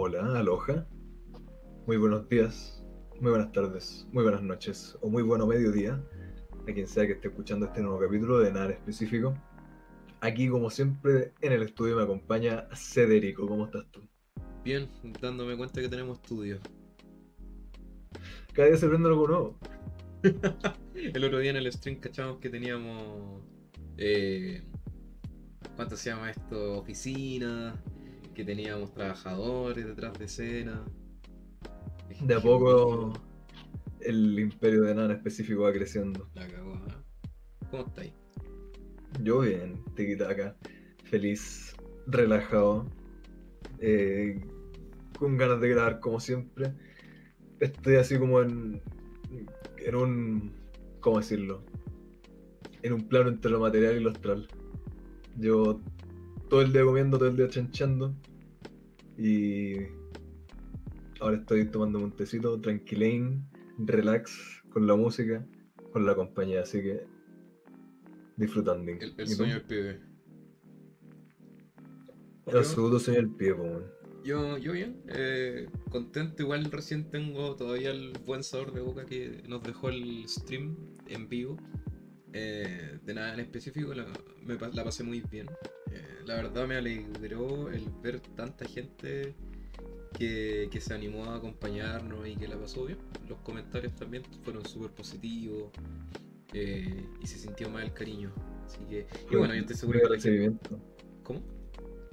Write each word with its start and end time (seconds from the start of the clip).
Hola, 0.00 0.38
aloha. 0.38 0.86
Muy 1.88 1.96
buenos 1.96 2.28
días, 2.28 2.84
muy 3.20 3.32
buenas 3.32 3.50
tardes, 3.50 4.06
muy 4.12 4.22
buenas 4.22 4.44
noches 4.44 4.96
o 5.00 5.10
muy 5.10 5.24
bueno 5.24 5.44
mediodía 5.44 6.00
a 6.68 6.72
quien 6.72 6.86
sea 6.86 7.04
que 7.04 7.14
esté 7.14 7.26
escuchando 7.26 7.66
este 7.66 7.82
nuevo 7.82 7.98
capítulo 7.98 8.38
de 8.38 8.52
nada 8.52 8.70
específico. 8.70 9.34
Aquí, 10.20 10.48
como 10.48 10.70
siempre, 10.70 11.32
en 11.40 11.50
el 11.50 11.64
estudio 11.64 11.96
me 11.96 12.04
acompaña 12.04 12.68
Cederico. 12.76 13.48
¿Cómo 13.48 13.64
estás 13.64 13.90
tú? 13.90 14.08
Bien, 14.62 14.88
dándome 15.20 15.56
cuenta 15.56 15.80
que 15.80 15.88
tenemos 15.88 16.18
estudio. 16.18 16.60
Cada 18.52 18.68
día 18.68 18.76
se 18.76 18.86
prende 18.86 19.08
algo 19.08 19.26
nuevo. 19.26 19.58
el 20.94 21.24
otro 21.24 21.40
día 21.40 21.50
en 21.50 21.56
el 21.56 21.72
stream 21.72 21.98
cachamos 21.98 22.38
que 22.38 22.50
teníamos. 22.50 23.42
Eh, 23.96 24.62
¿Cuánto 25.74 25.96
se 25.96 26.10
llama 26.10 26.30
esto? 26.30 26.78
Oficina. 26.78 27.74
Que 28.38 28.44
teníamos 28.44 28.94
trabajadores 28.94 29.84
detrás 29.84 30.16
de 30.16 30.26
escena. 30.26 30.84
De 32.20 32.34
a 32.34 32.40
poco 32.40 33.12
el 34.00 34.38
imperio 34.38 34.82
de 34.82 34.94
nada 34.94 35.12
específico 35.14 35.62
va 35.62 35.72
creciendo. 35.72 36.30
La 36.34 36.46
cagó, 36.46 36.74
¿eh? 36.74 37.26
¿Cómo 37.68 37.86
estáis? 37.88 38.12
Yo 39.24 39.40
bien, 39.40 39.82
acá 40.24 40.56
feliz, 41.02 41.74
relajado, 42.06 42.86
eh, 43.80 44.40
con 45.18 45.36
ganas 45.36 45.60
de 45.60 45.70
grabar 45.70 45.98
como 45.98 46.20
siempre. 46.20 46.72
Estoy 47.58 47.96
así 47.96 48.20
como 48.20 48.40
en, 48.40 48.80
en 49.78 49.94
un, 49.96 50.52
¿cómo 51.00 51.18
decirlo? 51.18 51.64
En 52.84 52.92
un 52.92 53.08
plano 53.08 53.30
entre 53.30 53.50
lo 53.50 53.58
material 53.58 53.96
y 53.96 54.00
lo 54.00 54.10
astral. 54.10 54.46
Yo 55.38 55.80
todo 56.48 56.62
el 56.62 56.72
día 56.72 56.84
comiendo, 56.84 57.18
todo 57.18 57.30
el 57.30 57.36
día 57.36 57.48
chanchando 57.48 58.14
y 59.18 59.74
ahora 61.20 61.38
estoy 61.38 61.66
tomando 61.66 61.98
un 61.98 62.14
tecito, 62.14 62.60
tranquilain, 62.60 63.44
relax, 63.78 64.62
con 64.70 64.86
la 64.86 64.94
música, 64.94 65.44
con 65.92 66.06
la 66.06 66.14
compañía, 66.14 66.62
así 66.62 66.80
que 66.80 67.04
disfrutando. 68.36 68.92
El, 68.92 69.28
sueño 69.28 69.54
del 69.54 69.62
pibe. 69.62 70.00
El 72.46 72.56
absoluto 72.56 73.00
sueño 73.00 73.20
del 73.20 73.30
pibe, 73.30 73.56
Yo, 74.24 74.56
yo 74.56 74.72
bien, 74.72 75.02
eh, 75.08 75.68
contento, 75.90 76.44
igual 76.44 76.70
recién 76.70 77.10
tengo 77.10 77.56
todavía 77.56 77.90
el 77.90 78.12
buen 78.24 78.44
sabor 78.44 78.72
de 78.72 78.80
boca 78.80 79.04
que 79.04 79.42
nos 79.48 79.62
dejó 79.64 79.88
el 79.88 80.28
stream 80.28 80.76
en 81.08 81.28
vivo. 81.28 81.56
Eh, 82.32 82.98
de 83.02 83.14
nada 83.14 83.34
en 83.34 83.40
específico, 83.40 83.94
la, 83.94 84.06
me, 84.44 84.56
la 84.56 84.84
pasé 84.84 85.02
muy 85.02 85.22
bien. 85.22 85.48
Eh, 85.90 86.22
la 86.26 86.36
verdad 86.36 86.66
me 86.66 86.76
alegró 86.76 87.70
el 87.70 87.88
ver 88.02 88.20
tanta 88.20 88.64
gente 88.66 89.34
que, 90.16 90.68
que, 90.70 90.80
se 90.80 90.94
animó 90.94 91.24
a 91.24 91.36
acompañarnos 91.36 92.26
y 92.26 92.36
que 92.36 92.48
la 92.48 92.56
pasó 92.58 92.86
bien. 92.86 92.98
Los 93.28 93.38
comentarios 93.40 93.94
también 93.94 94.22
fueron 94.42 94.64
súper 94.64 94.90
positivos. 94.90 95.70
Eh, 96.52 97.04
y 97.20 97.26
se 97.26 97.38
sintió 97.38 97.68
más 97.68 97.84
el 97.84 97.92
cariño. 97.92 98.32
Así 98.66 98.78
que, 98.88 99.06
y 99.30 99.36
bueno, 99.36 99.54
yo 99.54 99.60
estoy 99.60 99.76
seguro 99.76 100.00
que. 100.00 100.08
recibimiento. 100.08 100.78
¿Cómo? 101.22 101.42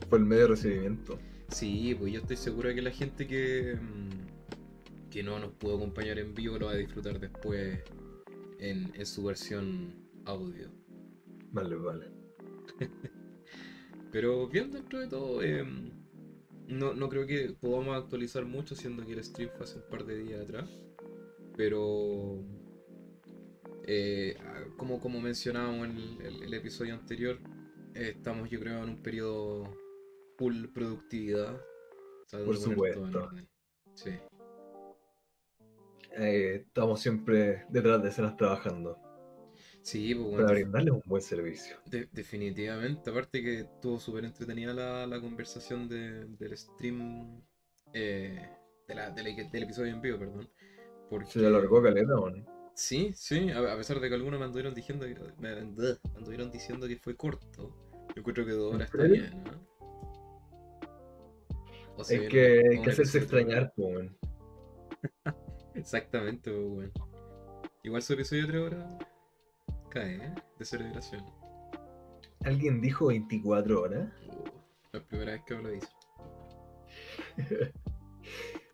Fue 0.10 0.20
el 0.20 0.26
medio 0.26 0.44
de 0.44 0.48
recibimiento. 0.50 1.20
Sí, 1.50 1.96
pues 1.98 2.14
yo 2.14 2.20
estoy 2.22 2.36
seguro 2.36 2.70
de 2.70 2.76
que 2.76 2.82
la 2.82 2.92
gente 2.92 3.28
que, 3.28 3.78
mm, 3.80 5.10
que 5.10 5.24
no 5.24 5.40
nos 5.40 5.52
pudo 5.54 5.76
acompañar 5.76 6.20
en 6.20 6.34
vivo 6.34 6.58
lo 6.58 6.68
va 6.68 6.74
a 6.74 6.76
disfrutar 6.76 7.20
después 7.20 7.80
en, 8.60 8.92
en 8.94 9.06
su 9.06 9.24
versión 9.24 9.96
audio. 10.26 10.70
Vale, 11.52 11.76
vale. 11.76 12.08
Pero 14.16 14.48
bien 14.48 14.72
dentro 14.72 14.98
de 15.02 15.08
todo, 15.08 15.44
em, 15.44 15.92
no, 16.70 16.94
no 16.94 17.10
creo 17.10 17.28
que 17.28 17.54
podamos 17.60 17.98
actualizar 17.98 18.46
mucho, 18.46 18.74
siendo 18.74 19.06
que 19.06 19.12
el 19.12 19.22
stream 19.22 19.50
fue 19.58 19.66
hace 19.66 19.76
un 19.80 19.90
par 19.90 20.06
de 20.06 20.18
días 20.18 20.40
atrás. 20.40 20.70
Pero 21.58 22.42
eh, 23.86 24.38
como, 24.78 25.02
como 25.02 25.20
mencionábamos 25.20 25.90
en 25.90 26.44
el, 26.44 26.54
episodio 26.54 26.94
anterior, 26.94 27.40
eh, 27.94 28.14
estamos 28.16 28.50
yo 28.50 28.58
creo 28.62 28.84
en 28.84 28.92
un 28.92 29.04
periodo 29.04 29.76
full 30.38 30.68
productividad. 30.74 31.62
Por 32.32 32.56
supuesto. 32.56 33.32
Sí. 33.96 34.12
Eh, 36.18 36.64
estamos 36.66 37.02
siempre 37.02 37.66
detrás 37.68 38.02
de 38.02 38.08
escenas 38.08 38.38
trabajando. 38.38 38.98
Sí, 39.86 40.16
pues 40.16 40.42
Para 40.42 40.52
brindarles 40.54 40.94
un 40.96 41.04
buen 41.06 41.22
servicio. 41.22 41.78
definitivamente. 42.12 43.12
Aparte 43.12 43.44
que 43.44 43.60
estuvo 43.60 44.00
súper 44.00 44.26
entretenida 44.26 44.74
la, 44.74 45.22
conversación 45.22 45.88
del 45.88 46.58
stream. 46.58 47.40
de 47.94 48.50
la, 48.96 49.12
del 49.12 49.64
episodio 49.64 49.94
en 49.94 50.02
vivo, 50.02 50.18
perdón. 50.18 50.50
Porque... 51.08 51.30
Se 51.30 51.46
alargó 51.46 51.84
caleta, 51.84 52.16
¿o 52.16 52.32
no? 52.32 52.44
Sí, 52.74 53.12
sí, 53.14 53.52
a, 53.52 53.78
pesar 53.78 54.00
de 54.00 54.10
que 54.10 54.16
algunos 54.16 54.40
me 54.40 54.48
anduvieron 54.48 54.74
diciendo 54.74 55.06
que, 55.06 55.16
me, 55.38 55.50
anduvieron 56.16 56.50
diciendo 56.50 56.88
que 56.88 56.98
fue 56.98 57.16
corto. 57.16 57.78
Yo 58.16 58.24
creo 58.24 58.44
que 58.44 58.54
dos 58.54 58.74
horas 58.74 58.90
está 58.92 59.04
bien, 59.04 59.44
¿no? 59.44 59.76
es 62.00 62.28
que 62.28 62.64
hay 62.72 62.82
que 62.82 62.90
hacerse 62.90 63.20
extrañar, 63.20 63.72
pues, 63.76 64.10
Exactamente, 65.76 66.52
pues, 66.52 66.70
bueno. 66.70 66.92
Igual 67.84 68.02
su 68.02 68.14
episodio 68.14 68.42
de 68.42 68.48
tres 68.48 68.62
horas 68.64 69.15
cae, 69.96 70.16
¿eh? 70.16 70.36
De 70.60 70.66
celebración. 70.66 71.24
¿Alguien 72.44 72.82
dijo 72.82 73.08
24 73.08 73.82
horas? 73.82 74.10
Uh, 74.28 74.44
la 74.92 75.00
primera 75.02 75.32
vez 75.32 75.44
que 75.46 75.56
me 75.56 75.64
lo 75.64 75.70
dice. 75.70 75.88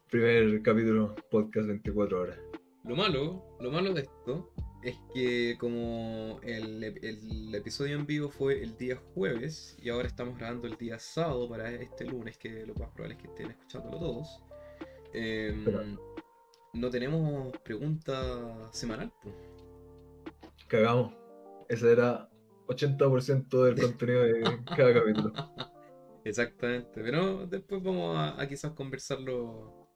Primer 0.09 0.63
capítulo, 0.63 1.15
podcast 1.29 1.67
24 1.67 2.21
horas. 2.21 2.39
Lo 2.85 2.95
malo, 2.95 3.55
lo 3.59 3.69
malo 3.69 3.93
de 3.93 4.01
esto 4.01 4.51
es 4.81 4.97
que 5.13 5.57
como 5.59 6.39
el, 6.41 6.83
episodio 7.53 7.97
en 7.97 8.07
vivo 8.07 8.31
fue 8.31 8.63
el 8.63 8.75
día 8.77 8.99
jueves 9.13 9.77
y 9.79 9.89
ahora 9.89 10.07
estamos 10.07 10.39
grabando 10.39 10.67
el 10.67 10.75
día 10.75 10.97
sábado 10.97 11.47
para 11.47 11.69
este 11.71 12.05
lunes, 12.05 12.35
que 12.39 12.65
lo 12.65 12.73
más 12.73 12.89
probable 12.89 13.13
es 13.13 13.21
que 13.21 13.27
estén 13.27 13.51
escuchándolo 13.51 13.99
todos, 13.99 14.43
em, 15.13 15.97
no 16.73 16.89
tenemos 16.89 17.55
pregunta 17.59 18.71
semanal. 18.73 19.13
Cagamos. 20.71 21.13
Ese 21.67 21.91
era 21.91 22.29
80% 22.67 23.63
del 23.65 23.81
contenido 23.81 24.23
de 24.23 24.41
cada 24.77 24.93
capítulo. 24.93 25.33
Exactamente, 26.23 27.01
pero 27.03 27.45
después 27.45 27.83
vamos 27.83 28.15
a 28.17 28.47
quizás 28.47 28.71
conversarlo 28.71 29.89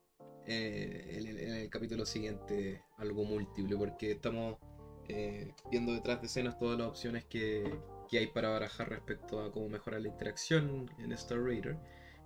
eh, 0.45 1.17
en, 1.17 1.53
el 1.53 1.69
capítulo 1.69 2.05
siguiente 2.05 2.83
algo 2.97 3.23
múltiple, 3.23 3.77
porque 3.77 4.11
estamos 4.11 4.57
eh, 5.07 5.53
viendo 5.71 5.93
detrás 5.93 6.19
de 6.19 6.27
escenas 6.27 6.57
todas 6.59 6.77
las 6.77 6.89
opciones 6.89 7.23
que, 7.23 7.79
hay 8.11 8.27
para 8.27 8.49
barajar 8.49 8.89
respecto 8.89 9.41
a 9.41 9.51
cómo 9.51 9.69
mejorar 9.69 10.01
la 10.01 10.09
interacción 10.09 10.89
en 10.99 11.13
Star 11.13 11.41
Raider. 11.41 11.77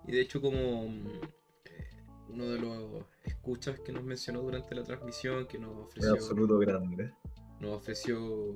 Y 0.07 0.11
de 0.11 0.21
hecho, 0.21 0.41
como 0.41 0.85
eh, 0.85 1.21
uno 2.29 2.45
de 2.47 2.59
los 2.59 3.05
escuchas 3.25 3.79
que 3.79 3.91
nos 3.91 4.03
mencionó 4.03 4.41
durante 4.41 4.73
la 4.73 4.83
transmisión, 4.83 5.47
que 5.47 5.59
nos 5.59 5.75
ofreció. 5.75 6.13
absoluto 6.13 6.57
grande. 6.57 7.11
Nos 7.59 7.77
ofreció 7.77 8.55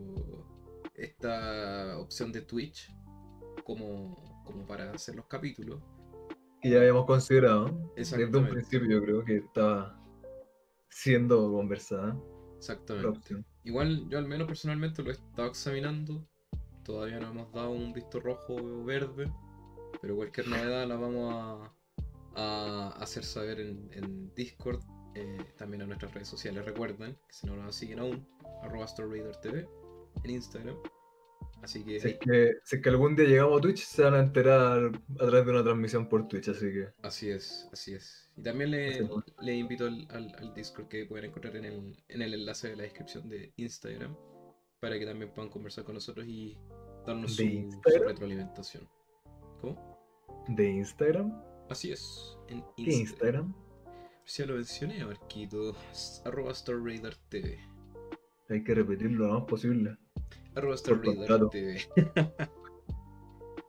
esta 0.95 1.97
opción 1.97 2.31
de 2.31 2.41
Twitch 2.41 2.95
como, 3.63 4.43
como 4.45 4.65
para 4.65 4.91
hacer 4.91 5.15
los 5.15 5.25
capítulos 5.25 5.81
que 6.63 6.69
ya 6.69 6.79
habíamos 6.79 7.05
considerado. 7.05 7.91
Desde 7.95 8.25
un 8.25 8.47
principio 8.47 9.03
creo 9.03 9.23
que 9.25 9.37
estaba 9.37 9.99
siendo 10.89 11.51
conversada. 11.51 12.17
Exactamente. 12.57 13.43
Igual 13.65 14.07
yo 14.07 14.17
al 14.17 14.27
menos 14.27 14.47
personalmente 14.47 15.03
lo 15.03 15.09
he 15.09 15.13
estado 15.13 15.49
examinando. 15.49 16.25
Todavía 16.85 17.19
no 17.19 17.31
hemos 17.31 17.51
dado 17.51 17.71
un 17.71 17.91
visto 17.91 18.21
rojo 18.21 18.55
o 18.55 18.83
verde. 18.85 19.29
Pero 20.01 20.15
cualquier 20.15 20.47
novedad 20.47 20.87
la 20.87 20.95
vamos 20.95 21.69
a, 22.35 22.87
hacer 23.01 23.25
saber 23.25 23.59
en, 23.59 24.33
Discord. 24.33 24.79
Eh, 25.15 25.45
también 25.57 25.81
en 25.81 25.87
nuestras 25.89 26.13
redes 26.13 26.27
sociales. 26.27 26.65
Recuerden 26.65 27.13
que 27.27 27.33
si 27.33 27.47
no 27.47 27.55
nos 27.55 27.75
siguen 27.75 27.99
aún, 27.99 28.27
arroba 28.61 28.87
TV 28.95 29.67
en 30.23 30.31
Instagram. 30.31 30.77
Así 31.61 31.83
que, 31.85 31.99
si, 31.99 32.09
es 32.09 32.17
que, 32.19 32.81
que 32.81 32.89
algún 32.89 33.15
día 33.15 33.25
llegamos 33.25 33.59
a 33.59 33.61
Twitch, 33.61 33.85
se 33.85 34.03
van 34.03 34.15
a 34.15 34.19
enterar 34.19 34.91
a 35.19 35.25
través 35.25 35.45
de 35.45 35.51
una 35.51 35.63
transmisión 35.63 36.09
por 36.09 36.27
Twitch, 36.27 36.49
así 36.49 36.65
que. 36.65 36.89
Así 37.01 37.29
es, 37.29 37.69
así 37.71 37.93
es. 37.93 38.29
Y 38.35 38.43
también 38.43 38.71
le, 38.71 39.07
le 39.41 39.55
invito 39.55 39.85
al, 39.85 40.07
al, 40.09 40.53
Discord 40.53 40.87
que 40.87 41.05
pueden 41.05 41.25
encontrar 41.25 41.55
en 41.55 41.65
el, 41.65 42.03
en 42.09 42.21
el 42.21 42.33
enlace 42.33 42.69
de 42.69 42.75
la 42.75 42.83
descripción 42.83 43.29
de 43.29 43.53
Instagram 43.55 44.13
para 44.81 44.99
que 44.99 45.05
también 45.05 45.31
puedan 45.33 45.49
conversar 45.49 45.85
con 45.85 45.95
nosotros 45.95 46.25
y 46.27 46.57
darnos 47.07 47.35
su, 47.37 47.69
retroalimentación. 48.05 48.89
¿Cómo? 49.61 49.97
¿De 50.49 50.69
Instagram? 50.69 51.31
Así 51.69 51.93
es. 51.93 52.37
En 52.49 52.57
Instagram. 52.57 52.75
¿Qué 52.75 52.91
Instagram? 52.91 53.55
Ya 54.25 54.45
lo 54.45 54.55
mencioné, 54.55 55.05
Marquito. 55.05 55.75
Arroba 56.25 56.53
TV. 57.29 57.59
Hay 58.49 58.63
que 58.63 58.73
repetirlo 58.73 59.27
lo 59.27 59.33
más 59.39 59.43
posible. 59.43 59.97
Arroba 60.55 60.77
TV. 60.77 61.79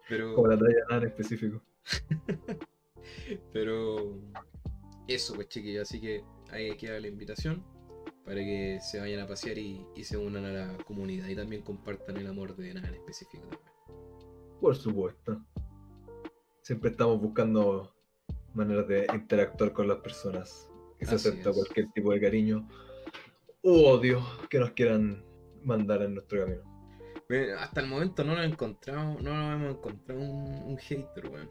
Pero... 0.09 0.35
Como 0.35 0.49
la 0.49 0.59
talla 0.59 0.85
nada 0.89 1.03
en 1.03 1.09
específico. 1.09 1.63
Pero 3.53 4.21
eso, 5.09 5.35
pues 5.35 5.49
chiquillos, 5.49 5.89
así 5.89 6.01
que 6.01 6.25
ahí 6.51 6.77
queda 6.77 7.01
la 7.01 7.09
invitación 7.09 7.65
para 8.25 8.37
que 8.37 8.79
se 8.81 9.01
vayan 9.01 9.21
a 9.21 9.27
pasear 9.27 9.59
y, 9.59 9.87
y 9.95 10.05
se 10.05 10.17
unan 10.17 10.45
a 10.47 10.53
la 10.53 10.79
comunidad 10.85 11.29
y 11.29 11.37
también 11.37 11.63
compartan 11.63 12.17
el 12.17 12.27
amor 12.27 12.57
de 12.57 12.75
nada 12.75 12.89
en 12.89 12.95
específico 12.95 13.47
también. 13.49 13.73
Por 14.61 14.77
supuesto. 14.77 15.45
Siempre 16.63 16.91
estamos 16.91 17.21
buscando 17.21 17.94
maneras 18.55 18.87
de 18.89 19.07
interactuar 19.15 19.73
con 19.73 19.89
las 19.89 19.99
personas. 19.99 20.71
Que 20.99 21.07
se 21.07 21.15
Así 21.17 21.29
acepta 21.29 21.51
es. 21.51 21.57
cualquier 21.57 21.91
tipo 21.93 22.13
de 22.13 22.21
cariño 22.21 22.69
u 23.63 23.85
odio 23.87 24.23
que 24.49 24.59
nos 24.59 24.71
quieran 24.73 25.25
mandar 25.63 26.03
en 26.03 26.15
nuestro 26.15 26.45
camino. 26.45 26.63
Hasta 27.59 27.81
el 27.81 27.89
momento 27.89 28.23
no 28.23 28.37
nos 28.37 28.45
encontramos, 28.47 29.21
no 29.23 29.33
nos 29.35 29.55
hemos 29.61 29.77
encontrado 29.77 30.21
un, 30.21 30.63
un 30.65 30.77
hater, 30.79 31.29
weón. 31.29 31.49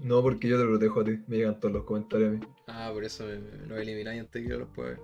No, 0.00 0.22
porque 0.22 0.48
yo 0.48 0.58
te 0.58 0.64
protejo 0.66 1.00
a 1.00 1.04
ti. 1.04 1.18
Me 1.28 1.36
llegan 1.36 1.60
todos 1.60 1.74
los 1.74 1.84
comentarios 1.84 2.30
a 2.30 2.32
mí. 2.32 2.40
Ah, 2.66 2.90
por 2.92 3.04
eso 3.04 3.24
los 3.26 3.78
elimináis 3.78 4.20
antes 4.22 4.42
que 4.42 4.48
yo 4.48 4.58
los 4.58 4.68
pueda 4.70 4.90
ver. 4.90 5.00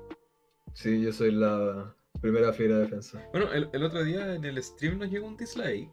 Sí, 0.72 1.00
yo 1.02 1.12
soy 1.12 1.30
la 1.32 1.94
primera 2.20 2.52
fiera 2.52 2.76
de 2.76 2.82
defensa. 2.82 3.22
Bueno, 3.32 3.52
el, 3.52 3.68
el 3.72 3.82
otro 3.84 4.02
día 4.02 4.34
en 4.34 4.44
el 4.44 4.60
stream 4.62 4.98
nos 4.98 5.10
llegó 5.10 5.26
un 5.28 5.36
dislike. 5.36 5.90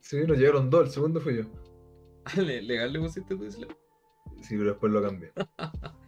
Sí, 0.00 0.18
nos 0.26 0.36
llegaron 0.38 0.70
dos. 0.70 0.86
El 0.86 0.92
segundo 0.92 1.20
fui 1.20 1.38
yo. 1.38 1.44
¿le- 2.36 2.62
¿Legal 2.62 2.92
le 2.92 3.00
pusiste 3.00 3.34
tu 3.36 3.44
dislike? 3.44 3.76
Sí, 4.42 4.56
pero 4.56 4.70
después 4.70 4.92
lo 4.92 5.02
cambié. 5.02 5.32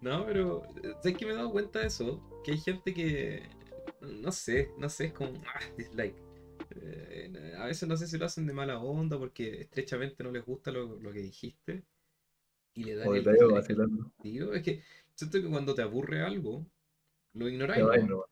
No, 0.00 0.26
pero 0.26 0.62
¿sabes 1.00 1.16
que 1.16 1.24
me 1.26 1.30
he 1.30 1.36
dado 1.36 1.52
cuenta 1.52 1.78
de 1.78 1.86
eso? 1.86 2.20
Que 2.42 2.50
hay 2.50 2.58
gente 2.58 2.92
que, 2.92 3.48
no 4.00 4.32
sé, 4.32 4.72
no 4.76 4.88
sé, 4.88 5.06
es 5.06 5.12
como, 5.12 5.30
ah, 5.46 5.60
dislike. 5.78 6.16
Eh, 6.70 7.54
a 7.56 7.66
veces 7.66 7.88
no 7.88 7.96
sé 7.96 8.08
si 8.08 8.18
lo 8.18 8.26
hacen 8.26 8.48
de 8.48 8.52
mala 8.52 8.80
onda 8.80 9.16
porque 9.16 9.60
estrechamente 9.60 10.24
no 10.24 10.32
les 10.32 10.44
gusta 10.44 10.72
lo, 10.72 10.96
lo 10.98 11.12
que 11.12 11.20
dijiste 11.20 11.84
y 12.74 12.82
le 12.82 12.96
dan 12.96 13.06
O 13.08 13.14
el 13.14 13.22
dislike. 13.22 13.52
vacilando. 13.52 14.10
Tío, 14.20 14.52
es 14.54 14.62
que 14.64 14.82
siento 15.14 15.40
que 15.40 15.48
cuando 15.48 15.72
te 15.72 15.82
aburre 15.82 16.22
algo, 16.22 16.66
lo 17.34 17.48
ignoráis. 17.48 17.84
¿no? 18.08 18.24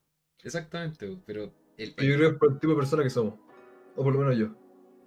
Exactamente, 0.43 1.19
pero 1.25 1.53
el, 1.77 1.91
Yo 1.91 1.95
creo 2.17 2.19
que 2.19 2.27
es 2.27 2.35
por 2.35 2.53
el 2.53 2.59
tipo 2.59 2.73
de 2.73 2.79
persona 2.81 3.05
que 3.05 3.11
somos. 3.11 3.35
O 3.95 4.03
por 4.03 4.13
lo 4.13 4.19
menos 4.19 4.37
yo. 4.37 4.49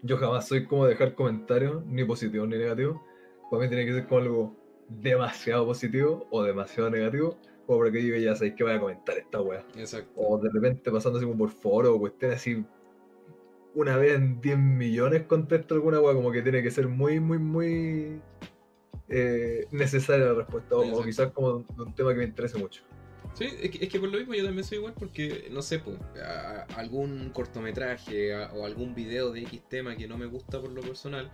Yo 0.03 0.17
jamás 0.17 0.47
soy 0.47 0.65
como 0.65 0.85
dejar 0.85 1.15
comentarios, 1.15 1.85
ni 1.85 2.03
positivos 2.03 2.47
ni 2.47 2.57
negativos. 2.57 3.01
Para 3.49 3.63
mí 3.63 3.69
tiene 3.69 3.85
que 3.85 3.93
ser 3.93 4.07
como 4.07 4.21
algo 4.21 4.55
demasiado 4.89 5.65
positivo 5.65 6.27
o 6.29 6.43
demasiado 6.43 6.89
negativo. 6.89 7.37
Como 7.65 7.79
para 7.79 7.91
que 7.91 7.99
diga, 7.99 8.17
ya 8.17 8.35
sabéis 8.35 8.55
que 8.55 8.63
voy 8.63 8.73
a 8.73 8.79
comentar 8.79 9.17
esta 9.17 9.41
wea. 9.41 9.65
Exacto. 9.77 10.11
O 10.15 10.37
de 10.37 10.49
repente 10.51 10.91
pasando 10.91 11.17
así 11.17 11.25
como 11.25 11.37
por 11.37 11.49
foro 11.49 11.95
o 11.95 11.99
cuestiones 11.99 12.37
así. 12.37 12.65
Una 13.73 13.97
vez 13.97 14.15
en 14.15 14.41
10 14.41 14.57
millones 14.57 15.23
contesto 15.23 15.73
alguna 15.73 15.99
wea, 16.01 16.13
como 16.13 16.31
que 16.31 16.41
tiene 16.41 16.61
que 16.61 16.69
ser 16.69 16.87
muy, 16.89 17.19
muy, 17.19 17.39
muy 17.39 18.21
eh, 19.07 19.65
necesaria 19.71 20.25
la 20.25 20.33
respuesta. 20.33 20.75
O, 20.75 20.99
o 20.99 21.03
quizás 21.03 21.31
como 21.31 21.59
de 21.59 21.83
un 21.83 21.95
tema 21.95 22.11
que 22.11 22.19
me 22.19 22.25
interese 22.25 22.57
mucho. 22.57 22.83
Sí, 23.33 23.45
es 23.45 23.71
que, 23.71 23.83
es 23.85 23.89
que 23.91 23.99
por 23.99 24.09
lo 24.09 24.17
mismo 24.19 24.35
yo 24.35 24.43
también 24.45 24.63
soy 24.63 24.77
igual 24.77 24.93
porque, 24.93 25.47
no 25.51 25.61
sé, 25.63 25.79
po, 25.79 25.97
a- 26.23 26.67
algún 26.75 27.31
cortometraje 27.31 28.33
a- 28.33 28.51
o 28.53 28.65
algún 28.65 28.93
video 28.93 29.31
de 29.31 29.41
X 29.41 29.61
tema 29.69 29.95
que 29.95 30.07
no 30.07 30.17
me 30.17 30.27
gusta 30.27 30.61
por 30.61 30.71
lo 30.71 30.81
personal, 30.81 31.31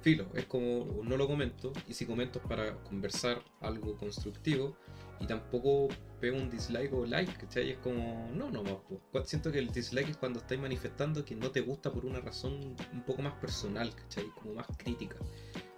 filo, 0.00 0.26
es 0.34 0.46
como 0.46 1.02
no 1.04 1.16
lo 1.16 1.26
comento 1.26 1.72
y 1.88 1.94
si 1.94 2.06
comento 2.06 2.38
es 2.38 2.46
para 2.46 2.74
conversar 2.84 3.42
algo 3.60 3.96
constructivo 3.98 4.76
y 5.18 5.26
tampoco 5.26 5.88
pego 6.20 6.38
un 6.38 6.48
dislike 6.48 6.92
o 6.94 7.04
like, 7.04 7.32
¿cachai? 7.34 7.70
Es 7.70 7.78
como, 7.78 8.30
no, 8.32 8.50
no, 8.50 8.62
po. 8.62 8.82
Cu- 9.12 9.22
Siento 9.24 9.50
que 9.52 9.58
el 9.58 9.68
dislike 9.70 10.08
es 10.08 10.16
cuando 10.16 10.38
estáis 10.38 10.60
manifestando 10.60 11.24
que 11.24 11.34
no 11.34 11.50
te 11.50 11.60
gusta 11.60 11.92
por 11.92 12.06
una 12.06 12.20
razón 12.20 12.74
un 12.92 13.02
poco 13.04 13.20
más 13.22 13.34
personal, 13.34 13.94
¿cachai? 13.94 14.24
Como 14.40 14.54
más 14.54 14.66
crítica. 14.78 15.16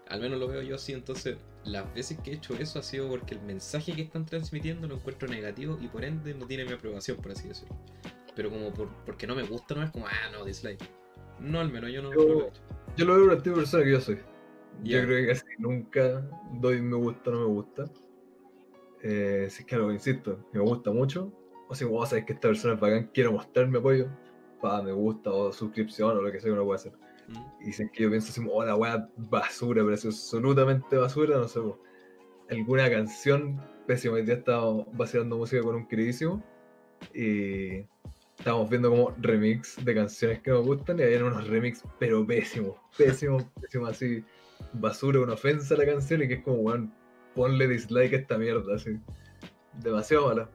Al 0.09 0.21
menos 0.21 0.39
lo 0.39 0.47
veo 0.49 0.63
yo 0.63 0.77
así, 0.77 0.93
entonces 0.93 1.37
las 1.65 1.93
veces 1.95 2.19
que 2.23 2.33
he 2.33 2.35
hecho 2.35 2.55
eso 2.55 2.79
ha 2.79 2.83
sido 2.83 3.09
porque 3.09 3.35
el 3.35 3.43
mensaje 3.43 3.95
que 3.95 4.03
están 4.03 4.25
transmitiendo 4.27 4.89
lo 4.89 4.97
encuentro 4.97 5.29
negativo 5.29 5.79
y 5.81 5.89
por 5.89 6.05
ende 6.05 6.35
no 6.35 6.47
tiene 6.47 6.65
mi 6.65 6.73
aprobación, 6.73 7.17
por 7.19 7.33
así 7.33 7.49
decirlo. 7.49 7.77
Pero 8.35 8.51
como 8.51 8.73
por, 8.73 8.89
porque 9.05 9.27
no 9.27 9.35
me 9.35 9.43
gusta, 9.43 9.75
no 9.75 9.83
es 9.83 9.91
como, 9.91 10.07
ah, 10.07 10.31
no, 10.33 10.45
dislike. 10.45 10.83
No, 11.39 11.61
al 11.61 11.71
menos 11.71 11.91
yo 11.93 12.03
no, 12.03 12.11
Yo- 12.13 12.17
no 12.17 12.35
lo 12.35 12.45
he 12.45 12.49
hecho. 12.49 12.63
Yo 12.97 13.05
lo 13.07 13.15
veo 13.15 13.25
por 13.25 13.33
el 13.35 13.43
tipo 13.43 13.57
de 13.57 13.63
persona 13.63 13.85
que 13.85 13.91
yo 13.91 14.01
soy. 14.01 14.19
Yo 14.83 15.01
creo 15.03 15.21
que 15.21 15.27
casi 15.29 15.45
nunca 15.59 16.29
doy 16.55 16.81
me 16.83 16.97
gusta 16.97 17.31
o 17.31 17.33
no 17.35 17.41
me 17.41 17.47
gusta. 17.47 17.85
Eh, 19.03 19.49
si 19.51 19.63
es 19.63 19.67
que 19.67 19.75
algo, 19.75 19.93
insisto, 19.93 20.39
me 20.53 20.61
gusta 20.61 20.91
mucho. 20.93 21.33
O 21.69 21.75
si 21.75 21.85
vos 21.85 22.09
sabés 22.09 22.25
que 22.25 22.33
esta 22.35 22.49
persona 22.49 22.75
es 22.75 22.81
bacán, 22.81 23.11
quiero 23.13 23.33
mostrar 23.33 23.69
mi 23.69 23.79
apoyo. 23.79 24.09
Pa, 24.61 24.83
me 24.83 24.93
gusta 24.93 25.31
o 25.31 25.53
suscripción 25.53 26.17
o 26.17 26.23
lo 26.23 26.31
que 26.31 26.39
sea 26.41 26.49
que 26.49 26.53
uno 26.53 26.65
puede 26.65 26.77
hacer. 26.77 26.93
Y 27.61 27.71
es 27.71 27.79
que 27.93 28.03
yo 28.03 28.11
pienso 28.11 28.31
así, 28.31 28.41
oh, 28.51 28.65
la 28.65 28.75
weá 28.75 29.09
basura, 29.17 29.83
pero 29.83 29.95
es 29.95 30.05
absolutamente 30.05 30.97
basura, 30.97 31.39
no 31.39 31.49
sé, 31.49 31.61
alguna 32.51 32.91
canción 32.91 33.61
pésima. 33.87 34.15
Hoy 34.15 34.23
día 34.23 34.35
estábamos 34.35 34.87
vacilando 34.93 35.37
música 35.37 35.63
con 35.63 35.77
un 35.77 35.87
queridísimo 35.87 36.43
y 37.15 37.87
estábamos 38.39 38.69
viendo 38.71 38.91
como 38.91 39.15
remix 39.19 39.83
de 39.85 39.95
canciones 39.95 40.41
que 40.41 40.51
nos 40.51 40.67
gustan 40.67 40.99
y 40.99 41.03
habían 41.03 41.25
unos 41.25 41.47
remix, 41.47 41.83
pero 41.99 42.27
pésimos, 42.27 42.77
pésimos, 42.97 43.45
pésimos, 43.61 43.91
así, 43.91 44.25
basura, 44.73 45.21
una 45.21 45.35
ofensa 45.35 45.75
a 45.75 45.79
la 45.79 45.87
canción 45.87 46.23
y 46.23 46.29
que 46.29 46.35
es 46.35 46.43
como, 46.43 46.57
weón, 46.59 46.93
ponle 47.35 47.69
dislike 47.69 48.15
a 48.15 48.17
esta 48.17 48.39
mierda, 48.39 48.75
así, 48.75 48.99
demasiado 49.83 50.29
mala. 50.29 50.51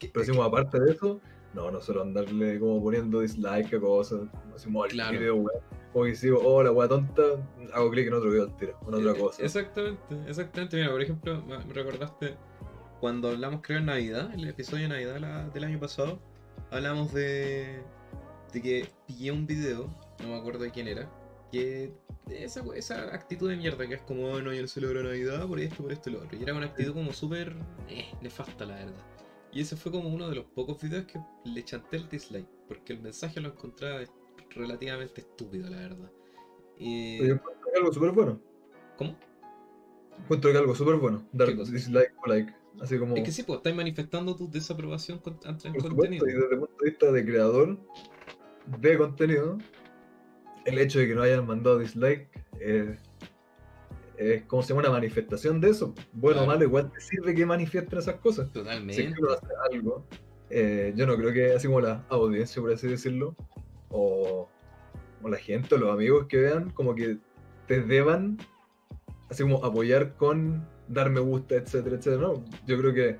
Pero 0.00 0.20
decimos, 0.20 0.46
aparte 0.46 0.80
de 0.80 0.92
eso, 0.92 1.20
no, 1.54 1.70
no 1.70 1.80
solo 1.80 2.02
andarle 2.02 2.58
como 2.58 2.82
poniendo 2.82 3.20
dislike 3.20 3.74
a 3.74 3.80
cosas, 3.80 4.20
decimos 4.52 4.86
el 4.86 4.92
Claro. 4.92 5.18
video, 5.18 5.36
weón. 5.36 5.62
Como 5.92 6.04
que 6.06 6.14
si 6.14 6.26
digo, 6.28 6.40
oh, 6.42 6.62
la 6.62 6.72
weá 6.72 6.88
tonta, 6.88 7.22
hago 7.74 7.90
clic 7.90 8.06
en 8.06 8.14
otro 8.14 8.30
video 8.30 8.44
al 8.44 8.56
tiro, 8.56 8.78
en 8.88 8.94
otra 8.94 9.12
Eh, 9.12 9.18
cosa. 9.18 9.42
Exactamente, 9.42 10.14
exactamente. 10.26 10.76
Mira, 10.78 10.90
por 10.90 11.02
ejemplo, 11.02 11.42
me 11.42 11.58
recordaste 11.74 12.34
cuando 13.00 13.28
hablamos, 13.28 13.60
creo, 13.62 13.78
en 13.78 13.86
Navidad, 13.86 14.32
el 14.32 14.48
episodio 14.48 14.84
de 14.84 14.88
Navidad 14.88 15.18
la- 15.18 15.48
del 15.50 15.64
año 15.64 15.78
pasado, 15.78 16.18
hablamos 16.70 17.12
de, 17.12 17.82
de 18.54 18.62
que 18.62 18.88
pillé 19.06 19.32
un 19.32 19.46
video, 19.46 19.86
no 20.22 20.28
me 20.28 20.36
acuerdo 20.38 20.60
de 20.64 20.70
quién 20.70 20.88
era, 20.88 21.10
que 21.50 21.92
esa, 22.30 22.62
esa 22.74 23.14
actitud 23.14 23.50
de 23.50 23.56
mierda 23.56 23.86
que 23.86 23.94
es 23.94 24.02
como, 24.02 24.28
"Oh, 24.30 24.40
no, 24.40 24.54
yo 24.54 24.62
no 24.62 24.68
celebro 24.68 25.02
Navidad 25.02 25.46
por 25.46 25.60
esto, 25.60 25.82
por 25.82 25.92
esto 25.92 26.08
y 26.08 26.12
lo 26.14 26.20
otro. 26.22 26.38
Y 26.38 26.42
era 26.42 26.54
una 26.54 26.66
actitud 26.66 26.94
como 26.94 27.12
súper 27.12 27.54
eh, 27.90 28.06
nefasta, 28.22 28.64
la 28.64 28.76
verdad. 28.76 29.04
Y 29.52 29.60
ese 29.60 29.76
fue 29.76 29.92
como 29.92 30.08
uno 30.08 30.28
de 30.28 30.36
los 30.36 30.44
pocos 30.46 30.80
videos 30.80 31.04
que 31.06 31.20
le 31.44 31.62
chanté 31.64 31.98
el 31.98 32.08
dislike, 32.08 32.48
porque 32.68 32.94
el 32.94 33.00
mensaje 33.00 33.40
lo 33.40 33.50
encontraba 33.50 34.00
relativamente 34.50 35.20
estúpido, 35.20 35.68
la 35.68 35.76
verdad. 35.76 36.10
Pero 36.78 37.26
yo 37.26 37.34
encuentro 37.34 37.62
que 37.62 37.70
es 37.70 37.76
algo 37.76 37.92
súper 37.92 38.10
bueno. 38.12 38.40
¿Cómo? 38.96 39.16
Encuentro 40.18 40.50
que 40.50 40.56
es 40.56 40.60
algo 40.60 40.74
súper 40.74 40.96
bueno, 40.96 41.28
dar 41.32 41.54
dislike 41.54 42.14
o 42.24 42.28
like. 42.28 42.54
Así 42.80 42.98
como, 42.98 43.14
Es 43.16 43.24
que 43.24 43.32
sí, 43.32 43.42
pues 43.42 43.58
estáis 43.58 43.76
manifestando 43.76 44.34
tu 44.34 44.50
desaprobación 44.50 45.20
ante 45.44 45.68
el 45.68 45.74
por 45.74 45.94
contenido. 45.94 46.24
supuesto, 46.24 46.26
y 46.26 46.32
desde 46.32 46.54
el 46.54 46.60
punto 46.60 46.74
de 46.82 46.90
vista 46.90 47.12
de 47.12 47.24
creador 47.26 47.78
de 48.80 48.98
contenido, 48.98 49.58
el 50.64 50.78
hecho 50.78 50.98
de 50.98 51.08
que 51.08 51.14
no 51.14 51.22
hayan 51.22 51.46
mandado 51.46 51.78
dislike 51.78 52.28
eh, 52.60 52.96
es 54.22 54.42
como 54.44 54.62
se 54.62 54.70
llama 54.70 54.80
una 54.80 54.90
manifestación 54.90 55.60
de 55.60 55.70
eso. 55.70 55.94
Bueno 56.12 56.42
o 56.42 56.44
Claro. 56.44 56.46
malo, 56.46 56.64
igual 56.64 56.90
te 56.92 57.00
sirve 57.00 57.34
que 57.34 57.44
manifiesten 57.46 57.98
esas 57.98 58.16
cosas. 58.16 58.46
Si 58.52 58.58
es 58.58 58.64
Totalmente. 58.64 59.06
que 59.14 59.20
uno 59.20 59.32
hace 59.32 59.46
algo, 59.72 60.06
eh, 60.50 60.92
yo 60.96 61.06
no 61.06 61.16
creo 61.16 61.32
que 61.32 61.52
así 61.52 61.66
como 61.66 61.80
la 61.80 62.04
audiencia, 62.08 62.60
por 62.60 62.72
así 62.72 62.86
decirlo, 62.88 63.34
o, 63.90 64.48
o 65.22 65.28
la 65.28 65.36
gente 65.38 65.74
o 65.74 65.78
los 65.78 65.90
amigos 65.90 66.26
que 66.26 66.38
vean, 66.38 66.70
como 66.70 66.94
que 66.94 67.18
te 67.66 67.80
deban 67.82 68.38
así 69.30 69.42
como 69.42 69.64
apoyar 69.64 70.14
con 70.16 70.66
dar 70.88 71.08
me 71.10 71.20
gusta, 71.20 71.54
etcétera, 71.54 71.96
etcétera. 71.96 72.22
No, 72.22 72.44
yo 72.66 72.78
creo 72.78 72.92
que 72.92 73.16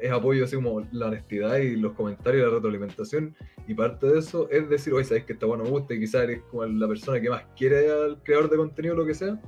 es 0.00 0.10
apoyo 0.10 0.44
así 0.44 0.56
como 0.56 0.80
la 0.92 1.06
honestidad 1.06 1.56
y 1.58 1.76
los 1.76 1.92
comentarios, 1.92 2.46
la 2.48 2.54
retroalimentación, 2.54 3.36
y 3.68 3.74
parte 3.74 4.06
de 4.08 4.18
eso 4.18 4.48
es 4.50 4.68
decir, 4.68 4.92
oye, 4.92 5.04
sabes 5.04 5.24
que 5.24 5.32
esta 5.34 5.46
bueno 5.46 5.64
me 5.64 5.70
gusta 5.70 5.94
y 5.94 6.00
quizás 6.00 6.24
eres 6.24 6.42
como 6.50 6.66
la 6.66 6.88
persona 6.88 7.20
que 7.20 7.30
más 7.30 7.44
quiere 7.56 7.90
al 7.90 8.22
creador 8.22 8.50
de 8.50 8.56
contenido, 8.56 8.94
lo 8.96 9.06
que 9.06 9.14
sea. 9.14 9.40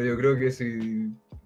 Yo 0.00 0.16
creo 0.16 0.36
que 0.38 0.50
si, 0.50 0.64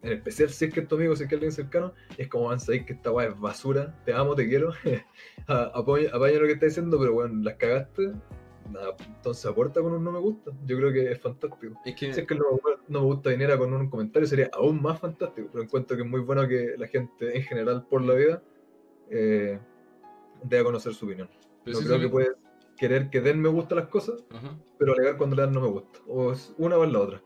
en 0.03 0.13
especial 0.13 0.51
si 0.51 0.67
es 0.67 0.75
que 0.75 0.81
es 0.81 0.89
tu 0.89 0.97
amigo, 0.97 1.15
si 1.17 1.23
es 1.25 1.29
que 1.29 1.35
es 1.35 1.39
alguien 1.39 1.53
cercano, 1.53 1.93
es 2.19 2.29
como 2.29 2.45
van 2.49 2.57
a 2.57 2.59
saber 2.59 2.85
que 2.85 2.93
esta 2.95 3.11
weá 3.13 3.29
es 3.29 3.39
basura, 3.39 3.97
te 4.05 4.13
amo, 4.13 4.35
te 4.35 4.49
quiero, 4.49 4.73
apoya, 5.47 6.11
lo 6.13 6.47
que 6.47 6.53
estás 6.53 6.69
diciendo, 6.71 6.99
pero 6.99 7.13
bueno, 7.15 7.35
las 7.43 7.55
cagaste, 7.55 8.13
nada, 8.71 8.95
entonces 9.07 9.45
aporta 9.47 9.81
con 9.81 9.93
un 9.93 10.05
no 10.05 10.13
me 10.13 10.19
gusta. 10.19 10.51
Yo 10.67 10.77
creo 10.79 10.93
que 10.93 11.11
es 11.13 11.21
fantástico. 11.21 11.81
Es 11.85 11.95
que, 11.95 12.13
Si 12.13 12.21
es 12.21 12.27
que 12.27 12.35
no, 12.35 12.45
me- 12.53 12.83
no 12.89 13.01
me 13.01 13.07
gusta 13.07 13.31
viniera 13.31 13.57
con 13.59 13.73
un 13.73 13.89
comentario, 13.91 14.27
sería 14.27 14.51
aún 14.53 14.81
más 14.83 14.99
fantástico. 14.99 15.49
Pero 15.53 15.65
encuentro 15.65 15.97
que 15.97 16.03
es 16.03 16.09
muy 16.09 16.21
bueno 16.21 16.47
que 16.49 16.75
la 16.79 16.87
gente 16.89 17.37
en 17.37 17.43
general 17.45 17.87
por 17.89 18.03
la 18.03 18.15
vida 18.15 18.43
eh, 19.11 19.59
dé 20.45 20.59
a 20.59 20.65
conocer 20.65 20.95
su 20.95 21.07
opinión. 21.07 21.29
No 21.29 21.35
creo 21.35 21.49
que 21.65 21.71
precisamente- 21.73 22.09
puedes 22.11 22.31
querer 22.79 23.11
que 23.11 23.21
den 23.21 23.41
me 23.41 23.49
gusta 23.49 23.75
las 23.77 23.87
cosas, 23.89 24.25
Ajá. 24.31 24.59
pero 24.79 24.93
alegar 24.95 25.17
cuando 25.17 25.37
le 25.37 25.43
dan 25.43 25.53
no 25.53 25.61
me 25.61 25.69
gusta. 25.69 26.01
O 26.09 26.33
es 26.33 26.55
una 26.59 26.77
o 26.79 26.85
es 26.85 26.93
la 26.93 26.99
otra. 27.01 27.23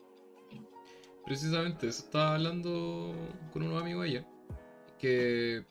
Precisamente, 1.27 1.89
eso 1.89 2.05
estaba 2.05 2.35
hablando 2.37 3.13
con 3.53 3.65
unos 3.65 3.83
amigos 3.83 4.05
ayer. 4.05 4.25
Que 4.97 5.65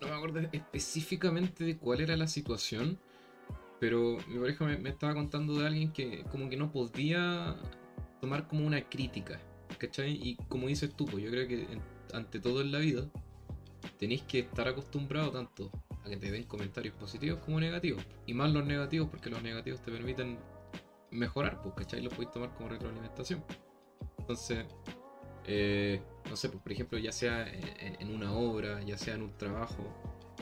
no 0.00 0.08
me 0.08 0.14
acuerdo 0.14 0.40
específicamente 0.50 1.64
de 1.64 1.78
cuál 1.78 2.00
era 2.00 2.16
la 2.16 2.26
situación. 2.26 2.98
Pero 3.78 4.18
mi 4.28 4.38
pareja 4.38 4.64
me, 4.64 4.90
estaba 4.90 5.14
contando 5.14 5.54
de 5.54 5.66
alguien 5.66 5.92
que 5.92 6.24
como 6.24 6.50
que 6.50 6.56
no 6.56 6.72
podía 6.72 7.56
tomar 8.20 8.48
como 8.48 8.66
una 8.66 8.82
crítica. 8.88 9.40
¿cachai? 9.78 10.18
Y 10.20 10.36
como 10.48 10.66
dices 10.66 10.92
tú, 10.94 11.04
pues 11.04 11.22
yo 11.22 11.30
creo 11.30 11.46
que 11.46 11.66
ante 12.12 12.40
todo 12.40 12.60
en 12.60 12.72
la 12.72 12.78
vida 12.78 13.08
tenéis 13.98 14.22
que 14.22 14.40
estar 14.40 14.66
acostumbrado 14.66 15.30
tanto 15.30 15.70
a 16.04 16.08
que 16.08 16.16
te 16.16 16.32
den 16.32 16.44
comentarios 16.44 16.96
positivos 16.96 17.38
como 17.44 17.60
negativos. 17.60 18.04
Y 18.26 18.34
más 18.34 18.52
los 18.52 18.66
negativos, 18.66 19.08
porque 19.08 19.30
los 19.30 19.40
negativos 19.40 19.80
te 19.82 19.92
permiten 19.92 20.36
mejorar, 21.12 21.62
pues, 21.62 21.76
¿cachai? 21.76 22.02
Los 22.02 22.12
podéis 22.12 22.32
tomar 22.32 22.52
como 22.54 22.70
retroalimentación. 22.70 23.44
Entonces, 24.24 24.64
eh, 25.44 26.00
no 26.30 26.34
sé, 26.34 26.48
pues, 26.48 26.62
por 26.62 26.72
ejemplo, 26.72 26.98
ya 26.98 27.12
sea 27.12 27.46
en, 27.46 28.08
una 28.10 28.32
obra, 28.32 28.82
ya 28.82 28.96
sea 28.96 29.16
en 29.16 29.22
un 29.22 29.36
trabajo, 29.36 29.84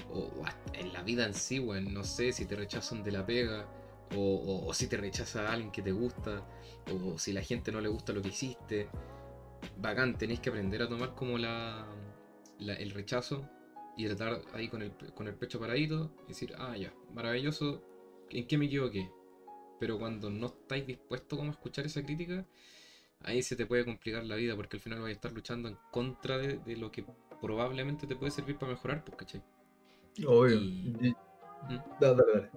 o, 0.09 0.47
hasta 0.47 0.79
en 0.79 0.93
la 0.93 1.03
vida 1.03 1.27
en 1.27 1.35
sí, 1.35 1.59
weón, 1.59 1.93
no 1.93 2.05
sé, 2.05 2.33
si 2.33 2.47
te 2.47 2.55
rechazan 2.55 3.03
de 3.03 3.11
la 3.11 3.27
pega, 3.27 3.67
o, 4.17 4.73
si 4.73 4.87
te 4.87 4.97
rechaza 4.97 5.51
alguien 5.53 5.73
que 5.73 5.83
te 5.83 5.91
gusta, 5.91 6.47
o 6.93 7.19
si 7.19 7.33
la 7.33 7.43
gente 7.43 7.73
no 7.73 7.81
le 7.81 7.89
gusta 7.89 8.13
lo 8.13 8.23
que 8.23 8.29
hiciste. 8.29 8.89
Bacán, 9.79 10.17
tenéis 10.17 10.39
que 10.39 10.51
aprender 10.51 10.81
a 10.83 10.89
tomar 10.89 11.17
como 11.17 11.37
la, 11.37 11.85
la- 12.61 12.75
el 12.75 12.93
rechazo 12.93 13.49
y 13.97 14.07
tratar 14.07 14.43
ahí 14.55 14.69
con 14.69 14.83
el, 14.83 14.93
con 15.15 15.27
el 15.27 15.35
pecho 15.35 15.59
paradito 15.59 16.13
y 16.27 16.29
decir, 16.29 16.55
ah, 16.57 16.77
ya, 16.77 16.95
maravilloso, 17.13 17.83
¿en 18.31 18.47
qué 18.47 18.57
me 18.59 18.67
equivoqué? 18.67 19.11
Pero 19.81 19.99
cuando 19.99 20.31
no 20.31 20.47
estáis 20.47 20.87
dispuestos 20.87 21.37
como 21.37 21.51
a 21.51 21.55
escuchar 21.55 21.85
esa 21.87 22.01
crítica, 22.05 22.47
ahí 23.25 23.43
se 23.43 23.57
te 23.57 23.67
puede 23.67 23.85
complicar 23.85 24.25
la 24.25 24.37
vida 24.37 24.57
porque 24.57 24.77
al 24.77 24.83
final 24.83 25.01
vas 25.01 25.09
a 25.09 25.13
estar 25.13 25.33
luchando 25.33 25.69
en 25.69 25.77
contra 25.91 26.39
de, 26.39 26.59
de 26.59 26.77
lo 26.77 26.91
que 26.93 27.05
probablemente 27.41 28.07
te 28.07 28.17
puede 28.17 28.31
servir 28.31 28.57
para 28.59 28.73
mejorar, 28.73 29.05
pues, 29.05 29.17
¿cachai? 29.17 29.43
Obvio. 30.27 30.57
Y- 30.57 31.15
¿Mm? 31.69 31.79
Dale, 32.01 32.23
dale. 32.35 32.51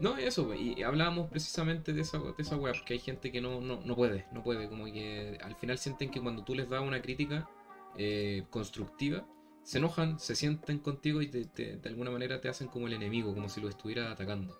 No, 0.00 0.16
eso, 0.16 0.46
pues, 0.46 0.60
y 0.60 0.82
hablábamos 0.82 1.28
precisamente 1.28 1.92
de 1.92 2.02
esa, 2.02 2.18
de 2.18 2.34
esa 2.38 2.56
web, 2.56 2.74
que 2.84 2.94
hay 2.94 2.98
gente 3.00 3.32
que 3.32 3.40
no, 3.40 3.60
no, 3.60 3.80
no 3.84 3.96
puede, 3.96 4.26
no 4.32 4.42
puede, 4.42 4.68
como 4.68 4.84
que 4.86 5.38
al 5.42 5.56
final 5.56 5.78
sienten 5.78 6.10
que 6.10 6.20
cuando 6.20 6.44
tú 6.44 6.54
les 6.54 6.68
das 6.68 6.82
una 6.82 7.02
crítica 7.02 7.48
eh, 7.96 8.44
constructiva, 8.50 9.26
se 9.64 9.78
enojan, 9.78 10.18
se 10.20 10.34
sienten 10.36 10.78
contigo 10.78 11.20
y 11.20 11.28
te- 11.28 11.44
te- 11.46 11.76
de 11.76 11.88
alguna 11.88 12.10
manera 12.10 12.40
te 12.40 12.48
hacen 12.48 12.68
como 12.68 12.86
el 12.86 12.92
enemigo, 12.94 13.34
como 13.34 13.48
si 13.48 13.60
lo 13.60 13.68
estuviera 13.68 14.10
atacando. 14.12 14.56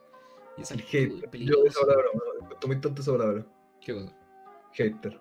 Y 0.56 0.62
es 0.62 0.70
El 0.72 0.82
hater. 0.82 1.30
Yo 1.40 1.64
esa 1.64 1.80
palabra, 1.80 2.04
tomé 2.60 2.76
tanto 2.76 3.00
esa 3.02 3.12
palabra. 3.12 3.46
¿Qué 3.80 3.94
cosa? 3.94 4.12
Hater. 4.72 5.20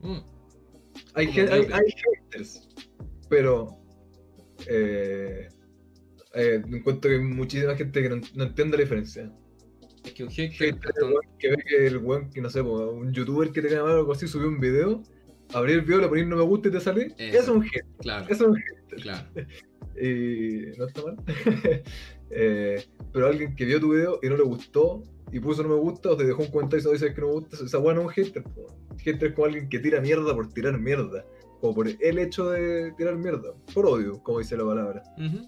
Mm, 0.00 0.18
Hay, 1.14 1.26
hay, 1.26 1.66
hay 1.72 1.94
haters, 2.30 2.68
pero 3.28 3.78
eh, 4.66 5.48
eh, 6.34 6.62
encuentro 6.66 7.10
que 7.10 7.16
hay 7.16 7.22
muchísima 7.22 7.76
gente 7.76 8.02
que 8.02 8.08
no, 8.08 8.16
no 8.34 8.44
entiende 8.44 8.76
la 8.76 8.82
diferencia. 8.84 9.32
Es 10.04 10.12
que 10.14 10.24
un 10.24 10.30
hater, 10.30 10.52
Hater 10.52 10.78
es 10.78 10.86
hasta 10.86 11.00
el 11.06 11.12
weón 11.12 11.38
que 11.38 11.48
ve 11.50 11.56
que 11.66 11.86
el 11.86 11.98
weón, 11.98 12.30
que 12.30 12.40
no 12.40 12.48
sé, 12.50 12.60
un 12.62 13.12
youtuber 13.12 13.50
que 13.50 13.60
te 13.60 13.68
cae 13.68 13.82
mal 13.82 13.92
o 13.92 13.96
algo 13.98 14.12
así 14.12 14.26
subió 14.26 14.48
un 14.48 14.58
video, 14.60 15.02
abrí 15.52 15.74
el 15.74 15.82
video, 15.82 16.00
le 16.00 16.08
poní 16.08 16.24
no 16.24 16.36
me 16.36 16.42
gusta 16.42 16.68
y 16.68 16.72
te 16.72 16.80
sale. 16.80 17.14
Eso. 17.18 17.38
Es 17.38 17.48
un 17.48 17.62
hater. 17.62 17.84
claro, 17.98 18.26
es 18.28 18.40
un 18.40 18.56
hater. 18.56 19.00
claro. 19.02 19.28
Y 20.00 20.78
no 20.78 20.86
está 20.86 21.02
mal. 21.02 21.16
Eh, 22.30 22.84
pero 23.12 23.26
alguien 23.26 23.56
que 23.56 23.64
vio 23.64 23.80
tu 23.80 23.92
video 23.92 24.18
y 24.22 24.28
no 24.28 24.36
le 24.36 24.44
gustó 24.44 25.02
y 25.32 25.40
puso 25.40 25.62
no 25.62 25.70
me 25.70 25.76
gusta 25.76 26.10
o 26.10 26.16
te 26.16 26.24
dejó 26.24 26.42
un 26.42 26.50
comentario 26.50 26.82
y 26.82 26.86
no 26.86 26.92
dice 26.92 27.14
que 27.14 27.20
no 27.20 27.26
me 27.28 27.32
gusta, 27.34 27.56
esa 27.64 27.78
weá 27.78 27.94
no 27.94 28.02
es 28.02 28.06
un 28.06 28.12
hater. 28.12 28.44
Hater 28.98 29.28
es 29.28 29.34
como 29.34 29.46
alguien 29.46 29.68
que 29.68 29.78
tira 29.78 30.00
mierda 30.00 30.34
por 30.34 30.52
tirar 30.52 30.78
mierda. 30.78 31.24
O 31.62 31.74
por 31.74 31.88
el 31.88 32.18
hecho 32.18 32.50
de 32.50 32.92
tirar 32.92 33.16
mierda. 33.16 33.52
Por 33.74 33.86
odio, 33.86 34.22
como 34.22 34.38
dice 34.38 34.56
la 34.56 34.64
palabra. 34.64 35.02
Ujú. 35.18 35.46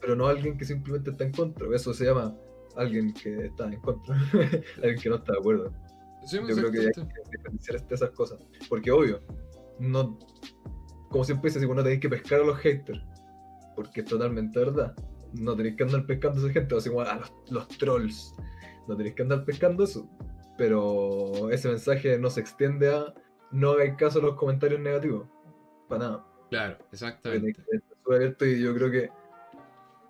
Pero 0.00 0.16
no 0.16 0.26
alguien 0.26 0.58
que 0.58 0.64
simplemente 0.64 1.10
está 1.10 1.24
en 1.24 1.32
contra. 1.32 1.66
Eso 1.74 1.94
se 1.94 2.06
llama 2.06 2.36
alguien 2.76 3.14
que 3.14 3.46
está 3.46 3.66
en 3.66 3.80
contra. 3.80 4.16
alguien 4.76 4.98
que 5.00 5.08
no 5.08 5.16
está 5.16 5.32
de 5.32 5.38
acuerdo. 5.38 5.72
Sí, 6.26 6.38
Yo 6.48 6.56
creo 6.56 6.70
que 6.70 6.80
hay 6.80 6.90
que 6.92 7.36
diferenciar 7.36 7.82
esas 7.90 8.10
cosas. 8.10 8.40
Porque 8.68 8.90
obvio, 8.90 9.20
no, 9.78 10.18
como 11.10 11.24
siempre 11.24 11.50
dice, 11.50 11.60
si 11.60 11.66
no 11.66 11.82
tenéis 11.82 12.00
que 12.00 12.08
pescar 12.08 12.40
a 12.40 12.44
los 12.44 12.58
haters, 12.58 13.00
porque 13.76 14.00
es 14.00 14.06
totalmente 14.06 14.58
verdad. 14.58 14.94
No 15.34 15.56
tenéis 15.56 15.76
que 15.76 15.84
andar 15.84 16.06
pescando 16.06 16.40
a 16.40 16.44
esa 16.44 16.52
gente, 16.52 16.76
así 16.76 16.88
como 16.88 17.02
a 17.02 17.14
los, 17.14 17.32
los 17.50 17.68
trolls. 17.68 18.34
No 18.88 18.96
tenéis 18.96 19.14
que 19.14 19.22
andar 19.22 19.44
pescando 19.44 19.84
eso. 19.84 20.08
Pero 20.58 21.50
ese 21.50 21.68
mensaje 21.68 22.18
no 22.18 22.28
se 22.30 22.40
extiende 22.40 22.94
a 22.94 23.14
no 23.50 23.72
hagáis 23.72 23.94
caso 23.96 24.18
a 24.18 24.22
los 24.22 24.34
comentarios 24.36 24.80
negativos. 24.80 25.26
Para 25.88 26.04
nada. 26.04 26.26
Claro, 26.50 26.78
exactamente. 26.92 27.62
abierto 28.06 28.44
y 28.44 28.60
yo 28.60 28.74
creo 28.74 28.90
que 28.90 29.10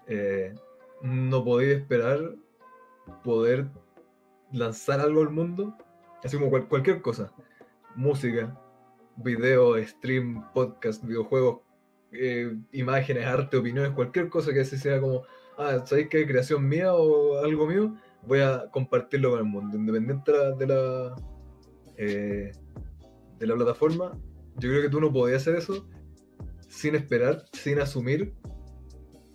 eh, 0.09 0.55
no 1.02 1.45
podéis 1.45 1.79
esperar 1.79 2.35
poder 3.23 3.69
lanzar 4.52 5.00
algo 5.00 5.23
al 5.23 5.31
mundo, 5.31 5.76
así 6.25 6.37
como 6.37 6.50
cual- 6.50 6.69
cualquier 6.69 7.00
cosa, 7.02 7.33
música, 7.95 8.59
video, 9.17 9.76
stream, 9.85 10.45
podcast, 10.52 11.05
videojuegos, 11.05 11.61
eh, 12.12 12.57
imágenes, 12.73 13.26
arte, 13.26 13.57
opiniones, 13.57 13.92
cualquier 13.92 14.28
cosa 14.28 14.52
que 14.52 14.61
así 14.61 14.76
sea 14.76 15.00
como, 15.00 15.23
ah, 15.59 15.83
¿sabéis 15.85 16.09
que 16.09 16.26
creación 16.26 16.69
mía 16.69 16.95
o 16.95 17.38
algo 17.38 17.66
mío? 17.66 17.95
Voy 18.26 18.40
a 18.40 18.66
compartirlo 18.71 19.31
con 19.31 19.38
el 19.40 19.45
mundo, 19.45 19.76
independiente 19.76 20.33
de 20.59 20.66
la, 20.66 21.16
eh, 21.97 22.52
de 23.38 23.47
la 23.47 23.54
plataforma. 23.54 24.12
Yo 24.57 24.69
creo 24.69 24.83
que 24.83 24.88
tú 24.90 25.00
no 25.00 25.12
podías 25.12 25.42
hacer 25.42 25.57
eso 25.57 25.88
sin 26.69 26.95
esperar, 26.95 27.45
sin 27.52 27.81
asumir 27.81 28.35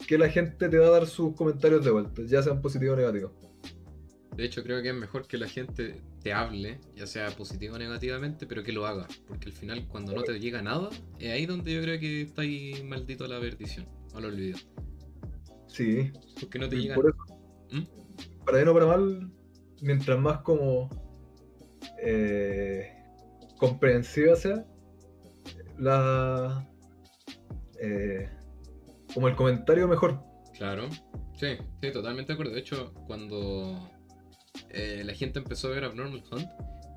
que 0.08 0.18
la 0.18 0.30
gente 0.30 0.70
te 0.70 0.78
va 0.78 0.88
a 0.88 0.92
dar 0.92 1.08
sus 1.08 1.36
comentarios 1.36 1.84
de 1.84 1.92
vuelta, 1.92 2.22
ya 2.26 2.42
sean 2.42 2.62
positivos 2.62 2.94
o 2.96 2.98
negativos. 2.98 3.47
De 4.38 4.46
hecho, 4.46 4.62
creo 4.62 4.84
que 4.84 4.90
es 4.90 4.96
mejor 4.96 5.28
que 5.28 5.36
la 5.40 5.48
gente 5.48 6.00
te 6.22 6.32
hable, 6.32 6.80
ya 6.96 7.08
sea 7.08 7.32
positivo 7.32 7.74
o 7.74 7.80
negativamente, 7.80 8.46
pero 8.46 8.62
que 8.62 8.72
lo 8.72 8.86
haga. 8.86 9.08
Porque 9.28 9.48
al 9.48 9.52
final, 9.52 9.88
cuando 9.88 10.14
no 10.14 10.22
te 10.22 10.40
llega 10.40 10.62
nada, 10.62 10.90
es 11.18 11.32
ahí 11.32 11.48
donde 11.48 11.74
yo 11.74 11.82
creo 11.82 12.00
que 12.00 12.22
está 12.22 12.44
ahí 12.44 12.84
maldito 12.84 13.26
a 13.26 13.30
la 13.30 13.40
perdición, 13.40 13.88
al 14.14 14.26
olvido. 14.26 14.60
Sí, 15.66 16.12
Porque 16.40 16.60
no 16.60 16.70
te 16.70 16.76
llega 16.76 16.94
por 16.94 17.10
eso, 17.10 17.40
¿Mm? 17.72 18.46
para 18.46 18.58
bien 18.60 18.68
o 18.68 18.74
para 18.76 18.86
mal, 18.86 19.32
mientras 19.82 20.20
más 20.20 20.42
como 20.42 20.88
eh, 22.04 22.94
comprensiva 23.58 24.36
sea 24.36 24.68
la 25.80 26.70
eh, 27.82 28.30
como 29.16 29.30
el 29.30 29.36
comentario 29.36 29.88
mejor. 29.88 30.22
Claro, 30.56 30.90
sí, 31.34 31.58
sí, 31.82 31.92
totalmente 31.92 32.28
de 32.28 32.34
acuerdo. 32.34 32.54
De 32.54 32.60
hecho, 32.60 32.94
cuando 33.08 33.97
eh, 34.70 35.04
la 35.06 35.14
gente 35.14 35.40
empezó 35.40 35.68
a 35.68 35.72
ver 35.72 35.84
Abnormal 35.84 36.24
Hunt, 36.32 36.48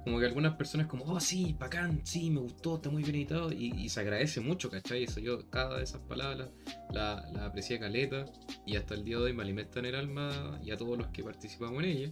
como 0.05 0.19
que 0.19 0.26
algunas 0.26 0.55
personas 0.57 0.87
como, 0.87 1.05
oh 1.05 1.21
sí, 1.21 1.55
bacán, 1.59 2.00
sí, 2.05 2.31
me 2.31 2.40
gustó, 2.40 2.76
está 2.76 2.88
muy 2.90 3.02
bien 3.02 3.17
editado, 3.17 3.52
y, 3.52 3.73
y 3.76 3.88
se 3.88 4.00
agradece 4.00 4.40
mucho, 4.40 4.71
¿cachai? 4.71 5.05
Eso 5.05 5.21
yo, 5.21 5.49
cada 5.50 5.76
de 5.76 5.85
esas 5.85 6.00
palabras 6.00 6.49
la, 6.90 7.29
la 7.33 7.47
aprecié 7.47 7.79
caleta, 7.79 8.25
y 8.64 8.76
hasta 8.76 8.95
el 8.95 9.05
día 9.05 9.19
de 9.19 9.25
hoy 9.25 9.33
me 9.35 9.43
alimentan 9.43 9.85
el 9.85 9.95
alma 9.95 10.59
y 10.62 10.71
a 10.71 10.76
todos 10.76 10.97
los 10.97 11.09
que 11.09 11.23
participamos 11.23 11.83
en 11.83 11.90
ella. 11.90 12.11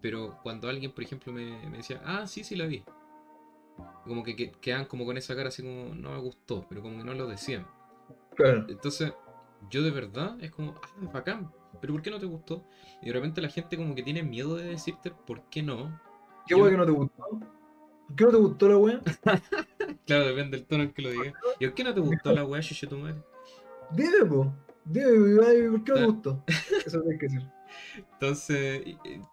Pero 0.00 0.38
cuando 0.42 0.68
alguien, 0.68 0.92
por 0.92 1.04
ejemplo, 1.04 1.32
me, 1.32 1.68
me 1.68 1.78
decía, 1.78 2.00
ah, 2.04 2.26
sí, 2.26 2.42
sí 2.42 2.56
la 2.56 2.66
vi. 2.66 2.82
Como 4.04 4.22
que, 4.22 4.34
que 4.34 4.52
quedan 4.52 4.86
como 4.86 5.04
con 5.04 5.16
esa 5.18 5.36
cara 5.36 5.48
así 5.48 5.62
como, 5.62 5.94
no 5.94 6.12
me 6.12 6.20
gustó, 6.20 6.64
pero 6.68 6.80
como 6.80 6.98
que 6.98 7.04
no 7.04 7.12
lo 7.12 7.26
decían. 7.26 7.66
Claro. 8.34 8.64
Entonces, 8.68 9.12
yo 9.68 9.82
de 9.82 9.90
verdad 9.90 10.36
es 10.40 10.50
como, 10.50 10.74
ah, 10.82 11.10
bacán, 11.12 11.52
pero 11.80 11.92
¿por 11.92 12.02
qué 12.02 12.10
no 12.10 12.18
te 12.18 12.26
gustó? 12.26 12.64
Y 13.02 13.06
de 13.06 13.12
repente 13.12 13.40
la 13.40 13.48
gente 13.48 13.76
como 13.76 13.94
que 13.94 14.02
tiene 14.02 14.22
miedo 14.22 14.56
de 14.56 14.64
decirte 14.64 15.10
por 15.10 15.42
qué 15.50 15.62
no. 15.62 16.00
¿Qué 16.46 16.56
Yo- 16.56 16.68
que 16.68 16.76
no 16.76 16.86
te 16.86 16.92
gustó? 16.92 17.22
¿Por 17.28 18.16
qué 18.16 18.24
no 18.24 18.30
te 18.30 18.36
gustó 18.36 18.68
la 18.68 18.76
weá? 18.76 19.00
Claro, 20.06 20.24
depende 20.26 20.56
del 20.56 20.66
tono 20.66 20.82
en 20.84 20.92
que 20.92 21.02
lo 21.02 21.10
digas. 21.10 21.34
¿Y 21.60 21.66
por 21.66 21.74
qué 21.74 21.84
no 21.84 21.94
te 21.94 22.00
gustó 22.00 22.32
la 22.32 22.44
weá, 22.44 22.60
chuche 22.60 22.86
tu 22.86 22.96
madre? 22.96 23.22
Dime, 23.92 24.24
po. 24.28 24.52
Dime, 24.84 25.70
¿por 25.70 25.84
qué 25.84 25.92
no 25.92 25.94
te 25.98 26.02
Ah. 26.02 26.06
gustó? 26.06 26.44
Eso 26.84 27.02
hay 27.08 27.18
que 27.18 27.26
decir. 27.26 27.42
Entonces, 28.14 28.82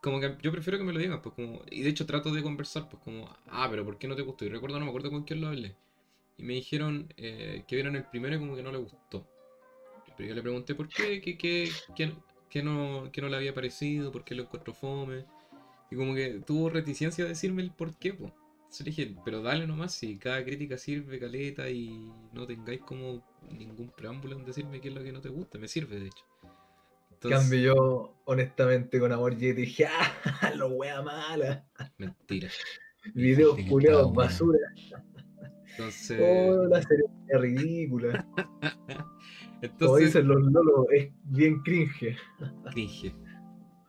como 0.02 0.20
que 0.20 0.38
yo 0.44 0.52
prefiero 0.52 0.78
que 0.78 0.84
me 0.84 0.94
lo 0.94 1.00
digan, 1.00 1.22
pues 1.22 1.34
como, 1.34 1.62
y 1.72 1.82
de 1.82 1.90
hecho 1.90 2.06
trato 2.06 2.32
de 2.32 2.44
conversar, 2.44 2.88
pues 2.90 3.02
como, 3.04 3.28
ah, 3.48 3.68
pero 3.70 3.84
¿por 3.84 3.98
qué 3.98 4.08
no 4.08 4.16
te 4.16 4.22
gustó? 4.22 4.46
Y 4.46 4.50
recuerdo, 4.50 4.78
no 4.78 4.86
me 4.86 4.90
acuerdo 4.92 5.10
con 5.10 5.24
quién 5.24 5.42
lo 5.42 5.48
hablé. 5.48 5.76
Y 6.38 6.44
me 6.44 6.54
dijeron 6.54 7.12
eh, 7.18 7.64
que 7.68 7.76
vieron 7.76 7.96
el 7.96 8.04
primero 8.04 8.36
y 8.36 8.40
como 8.40 8.56
que 8.56 8.62
no 8.62 8.72
le 8.72 8.78
gustó. 8.78 9.26
Pero 10.16 10.30
yo 10.30 10.36
le 10.36 10.42
pregunté 10.44 10.76
por 10.76 10.88
qué, 10.88 11.20
qué, 11.22 11.38
qué, 11.38 11.70
qué, 11.96 12.14
qué 12.50 12.64
no, 12.64 13.10
qué 13.12 13.22
no 13.22 13.30
le 13.30 13.38
había 13.38 13.54
parecido, 13.54 14.12
por 14.12 14.24
qué 14.24 14.36
lo 14.36 14.44
encontró 14.44 14.74
fome. 14.74 15.26
Y 15.92 15.96
como 15.96 16.14
que 16.14 16.42
tuvo 16.46 16.70
reticencia 16.70 17.24
a 17.26 17.28
decirme 17.28 17.62
el 17.62 17.72
por 17.72 17.96
qué, 17.98 18.14
pues. 18.14 18.32
Entonces 18.58 18.86
le 18.86 18.92
dije, 18.92 19.16
pero 19.24 19.42
dale 19.42 19.66
nomás, 19.66 19.94
si 19.94 20.18
cada 20.18 20.44
crítica 20.44 20.78
sirve, 20.78 21.20
caleta, 21.20 21.70
y 21.70 22.12
no 22.34 22.46
tengáis 22.46 22.82
como 22.82 23.24
ningún 23.50 23.90
preámbulo 23.96 24.36
en 24.36 24.44
decirme 24.46 24.82
qué 24.82 24.90
es 24.90 24.94
lo 24.94 25.02
que 25.04 25.14
no 25.14 25.22
te 25.22 25.30
gusta, 25.30 25.58
me 25.58 25.70
sirve 25.70 26.00
de 26.00 26.08
hecho. 26.08 26.26
Entonces- 27.12 27.40
Cambio 27.40 27.60
yo, 27.74 28.16
honestamente, 28.26 29.00
con 29.00 29.12
amor 29.14 29.34
y 29.42 29.54
dije, 29.54 29.86
¡ah! 29.88 30.14
Lo 30.58 30.68
wea 30.68 31.02
mala. 31.02 31.66
Mentira. 31.98 32.50
Videos 33.16 33.58
culiados, 33.70 34.14
basura. 34.14 34.60
Entonces, 35.72 36.20
Oh, 36.22 36.66
la 36.68 36.82
serie 36.82 37.06
es 37.30 37.40
ridícula. 37.42 38.28
Como 39.60 39.72
entonces 39.72 40.06
dicen 40.06 40.28
los 40.28 40.42
lolos, 40.42 40.86
es 40.92 41.12
bien 41.26 41.62
cringe. 41.64 42.16
cringe. 42.72 43.14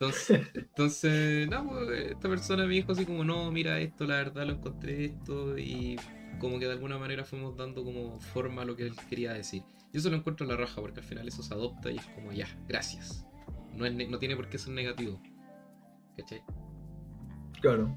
Entonces, 0.01 0.49
entonces, 0.55 1.49
no, 1.49 1.69
pues, 1.69 2.11
esta 2.13 2.29
persona 2.29 2.67
me 2.67 2.75
dijo 2.75 2.93
así 2.93 3.05
como, 3.05 3.25
no, 3.25 3.51
mira 3.51 3.81
esto, 3.81 4.07
la 4.07 4.17
verdad 4.17 4.47
lo 4.47 4.53
encontré 4.55 5.07
esto 5.07 5.59
y 5.59 5.97
como 6.39 6.59
que 6.59 6.67
de 6.67 6.73
alguna 6.73 6.99
manera 6.99 7.25
fuimos 7.25 7.57
dando 7.57 7.83
como 7.85 8.21
forma 8.21 8.63
a 8.63 8.65
lo 8.65 8.77
que 8.77 8.85
él 8.85 8.95
quería 9.11 9.33
decir. 9.33 9.63
Y 9.93 9.99
eso 9.99 10.09
lo 10.09 10.17
encuentro 10.17 10.45
en 10.45 10.51
la 10.51 10.57
raja, 10.57 10.81
porque 10.81 11.01
al 11.01 11.07
final 11.07 11.27
eso 11.27 11.43
se 11.43 11.53
adopta 11.53 11.91
y 11.91 11.97
es 11.97 12.07
como, 12.07 12.33
ya, 12.33 12.47
gracias. 12.69 13.27
No, 13.75 13.85
es 13.87 14.09
no 14.09 14.19
tiene 14.19 14.37
por 14.37 14.49
qué 14.49 14.59
ser 14.59 14.73
negativo. 14.73 15.21
¿Cachai? 16.17 16.43
Claro. 17.61 17.95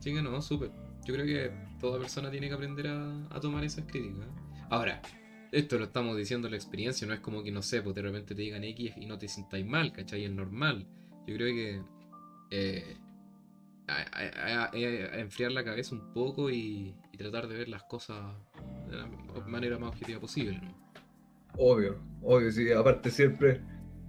Sí 0.00 0.12
que 0.14 0.22
no, 0.22 0.40
súper. 0.40 0.70
Yo 1.06 1.14
creo 1.14 1.26
que 1.26 1.52
toda 1.80 1.98
persona 1.98 2.30
tiene 2.30 2.48
que 2.48 2.54
aprender 2.54 2.88
a, 2.88 3.26
a 3.30 3.40
tomar 3.40 3.62
esas 3.62 3.84
críticas. 3.84 4.26
Ahora, 4.70 5.02
esto 5.54 5.78
lo 5.78 5.84
estamos 5.84 6.16
diciendo 6.16 6.48
la 6.48 6.56
experiencia, 6.56 7.06
no 7.06 7.14
es 7.14 7.20
como 7.20 7.42
que, 7.42 7.52
no 7.52 7.62
sé, 7.62 7.80
pues 7.80 7.94
de 7.94 8.02
repente 8.02 8.34
te 8.34 8.42
digan 8.42 8.64
X 8.64 8.94
y 8.96 9.06
no 9.06 9.18
te 9.18 9.28
sintáis 9.28 9.64
mal, 9.64 9.92
¿cachai? 9.92 10.24
Es 10.24 10.30
normal. 10.30 10.86
Yo 11.26 11.36
creo 11.36 11.54
que 11.54 11.82
eh, 12.50 12.96
a, 13.86 14.70
enfriar 15.14 15.52
la 15.52 15.64
cabeza 15.64 15.94
un 15.94 16.12
poco 16.12 16.50
y, 16.50 16.94
tratar 17.16 17.46
de 17.46 17.56
ver 17.56 17.68
las 17.68 17.84
cosas 17.84 18.34
de 18.90 18.96
la 18.96 19.06
manera 19.46 19.78
más 19.78 19.90
objetiva 19.90 20.18
posible. 20.18 20.60
Obvio, 21.56 22.00
obvio, 22.22 22.50
sí. 22.50 22.72
Aparte 22.72 23.08
siempre 23.10 23.60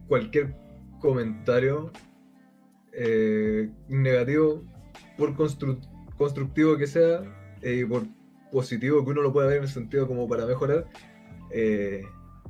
cualquier 0.07 0.55
comentario 0.99 1.91
eh, 2.93 3.69
negativo, 3.87 4.63
por 5.17 5.35
constructivo 5.35 6.77
que 6.77 6.87
sea, 6.87 7.21
y 7.61 7.81
eh, 7.81 7.85
por 7.85 8.07
positivo 8.51 9.05
que 9.05 9.11
uno 9.11 9.21
lo 9.21 9.31
pueda 9.31 9.47
ver 9.47 9.57
en 9.57 9.63
el 9.63 9.69
sentido 9.69 10.07
como 10.07 10.27
para 10.27 10.47
mejorar, 10.47 10.87
eh, 11.51 12.03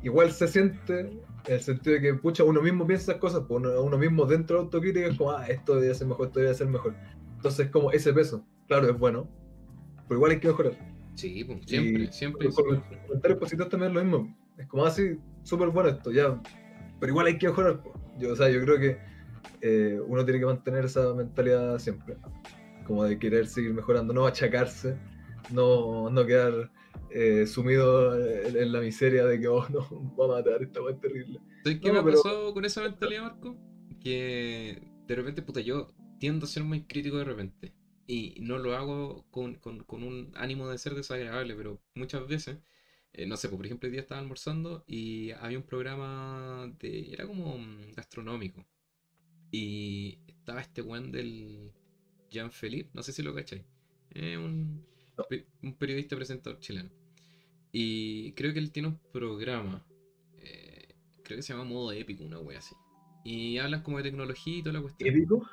igual 0.03 0.31
se 0.31 0.47
siente 0.47 0.99
en 0.99 1.21
el 1.53 1.61
sentido 1.61 1.95
de 1.95 2.01
que, 2.01 2.13
pucha, 2.15 2.43
uno 2.43 2.61
mismo 2.61 2.85
piensa 2.87 3.11
esas 3.11 3.21
cosas, 3.21 3.43
pues 3.47 3.63
uno, 3.63 3.97
mismo 3.97 4.25
dentro 4.25 4.57
de 4.57 4.63
autocrítica 4.63 5.07
es 5.07 5.17
como, 5.17 5.31
ah, 5.31 5.45
esto 5.47 5.75
debería 5.75 5.95
ser 5.95 6.07
mejor, 6.07 6.27
esto 6.27 6.39
debería 6.39 6.57
ser 6.57 6.67
mejor. 6.67 6.95
Entonces, 7.35 7.69
como 7.69 7.91
ese 7.91 8.13
peso, 8.13 8.45
claro, 8.67 8.89
es 8.89 8.97
bueno, 8.97 9.29
pero 10.07 10.17
igual 10.19 10.31
hay 10.31 10.39
que 10.39 10.47
mejorar. 10.47 10.73
Sí, 11.15 11.43
pues, 11.43 11.59
siempre, 11.65 12.11
siempre. 12.11 12.49
Con 12.49 12.75
los 12.75 12.83
comentarios 13.07 13.39
positivos 13.39 13.69
también 13.69 13.91
es 13.91 13.95
lo 13.95 14.03
mismo. 14.03 14.37
Es 14.57 14.67
como 14.67 14.85
así, 14.85 15.17
ah, 15.17 15.39
súper 15.43 15.69
bueno 15.69 15.89
esto, 15.89 16.11
ya. 16.11 16.41
Pero 16.99 17.11
igual 17.11 17.27
hay 17.27 17.37
que 17.37 17.47
mejorar. 17.47 17.81
Yo, 18.17 18.33
o 18.33 18.35
sea, 18.35 18.49
yo 18.49 18.61
creo 18.61 18.79
que 18.79 18.97
eh, 19.61 19.99
uno 20.05 20.23
tiene 20.25 20.39
que 20.39 20.45
mantener 20.45 20.85
esa 20.85 21.13
mentalidad 21.13 21.79
siempre. 21.79 22.17
Como 22.85 23.03
de 23.03 23.17
querer 23.17 23.47
seguir 23.47 23.73
mejorando, 23.73 24.13
no 24.13 24.25
achacarse, 24.27 24.95
no, 25.51 26.09
no 26.09 26.25
quedar 26.25 26.71
eh, 27.17 27.47
sumido 27.47 28.13
en, 28.45 28.73
la 28.73 28.81
miseria 28.81 29.25
de 29.25 29.39
que 29.39 29.47
oh 29.47 29.65
no, 29.69 30.15
va 30.19 30.25
a 30.25 30.39
matar, 30.39 30.61
esta 30.61 30.81
es 30.89 30.99
terrible. 30.99 31.39
¿Sabes 31.63 31.79
qué 31.79 31.93
me 31.93 32.03
pasado 32.03 32.53
con 32.53 32.65
esa 32.65 32.81
mentalidad, 32.81 33.21
Marco? 33.23 33.55
Que 34.01 34.83
de 35.07 35.15
repente, 35.15 35.41
puta, 35.41 35.61
yo 35.61 35.93
tiendo 36.19 36.45
a 36.45 36.49
ser 36.49 36.65
muy 36.65 36.83
crítico 36.83 37.17
de 37.17 37.23
repente. 37.23 37.73
Y 38.05 38.35
no 38.41 38.57
lo 38.57 38.75
hago 38.75 39.25
con, 39.31 39.57
un 39.87 40.33
ánimo 40.35 40.67
de 40.67 40.77
ser 40.77 40.93
desagradable, 40.93 41.55
pero 41.55 41.81
muchas 41.95 42.27
veces, 42.27 42.57
eh, 43.13 43.25
no 43.25 43.37
sé, 43.37 43.47
pues, 43.47 43.59
por 43.59 43.65
ejemplo, 43.65 43.87
el 43.87 43.93
día 43.93 44.01
estaba 44.01 44.19
almorzando 44.19 44.83
y 44.85 45.31
había 45.31 45.57
un 45.57 45.63
programa 45.63 46.69
de. 46.81 47.13
era 47.13 47.25
como 47.25 47.57
gastronómico. 47.95 48.67
Y 49.51 50.19
estaba 50.27 50.59
este 50.59 50.81
weón 50.81 51.13
del 51.13 51.71
Jean-Philippe, 52.29 52.89
no 52.93 53.01
sé 53.03 53.13
si 53.13 53.23
lo 53.23 53.33
cacháis. 53.33 53.63
Un, 54.13 54.85
un 55.63 55.73
periodista 55.77 56.17
presentador 56.17 56.59
chileno. 56.59 56.89
Y 57.77 58.31
creo 58.35 58.53
que 58.53 58.59
él 58.59 58.71
tiene 58.71 58.87
un 58.87 58.99
programa, 59.11 59.85
eh, 60.37 60.95
creo 61.25 61.35
que 61.35 61.43
se 61.43 61.51
llama 61.51 61.65
Modo 61.65 61.91
Épico, 61.91 62.23
una 62.23 62.39
wea 62.39 62.59
así. 62.59 62.73
Y 63.25 63.57
hablan 63.57 63.83
como 63.83 63.97
de 63.97 64.03
tecnología 64.03 64.59
y 64.59 64.63
toda 64.63 64.71
la 64.71 64.81
cuestión. 64.81 65.09
¿Épico? 65.13 65.45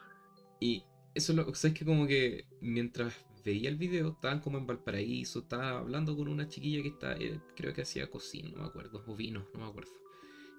Y 0.60 0.84
eso 1.16 1.32
lo, 1.32 1.52
sabes 1.56 1.76
que 1.76 1.84
como 1.84 2.06
que 2.06 2.46
mientras 2.60 3.12
veía 3.44 3.68
el 3.68 3.74
video, 3.74 4.10
estaban 4.10 4.38
como 4.38 4.56
en 4.58 4.68
Valparaíso, 4.68 5.40
estaba 5.40 5.80
hablando 5.80 6.16
con 6.16 6.28
una 6.28 6.46
chiquilla 6.46 6.80
que 6.82 6.90
está, 6.90 7.16
eh, 7.16 7.40
creo 7.56 7.74
que 7.74 7.82
hacía 7.82 8.08
cocina, 8.08 8.50
no 8.50 8.58
me 8.58 8.68
acuerdo, 8.68 9.02
o 9.04 9.16
vino, 9.16 9.44
no 9.52 9.58
me 9.58 9.66
acuerdo. 9.66 9.90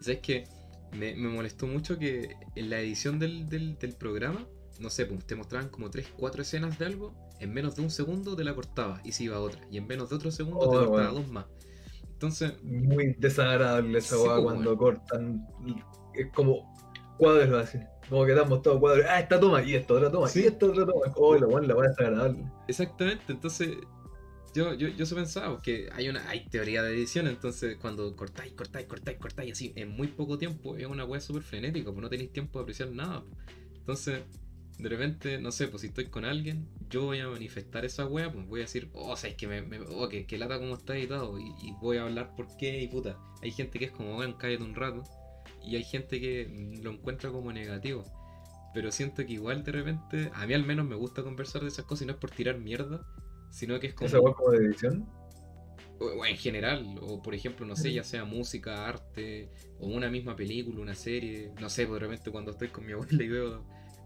Y 0.01 0.03
sabes 0.03 0.19
que 0.19 0.43
me, 0.91 1.15
molestó 1.15 1.65
mucho 1.65 1.97
que 1.97 2.35
en 2.57 2.69
la 2.69 2.81
edición 2.81 3.19
del, 3.19 3.47
del 3.47 3.95
programa 3.97 4.45
no 4.83 4.89
sé, 4.89 5.05
pues 5.05 5.25
te 5.25 5.35
mostraban 5.35 5.69
como 5.69 5.89
3, 5.89 6.13
4 6.17 6.41
escenas 6.41 6.77
de 6.77 6.85
algo, 6.85 7.15
en 7.39 7.53
menos 7.53 7.75
de 7.75 7.81
un 7.81 7.89
segundo 7.89 8.35
te 8.35 8.43
la 8.43 8.53
cortaba 8.53 9.01
y 9.03 9.13
se 9.13 9.23
iba 9.23 9.37
a 9.37 9.39
otra. 9.39 9.61
Y 9.71 9.77
en 9.77 9.87
menos 9.87 10.09
de 10.09 10.17
otro 10.17 10.29
segundo 10.29 10.69
te 10.69 10.77
oh, 10.77 10.89
cortaba 10.89 11.11
dos 11.11 11.27
más. 11.29 11.45
Entonces. 12.11 12.61
Muy 12.63 13.15
desagradable 13.17 13.97
esa 13.97 14.17
sí, 14.17 14.23
pues, 14.25 14.41
cuando 14.43 14.77
cortan. 14.77 15.47
Es 16.13 16.27
como 16.33 16.73
cuadros 17.17 17.63
así. 17.63 17.79
Como 18.09 18.25
que 18.25 18.33
damos 18.33 18.61
todo 18.61 18.79
cuadros. 18.79 19.05
Ah, 19.09 19.21
esta 19.21 19.39
toma, 19.39 19.63
y 19.63 19.75
esta 19.75 19.93
otra 19.93 20.11
toma, 20.11 20.27
y 20.35 20.39
esta 20.39 20.65
otra 20.65 20.85
toma. 20.85 21.13
Oh, 21.15 21.35
la 21.35 21.47
buena, 21.47 21.67
la 21.67 21.75
buena 21.75 21.89
desagradable. 21.89 22.45
Exactamente, 22.67 23.23
entonces. 23.29 23.77
Yo, 24.55 24.75
yo, 24.75 24.87
yo 24.87 25.07
se 25.07 25.15
pensaba 25.15 25.59
que 25.63 25.89
hay 25.93 26.09
una 26.09 26.29
hay 26.29 26.47
teoría 26.47 26.83
de 26.83 26.93
edición, 26.93 27.25
entonces 27.25 27.75
cuando 27.81 28.15
cortáis, 28.15 28.53
cortáis, 28.53 28.85
cortáis, 28.85 29.17
cortáis 29.17 29.51
así 29.53 29.73
en 29.75 29.89
muy 29.89 30.09
poco 30.09 30.37
tiempo 30.37 30.77
es 30.77 30.85
una 30.85 31.05
weá 31.05 31.19
súper 31.19 31.41
frenética, 31.41 31.89
pues 31.89 32.03
no 32.03 32.07
tenéis 32.07 32.31
tiempo 32.31 32.59
de 32.59 32.63
apreciar 32.63 32.91
nada. 32.91 33.23
Entonces, 33.83 34.21
de 34.79 34.89
repente, 34.89 35.39
no 35.39 35.51
sé, 35.51 35.67
pues 35.67 35.81
si 35.81 35.87
estoy 35.87 36.07
con 36.07 36.25
alguien, 36.25 36.67
yo 36.89 37.03
voy 37.03 37.19
a 37.19 37.27
manifestar 37.27 37.85
esa 37.85 38.05
wea, 38.05 38.31
pues 38.31 38.47
voy 38.47 38.61
a 38.61 38.63
decir, 38.63 38.89
oh, 38.93 39.11
o 39.11 39.17
sea, 39.17 39.29
es 39.29 39.35
que 39.35 39.47
me, 39.47 39.79
oh, 39.79 40.09
que, 40.09 40.37
lata 40.37 40.59
como 40.59 40.75
está 40.75 40.97
editado, 40.97 41.39
y, 41.39 41.53
y, 41.61 41.73
voy 41.79 41.97
a 41.97 42.03
hablar 42.03 42.35
por 42.35 42.47
qué, 42.57 42.81
y 42.81 42.87
puta. 42.87 43.17
Hay 43.41 43.51
gente 43.51 43.79
que 43.79 43.85
es 43.85 43.91
como, 43.91 44.15
bueno, 44.15 44.37
cállate 44.37 44.63
un 44.63 44.75
rato, 44.75 45.03
y 45.63 45.75
hay 45.75 45.83
gente 45.83 46.19
que 46.19 46.79
lo 46.81 46.91
encuentra 46.91 47.31
como 47.31 47.51
negativo. 47.51 48.03
Pero 48.73 48.91
siento 48.91 49.25
que 49.25 49.33
igual 49.33 49.63
de 49.63 49.71
repente, 49.71 50.31
a 50.33 50.47
mí 50.47 50.53
al 50.53 50.65
menos 50.65 50.87
me 50.87 50.95
gusta 50.95 51.23
conversar 51.23 51.61
de 51.61 51.67
esas 51.67 51.85
cosas 51.85 52.03
y 52.03 52.05
no 52.07 52.13
es 52.13 52.19
por 52.19 52.31
tirar 52.31 52.57
mierda, 52.57 53.05
sino 53.51 53.79
que 53.79 53.87
es 53.87 53.93
como. 53.93 54.07
¿Esa 54.07 54.19
wea 54.19 54.33
como 54.33 54.51
de 54.51 54.65
edición? 54.65 55.07
O, 55.99 56.25
en 56.25 56.35
general, 56.35 56.99
o 57.01 57.21
por 57.21 57.35
ejemplo, 57.35 57.65
no 57.65 57.75
sé, 57.75 57.93
ya 57.93 58.03
sea 58.03 58.25
música, 58.25 58.87
arte, 58.87 59.49
o 59.79 59.87
una 59.87 60.09
misma 60.09 60.35
película, 60.35 60.81
una 60.81 60.95
serie, 60.95 61.51
no 61.61 61.69
sé, 61.69 61.85
pues 61.85 62.01
de 62.01 62.07
repente 62.07 62.31
cuando 62.31 62.51
estoy 62.51 62.69
con 62.69 62.85
mi 62.85 62.93
abuela 62.93 63.23
y 63.23 63.27
veo 63.29 63.63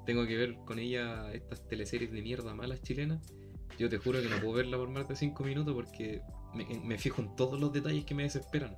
tengo 0.08 0.26
que 0.26 0.38
ver 0.38 0.56
con 0.66 0.80
ella 0.80 1.30
estas 1.34 1.68
teleseries 1.68 2.10
de 2.14 2.22
mierda 2.22 2.56
malas 2.56 2.82
chilenas, 2.82 3.22
yo 3.78 3.90
te 3.90 3.98
juro 3.98 4.22
que 4.22 4.30
no 4.30 4.38
puedo 4.38 4.54
verla 4.54 4.78
por 4.78 4.90
más 4.90 5.06
de 5.06 5.18
5 5.18 5.44
minutos 5.44 5.76
porque 5.76 6.22
me, 6.54 6.98
fijo 6.98 7.22
en 7.22 7.36
todos 7.36 7.60
los 7.60 7.74
detalles 7.74 8.06
que 8.06 8.16
me 8.16 8.24
desesperan. 8.24 8.78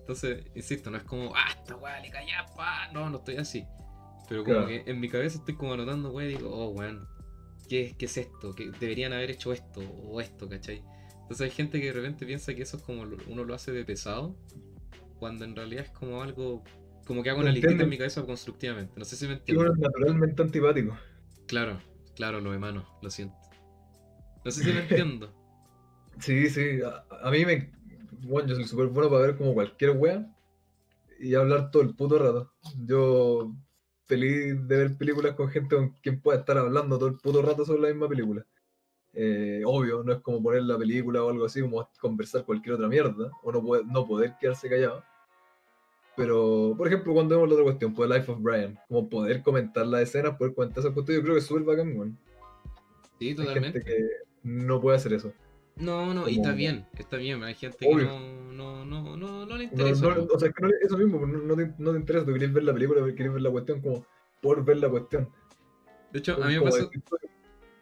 Entonces, 0.00 0.46
insisto, 0.54 0.90
no 0.90 0.96
es 0.96 1.04
como, 1.04 1.36
ah, 1.36 1.52
esta 1.54 1.76
weá 1.76 2.00
le 2.00 2.10
calla, 2.10 2.46
pa. 2.56 2.90
No, 2.90 3.10
no 3.10 3.18
estoy 3.18 3.36
así. 3.36 3.66
Pero 4.30 4.44
como 4.44 4.66
que 4.66 4.82
en 4.86 4.98
mi 4.98 5.10
cabeza 5.10 5.38
estoy 5.38 5.56
como 5.56 5.74
anotando, 5.74 6.10
weá, 6.10 6.26
y 6.26 6.36
digo, 6.36 6.48
oh, 6.50 6.70
weón, 6.70 7.06
¿qué, 7.68 7.94
¿qué, 7.98 8.06
es 8.06 8.16
esto? 8.16 8.54
Que 8.54 8.70
deberían 8.80 9.12
haber 9.12 9.30
hecho 9.30 9.52
esto 9.52 9.80
o 9.80 10.22
esto, 10.22 10.48
¿cachai? 10.48 10.82
Entonces 11.20 11.42
hay 11.42 11.50
gente 11.50 11.80
que 11.80 11.88
de 11.88 11.92
repente 11.92 12.24
piensa 12.24 12.54
que 12.54 12.62
eso 12.62 12.78
es 12.78 12.82
como 12.82 13.02
uno 13.02 13.44
lo 13.44 13.54
hace 13.54 13.72
de 13.72 13.84
pesado, 13.84 14.34
cuando 15.18 15.44
en 15.44 15.54
realidad 15.54 15.84
es 15.84 15.90
como 15.90 16.22
algo 16.22 16.64
como 17.06 17.22
que 17.22 17.30
hago 17.30 17.40
una 17.40 17.50
listita 17.50 17.82
en 17.82 17.88
mi 17.88 17.98
cabeza 17.98 18.24
constructivamente. 18.24 18.92
No 18.96 19.04
sé 19.04 19.16
si 19.16 19.26
me 19.26 19.34
entiendes. 19.34 19.70
Es 19.72 19.78
naturalmente 19.78 20.42
antipático. 20.42 20.96
Claro, 21.46 21.80
claro, 22.14 22.40
lo 22.40 22.52
hermano, 22.52 22.86
lo 23.02 23.10
siento. 23.10 23.36
No 24.44 24.50
sé 24.50 24.64
si 24.64 24.72
me 24.72 24.80
entiendo. 24.80 25.32
sí, 26.20 26.48
sí. 26.48 26.80
A, 26.82 27.30
mí 27.30 27.44
me. 27.44 27.72
Bueno, 28.22 28.48
yo 28.48 28.54
soy 28.54 28.64
súper 28.64 28.86
bueno 28.86 29.10
para 29.10 29.26
ver 29.26 29.36
como 29.36 29.54
cualquier 29.54 29.90
wea 29.92 30.26
y 31.18 31.34
hablar 31.34 31.70
todo 31.70 31.82
el 31.82 31.94
puto 31.94 32.18
rato. 32.18 32.52
Yo 32.84 33.54
feliz 34.06 34.66
de 34.66 34.76
ver 34.76 34.96
películas 34.96 35.34
con 35.34 35.48
gente 35.48 35.76
con 35.76 35.90
quien 36.02 36.20
pueda 36.20 36.40
estar 36.40 36.58
hablando 36.58 36.98
todo 36.98 37.08
el 37.08 37.16
puto 37.16 37.42
rato 37.42 37.64
sobre 37.64 37.82
la 37.82 37.88
misma 37.88 38.08
película. 38.08 38.46
Eh, 39.14 39.62
obvio, 39.66 40.02
no 40.02 40.12
es 40.12 40.20
como 40.20 40.42
poner 40.42 40.62
la 40.62 40.78
película 40.78 41.22
o 41.22 41.30
algo 41.30 41.44
así, 41.44 41.60
como 41.60 41.88
conversar 42.00 42.44
cualquier 42.44 42.74
otra 42.74 42.88
mierda, 42.88 43.30
o 43.42 43.52
no, 43.52 43.62
puede, 43.62 43.84
no 43.84 44.06
poder 44.06 44.36
quedarse 44.40 44.68
callado. 44.68 45.04
Pero, 46.16 46.74
por 46.76 46.86
ejemplo, 46.86 47.14
cuando 47.14 47.36
vemos 47.36 47.48
la 47.48 47.54
otra 47.54 47.64
cuestión, 47.64 47.94
pues 47.94 48.10
Life 48.10 48.30
of 48.30 48.42
Brian, 48.42 48.78
como 48.88 49.08
poder 49.08 49.42
comentar 49.42 49.86
la 49.86 50.02
escena, 50.02 50.36
poder 50.36 50.54
comentar 50.54 50.80
esa 50.80 50.92
cuestión, 50.92 51.18
yo 51.18 51.22
creo 51.22 51.34
que 51.34 51.40
es 51.40 51.46
súper 51.46 51.64
bacán, 51.64 51.96
man. 51.96 52.18
Sí, 53.18 53.34
totalmente. 53.34 53.78
Hay 53.78 53.84
gente 53.84 53.90
que 53.90 54.08
no 54.42 54.80
puede 54.80 54.96
hacer 54.96 55.14
eso. 55.14 55.32
No, 55.76 56.12
no, 56.12 56.28
y 56.28 56.36
está 56.36 56.52
bien, 56.52 56.86
está 56.98 57.16
bien, 57.16 57.42
hay 57.42 57.54
gente 57.54 57.78
que 57.78 57.94
no, 57.94 58.52
no, 58.52 58.84
no, 58.84 59.16
no, 59.16 59.46
no 59.46 59.56
le 59.56 59.64
interesa. 59.64 60.06
o 60.06 60.38
sea, 60.38 60.52
que 60.52 60.62
no, 60.62 60.68
eso 60.82 60.98
mismo, 60.98 61.26
no, 61.26 61.56
te, 61.56 61.72
no 61.78 61.92
te 61.92 61.98
interesa, 61.98 62.26
tú 62.26 62.32
quieres 62.32 62.52
ver 62.52 62.64
la 62.64 62.74
película, 62.74 63.02
quieres 63.14 63.32
ver 63.32 63.42
la 63.42 63.50
cuestión 63.50 63.80
como 63.80 64.04
por 64.42 64.62
ver 64.64 64.76
la 64.76 64.90
cuestión. 64.90 65.30
De 66.12 66.18
hecho, 66.18 66.34
a 66.42 66.46
mí 66.46 66.58
me 66.58 66.70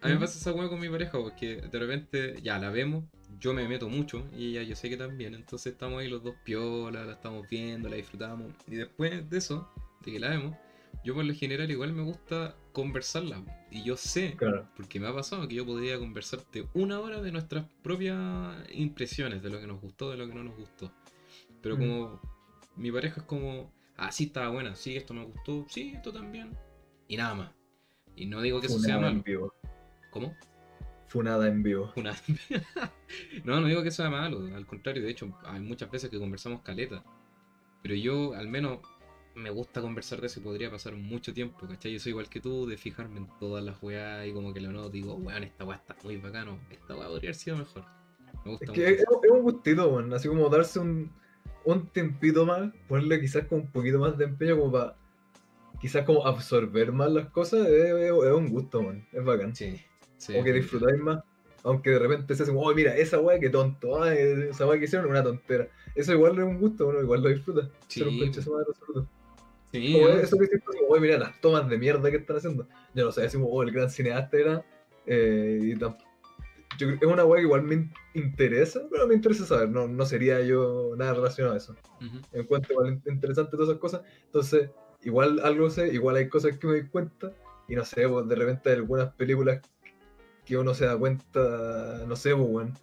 a 0.03 0.09
mí 0.09 0.15
me 0.15 0.21
pasa 0.21 0.39
esa 0.39 0.53
hueá 0.53 0.69
con 0.69 0.81
mi 0.81 0.89
pareja, 0.89 1.19
porque 1.19 1.57
de 1.57 1.79
repente 1.79 2.41
ya 2.43 2.59
la 2.59 2.71
vemos, 2.71 3.05
yo 3.41 3.55
me 3.55 3.67
meto 3.67 3.89
mucho 3.89 4.29
y 4.37 4.51
ella 4.51 4.63
yo 4.63 4.77
sé 4.77 4.91
que 4.91 4.97
también, 4.97 5.35
entonces 5.35 5.73
estamos 5.73 6.01
ahí 6.01 6.09
los 6.09 6.23
dos 6.23 6.35
piola, 6.45 7.05
la 7.05 7.13
estamos 7.13 7.49
viendo, 7.49 7.89
la 7.89 7.97
disfrutamos 7.97 8.53
y 8.67 8.77
después 8.77 9.29
de 9.29 9.39
eso, 9.39 9.69
de 10.05 10.13
que 10.13 10.21
la 10.21 10.29
vemos, 10.29 10.57
yo 11.03 11.15
por 11.15 11.25
lo 11.25 11.35
general 11.35 11.71
igual 11.71 11.93
me 11.93 12.03
gusta 12.03 12.55
conversarla 12.73 13.43
y 13.71 13.83
yo 13.83 13.97
sé, 13.97 14.37
porque 14.77 15.01
me 15.01 15.09
ha 15.09 15.15
pasado 15.15 15.49
que 15.49 15.55
yo 15.55 15.65
podría 15.65 15.99
conversarte 15.99 16.69
una 16.75 17.01
hora 17.01 17.23
de 17.23 17.33
nuestras 17.33 17.65
propias 17.83 18.19
impresiones, 18.73 19.43
de 19.43 19.49
lo 19.49 19.59
que 19.59 19.67
nos 19.67 19.81
gustó, 19.81 20.11
de 20.11 20.19
lo 20.19 20.29
que 20.29 20.35
no 20.35 20.45
nos 20.45 20.57
gustó, 20.57 20.93
pero 21.63 21.77
mm. 21.77 21.79
como 21.79 22.21
mi 22.77 22.93
pareja 22.93 23.21
es 23.21 23.27
como, 23.27 23.73
ah, 23.97 24.13
sí, 24.13 24.25
estaba 24.25 24.51
buena, 24.51 24.77
sí, 24.77 24.97
esto 24.97 25.15
me 25.15 25.25
gustó, 25.25 25.65
sí, 25.69 25.93
esto 25.95 26.13
también, 26.13 26.57
y 27.09 27.17
nada 27.17 27.35
más. 27.35 27.51
Y 28.17 28.27
no 28.27 28.43
digo 28.43 28.61
que 28.61 28.67
eso 28.67 28.79
sea 28.79 28.99
malo. 28.99 29.23
¿Cómo? 30.11 30.35
Funada 31.11 31.49
en 31.49 31.63
vivo. 31.63 31.93
Una... 31.97 32.15
no, 33.45 33.61
no 33.61 33.67
digo 33.67 33.83
que 33.83 33.91
sea 33.91 34.09
malo, 34.11 34.41
al 34.55 34.67
contrario, 34.67 35.03
de 35.03 35.11
hecho, 35.11 35.37
hay 35.45 35.61
muchas 35.61 35.91
veces 35.91 36.09
que 36.11 36.19
conversamos 36.19 36.63
caleta. 36.63 37.03
Pero 37.83 37.95
yo, 37.95 38.35
al 38.35 38.49
menos, 38.49 38.79
me 39.35 39.51
gusta 39.51 39.81
conversar 39.81 40.21
de 40.21 40.29
eso 40.29 40.41
y 40.41 40.43
podría 40.43 40.71
pasar 40.71 40.95
mucho 40.95 41.33
tiempo, 41.35 41.67
¿cachai? 41.67 41.93
Yo 41.93 41.99
soy 41.99 42.11
igual 42.11 42.29
que 42.29 42.41
tú, 42.41 42.67
de 42.67 42.77
fijarme 42.77 43.19
en 43.19 43.29
todas 43.39 43.65
las 43.65 43.83
weas 43.83 44.27
y 44.27 44.33
como 44.33 44.53
que 44.55 44.61
lo 44.61 44.71
noto, 44.73 44.91
digo, 44.91 45.15
weón, 45.15 45.43
esta 45.45 45.65
wea 45.65 45.77
está 45.79 45.97
muy 46.05 46.17
bacano, 46.19 46.59
esta 46.71 46.95
wea 46.97 47.09
podría 47.09 47.29
haber 47.31 47.35
sido 47.35 47.57
mejor. 47.57 47.85
Me 48.45 48.53
gusta 48.53 48.65
Es 48.65 48.71
mucho 48.71 48.81
que 48.81 48.89
es, 48.89 49.01
eso. 49.01 49.21
es 49.25 49.31
un 49.31 49.43
gustito, 49.43 49.89
weón. 49.91 50.13
Así 50.13 50.29
como 50.29 50.49
darse 50.49 50.79
un, 50.79 51.11
un 51.65 51.87
tiempito 51.89 52.47
más, 52.47 52.71
ponerle 52.89 53.21
quizás 53.21 53.47
con 53.47 53.61
un 53.61 53.67
poquito 53.71 53.99
más 53.99 54.17
de 54.17 54.25
empeño 54.27 54.59
como 54.59 54.73
para 54.73 54.97
quizás 55.81 56.05
como 56.05 56.27
absorber 56.27 56.93
más 56.93 57.11
las 57.11 57.31
cosas, 57.31 57.67
es, 57.67 57.85
es- 57.95 58.11
es 58.11 58.33
un 58.33 58.51
gusto, 58.51 58.81
weón. 58.81 59.07
Es 59.13 59.25
bacán. 59.25 59.55
Sí, 59.57 59.81
sí. 60.21 60.37
o 60.37 60.45
que 60.45 60.53
disfrutáis 60.53 60.99
más. 61.01 61.23
Aunque 61.63 61.91
de 61.91 61.99
repente 61.99 62.35
se 62.35 62.43
hace 62.45 62.53
como, 62.53 62.65
oh, 62.67 62.75
mira, 62.75 62.97
esa 62.97 63.19
weá, 63.21 63.39
qué 63.39 63.51
tonto, 63.51 64.03
ah, 64.03 64.15
esa 64.15 64.67
weá 64.67 64.79
que 64.79 64.85
hicieron 64.87 65.07
es 65.07 65.11
una 65.11 65.23
tontera. 65.23 65.69
Eso 65.95 66.13
igual 66.13 66.33
es 66.39 66.45
un 66.45 66.59
gusto, 66.59 66.87
uno 66.89 67.01
igual 67.03 67.23
lo 67.23 67.29
disfruta. 67.29 67.69
Sí, 67.89 68.01
Ser 68.01 68.09
un 68.09 68.19
madre 68.19 68.67
absoluto. 68.71 69.07
Sí, 69.73 69.93
Como 69.93 70.09
eso 70.09 70.39
que 70.39 70.45
hiciste, 70.45 70.65
como, 70.65 70.89
oye, 70.89 71.01
mira 71.03 71.19
las 71.19 71.39
tomas 71.41 71.69
de 71.69 71.77
mierda 71.77 72.11
que 72.11 72.17
están 72.17 72.37
haciendo. 72.39 72.67
Yo 72.95 73.05
no 73.05 73.13
sé, 73.13 73.23
decimos, 73.23 73.49
oh, 73.51 73.63
el 73.63 73.73
gran 73.73 73.91
cineasta 73.91 74.37
era. 74.39 74.65
eh, 75.07 75.59
y 75.63 75.79
yo 75.79 76.89
es 76.89 77.03
una 77.03 77.25
weá 77.25 77.41
que 77.41 77.45
igual 77.47 77.63
me 77.63 77.75
in- 77.75 77.93
interesa, 78.15 78.81
pero 78.91 79.07
me 79.07 79.15
interesa 79.15 79.45
saber, 79.45 79.69
no, 79.69 79.87
no 79.87 80.07
sería 80.07 80.41
yo 80.41 80.95
nada 80.97 81.13
relacionado 81.15 81.55
a 81.55 81.59
eso. 81.59 81.77
Ujú. 82.01 82.19
Encuentro 82.33 82.73
igual 82.73 82.89
in- 82.95 83.13
interesante 83.13 83.51
todas 83.53 83.69
esas 83.69 83.81
cosas. 83.81 84.01
Entonces, 84.25 84.71
igual 85.03 85.41
algo 85.45 85.69
sé, 85.69 85.93
igual 85.93 86.17
hay 86.17 86.29
cosas 86.29 86.57
que 86.57 86.67
me 86.67 86.73
doy 86.75 86.89
cuenta. 86.89 87.33
Y 87.69 87.75
no 87.77 87.85
sé, 87.85 88.09
pues, 88.09 88.27
de 88.27 88.35
repente 88.35 88.71
hay 88.71 88.77
algunas 88.77 89.13
películas 89.15 89.61
que 90.51 90.59
uno 90.59 90.75
se 90.75 90.85
da 90.85 90.99
cuenta, 90.99 92.05
no 92.09 92.17
sé, 92.17 92.35
pues, 92.35 92.49
weón. 92.51 92.75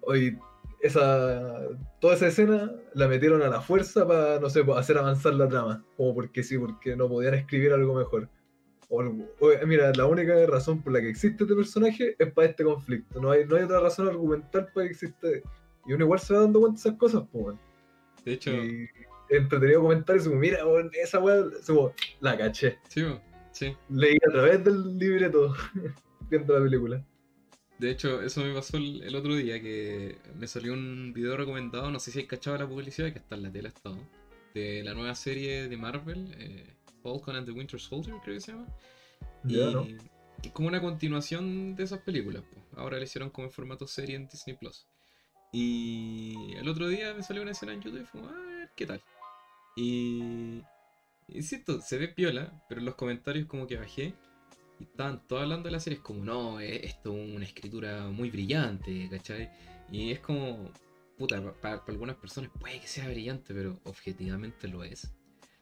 Hoy, 0.00 0.36
esa, 0.80 1.68
toda 2.00 2.14
esa 2.16 2.26
escena 2.26 2.72
la 2.94 3.06
metieron 3.06 3.42
a 3.42 3.48
la 3.48 3.60
fuerza 3.60 4.04
para, 4.08 4.40
no 4.40 4.50
sé, 4.50 4.64
pues, 4.64 4.76
hacer 4.76 4.98
avanzar 4.98 5.34
la 5.34 5.48
trama. 5.48 5.84
Como 5.96 6.16
porque 6.16 6.42
sí, 6.42 6.58
porque 6.58 6.96
no 6.96 7.08
podían 7.08 7.34
escribir 7.34 7.72
algo 7.72 7.94
mejor. 7.94 8.28
O, 8.88 8.98
o, 9.04 9.66
mira, 9.68 9.92
la 9.94 10.06
única 10.06 10.34
razón 10.46 10.82
por 10.82 10.92
la 10.92 11.00
que 11.00 11.10
existe 11.10 11.44
este 11.44 11.54
personaje 11.54 12.16
es 12.18 12.32
para 12.32 12.48
este 12.48 12.64
conflicto. 12.64 13.20
No 13.20 13.30
hay, 13.30 13.46
no 13.46 13.54
hay 13.54 13.62
otra 13.62 13.78
razón 13.78 14.08
argumental 14.08 14.68
para 14.74 14.86
que 14.88 14.92
existe. 14.92 15.44
Y 15.86 15.92
uno 15.92 16.04
igual 16.04 16.18
se 16.18 16.34
va 16.34 16.40
dando 16.40 16.58
cuenta 16.58 16.74
de 16.74 16.80
esas 16.80 16.98
cosas, 16.98 17.22
pues, 17.30 17.44
weón. 17.44 17.60
De 18.24 18.32
hecho, 18.32 18.50
Y 18.50 18.88
entretenido 19.28 19.82
comentar 19.82 20.16
eso, 20.16 20.28
como, 20.28 20.40
mira, 20.40 20.66
weón, 20.66 20.90
esa 21.00 21.20
weá, 21.20 21.44
la 22.18 22.36
caché. 22.36 22.80
sí, 22.88 23.04
sí. 23.52 23.76
Leí 23.90 24.16
a 24.28 24.32
través 24.32 24.64
del 24.64 24.98
libreto 24.98 25.54
viendo 26.28 26.58
la 26.58 26.64
película. 26.64 27.04
De 27.82 27.90
hecho, 27.90 28.22
eso 28.22 28.44
me 28.44 28.54
pasó 28.54 28.76
el, 28.76 29.02
el 29.02 29.16
otro 29.16 29.34
día 29.34 29.60
que 29.60 30.16
me 30.38 30.46
salió 30.46 30.72
un 30.72 31.12
video 31.12 31.36
recomendado, 31.36 31.90
no 31.90 31.98
sé 31.98 32.12
si 32.12 32.20
hay 32.20 32.26
cachado 32.28 32.56
la 32.56 32.68
publicidad, 32.68 33.12
que 33.12 33.18
está 33.18 33.34
en 33.34 33.42
la 33.42 33.50
tele 33.50 33.70
estado, 33.70 33.98
de 34.54 34.84
la 34.84 34.94
nueva 34.94 35.16
serie 35.16 35.68
de 35.68 35.76
Marvel, 35.76 36.32
eh, 36.38 36.76
Falcon 37.02 37.34
and 37.34 37.44
the 37.44 37.50
Winter 37.50 37.80
Soldier, 37.80 38.14
creo 38.22 38.36
que 38.36 38.40
se 38.40 38.52
llama. 38.52 38.68
Ya, 39.42 39.68
y 39.68 39.72
¿no? 39.72 39.84
es 40.44 40.52
como 40.52 40.68
una 40.68 40.80
continuación 40.80 41.74
de 41.74 41.82
esas 41.82 41.98
películas. 42.02 42.44
po. 42.44 42.80
Ahora 42.80 42.98
la 42.98 43.02
hicieron 43.02 43.30
como 43.30 43.48
en 43.48 43.52
formato 43.52 43.88
serie 43.88 44.14
en 44.14 44.28
Disney 44.28 44.56
Plus. 44.56 44.86
Y 45.50 46.54
el 46.54 46.68
otro 46.68 46.86
día 46.86 47.12
me 47.14 47.24
salió 47.24 47.42
una 47.42 47.50
escena 47.50 47.72
en 47.72 47.80
YouTube 47.80 48.02
y 48.02 48.04
fue, 48.04 48.20
a 48.20 48.30
ver, 48.30 48.70
¿qué 48.76 48.86
tal? 48.86 49.02
Y. 49.74 50.62
Insisto, 51.26 51.80
se 51.80 51.98
ve 51.98 52.06
piola, 52.06 52.62
pero 52.68 52.80
en 52.80 52.84
los 52.84 52.94
comentarios 52.94 53.46
como 53.46 53.66
que 53.66 53.76
bajé 53.76 54.14
y 54.82 54.86
todos 54.96 55.42
hablando 55.42 55.68
de 55.68 55.72
la 55.72 55.80
serie. 55.80 55.98
Es 55.98 56.04
como, 56.04 56.24
no, 56.24 56.60
eh, 56.60 56.84
esto 56.84 57.16
es 57.16 57.34
una 57.34 57.44
escritura 57.44 58.08
muy 58.08 58.30
brillante, 58.30 59.08
¿cachai? 59.10 59.50
Y 59.90 60.10
es 60.10 60.20
como, 60.20 60.70
puta, 61.16 61.40
para 61.60 61.82
algunas 61.86 62.16
personas 62.16 62.50
puede 62.58 62.80
que 62.80 62.86
sea 62.86 63.08
brillante, 63.08 63.54
pero 63.54 63.80
objetivamente 63.84 64.68
lo 64.68 64.84
es. 64.84 65.12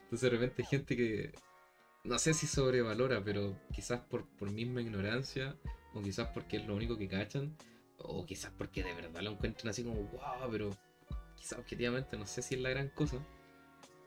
Entonces 0.02 0.22
de 0.22 0.30
repente 0.30 0.62
hay 0.62 0.68
gente 0.68 0.96
que 0.96 1.32
no 2.04 2.18
sé 2.18 2.34
si 2.34 2.46
sobrevalora, 2.46 3.22
pero 3.22 3.56
quizás 3.72 4.00
por, 4.00 4.26
por 4.36 4.50
misma 4.50 4.80
ignorancia, 4.80 5.56
o 5.94 6.02
quizás 6.02 6.28
porque 6.28 6.56
es 6.58 6.66
lo 6.66 6.74
único 6.74 6.96
que 6.96 7.08
cachan, 7.08 7.56
o 7.98 8.24
quizás 8.24 8.52
porque 8.56 8.82
de 8.82 8.94
verdad 8.94 9.20
lo 9.20 9.32
encuentran 9.32 9.70
así 9.70 9.84
como, 9.84 10.02
wow, 10.04 10.50
pero 10.50 10.70
quizás 11.36 11.58
objetivamente 11.58 12.16
no 12.16 12.26
sé 12.26 12.42
si 12.42 12.54
es 12.54 12.60
la 12.60 12.70
gran 12.70 12.88
cosa. 12.88 13.16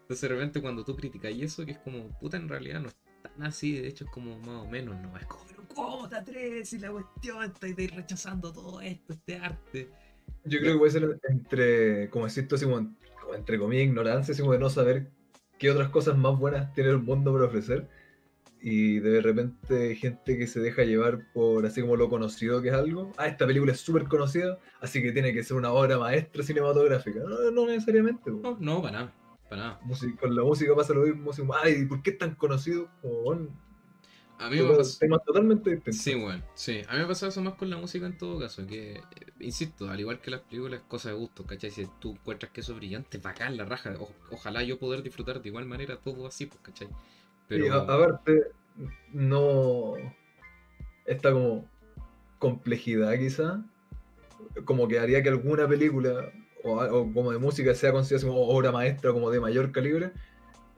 Entonces 0.01 0.21
de 0.21 0.27
repente 0.27 0.61
cuando 0.61 0.83
tú 0.83 0.95
criticas 0.95 1.33
y 1.33 1.43
eso, 1.43 1.65
que 1.65 1.73
es 1.73 1.79
como, 1.79 2.09
puta, 2.19 2.37
en 2.37 2.49
realidad 2.49 2.81
no 2.81 2.89
es 2.89 2.95
tan 3.23 3.43
así, 3.43 3.79
de 3.79 3.87
hecho 3.87 4.05
es 4.05 4.11
como 4.11 4.37
más 4.39 4.63
o 4.63 4.67
menos, 4.67 4.95
¿no? 5.01 5.17
Es 5.17 5.25
como, 5.25 5.43
pero 5.47 5.63
¿cómo 5.73 6.09
te 6.09 6.17
atreves? 6.17 6.73
Y 6.73 6.79
la 6.79 6.91
cuestión, 6.91 7.43
estáis 7.43 7.95
rechazando 7.95 8.51
todo 8.51 8.81
esto, 8.81 9.13
este 9.13 9.37
arte. 9.37 9.89
Yo 10.45 10.59
creo 10.59 10.73
que 10.73 10.79
puede 10.79 10.91
ser 10.91 11.19
entre, 11.29 12.09
como 12.09 12.27
decís 12.27 12.45
así 12.51 12.65
como, 12.65 12.93
como 13.19 13.33
entre 13.33 13.57
comillas, 13.57 13.87
ignorancia, 13.87 14.33
así 14.33 14.41
como 14.41 14.53
de 14.53 14.59
no 14.59 14.69
saber 14.69 15.09
qué 15.57 15.71
otras 15.71 15.89
cosas 15.89 16.17
más 16.17 16.37
buenas 16.37 16.73
tiene 16.73 16.89
el 16.89 16.99
mundo 16.99 17.31
para 17.33 17.45
ofrecer. 17.45 17.87
Y 18.61 18.99
de 18.99 19.19
repente 19.19 19.93
gente 19.95 20.37
que 20.37 20.47
se 20.47 20.61
deja 20.61 20.83
llevar 20.83 21.19
por 21.33 21.65
así 21.65 21.81
como 21.81 21.97
lo 21.97 22.09
conocido 22.09 22.61
que 22.61 22.69
es 22.69 22.73
algo. 22.73 23.11
Ah, 23.17 23.27
esta 23.27 23.45
película 23.45 23.73
es 23.73 23.81
súper 23.81 24.05
conocida, 24.05 24.57
así 24.79 25.01
que 25.01 25.11
tiene 25.11 25.33
que 25.33 25.43
ser 25.43 25.57
una 25.57 25.73
obra 25.73 25.97
maestra 25.97 26.43
cinematográfica. 26.43 27.19
No, 27.19 27.51
no 27.51 27.67
necesariamente. 27.67 28.31
No, 28.31 28.57
no, 28.59 28.81
para 28.81 28.99
nada, 28.99 29.13
para 29.53 29.67
nada. 29.67 29.79
Música- 29.83 30.17
con 30.19 30.35
la 30.35 30.43
música 30.43 30.75
pasa 30.75 30.93
lo 30.93 31.01
mismo. 31.01 31.31
Así 31.31 31.41
Ay, 31.63 31.85
¿por 31.85 32.01
qué 32.01 32.11
es 32.11 32.17
tan 32.17 32.35
conocido? 32.35 32.89
Como, 33.01 33.21
bueno, 33.21 33.47
A 34.39 34.49
mí 34.49 34.57
me 34.57 34.75
pasó... 34.75 34.99
temas 34.99 35.23
totalmente 35.23 35.69
distintos. 35.71 36.01
Sí, 36.01 36.15
bueno, 36.15 36.43
sí. 36.55 36.81
A 36.87 36.93
mí 36.93 36.99
me 36.99 37.05
pasa 37.05 37.27
eso 37.27 37.41
más 37.41 37.53
con 37.53 37.69
la 37.69 37.77
música 37.77 38.05
en 38.05 38.17
todo 38.17 38.39
caso, 38.39 38.65
que, 38.65 38.93
eh, 38.95 39.01
insisto, 39.39 39.89
al 39.89 39.99
igual 39.99 40.19
que 40.21 40.31
las 40.31 40.41
películas, 40.41 40.81
es 40.81 40.85
cosa 40.87 41.09
de 41.09 41.15
gusto, 41.15 41.45
¿cachai? 41.45 41.71
Si 41.71 41.87
tú 41.99 42.11
encuentras 42.13 42.51
que 42.51 42.61
eso 42.61 42.73
es 42.73 42.77
brillante, 42.79 43.17
bacán, 43.19 43.55
la 43.57 43.65
raja. 43.65 43.93
O- 43.99 44.11
ojalá 44.31 44.63
yo 44.63 44.79
poder 44.79 45.03
disfrutar 45.03 45.41
de 45.41 45.49
igual 45.49 45.65
manera 45.65 45.97
todo 45.97 46.27
así, 46.27 46.45
pues, 46.47 46.59
¿cachai? 46.61 46.87
Pero... 47.47 47.65
Y 47.65 47.69
a- 47.69 47.75
aparte, 47.75 48.47
no. 49.13 49.93
Esta 51.05 51.31
como 51.31 51.67
complejidad 52.39 53.17
quizá, 53.17 53.63
como 54.65 54.87
que 54.87 54.99
haría 54.99 55.21
que 55.21 55.29
alguna 55.29 55.67
película 55.67 56.31
o, 56.63 57.11
como 57.13 57.31
de 57.31 57.37
música 57.39 57.73
sea 57.75 57.91
considerada 57.91 58.27
como 58.29 58.41
obra 58.47 58.71
maestra 58.71 59.11
como 59.11 59.29
de 59.29 59.39
mayor 59.39 59.71
calibre, 59.71 60.11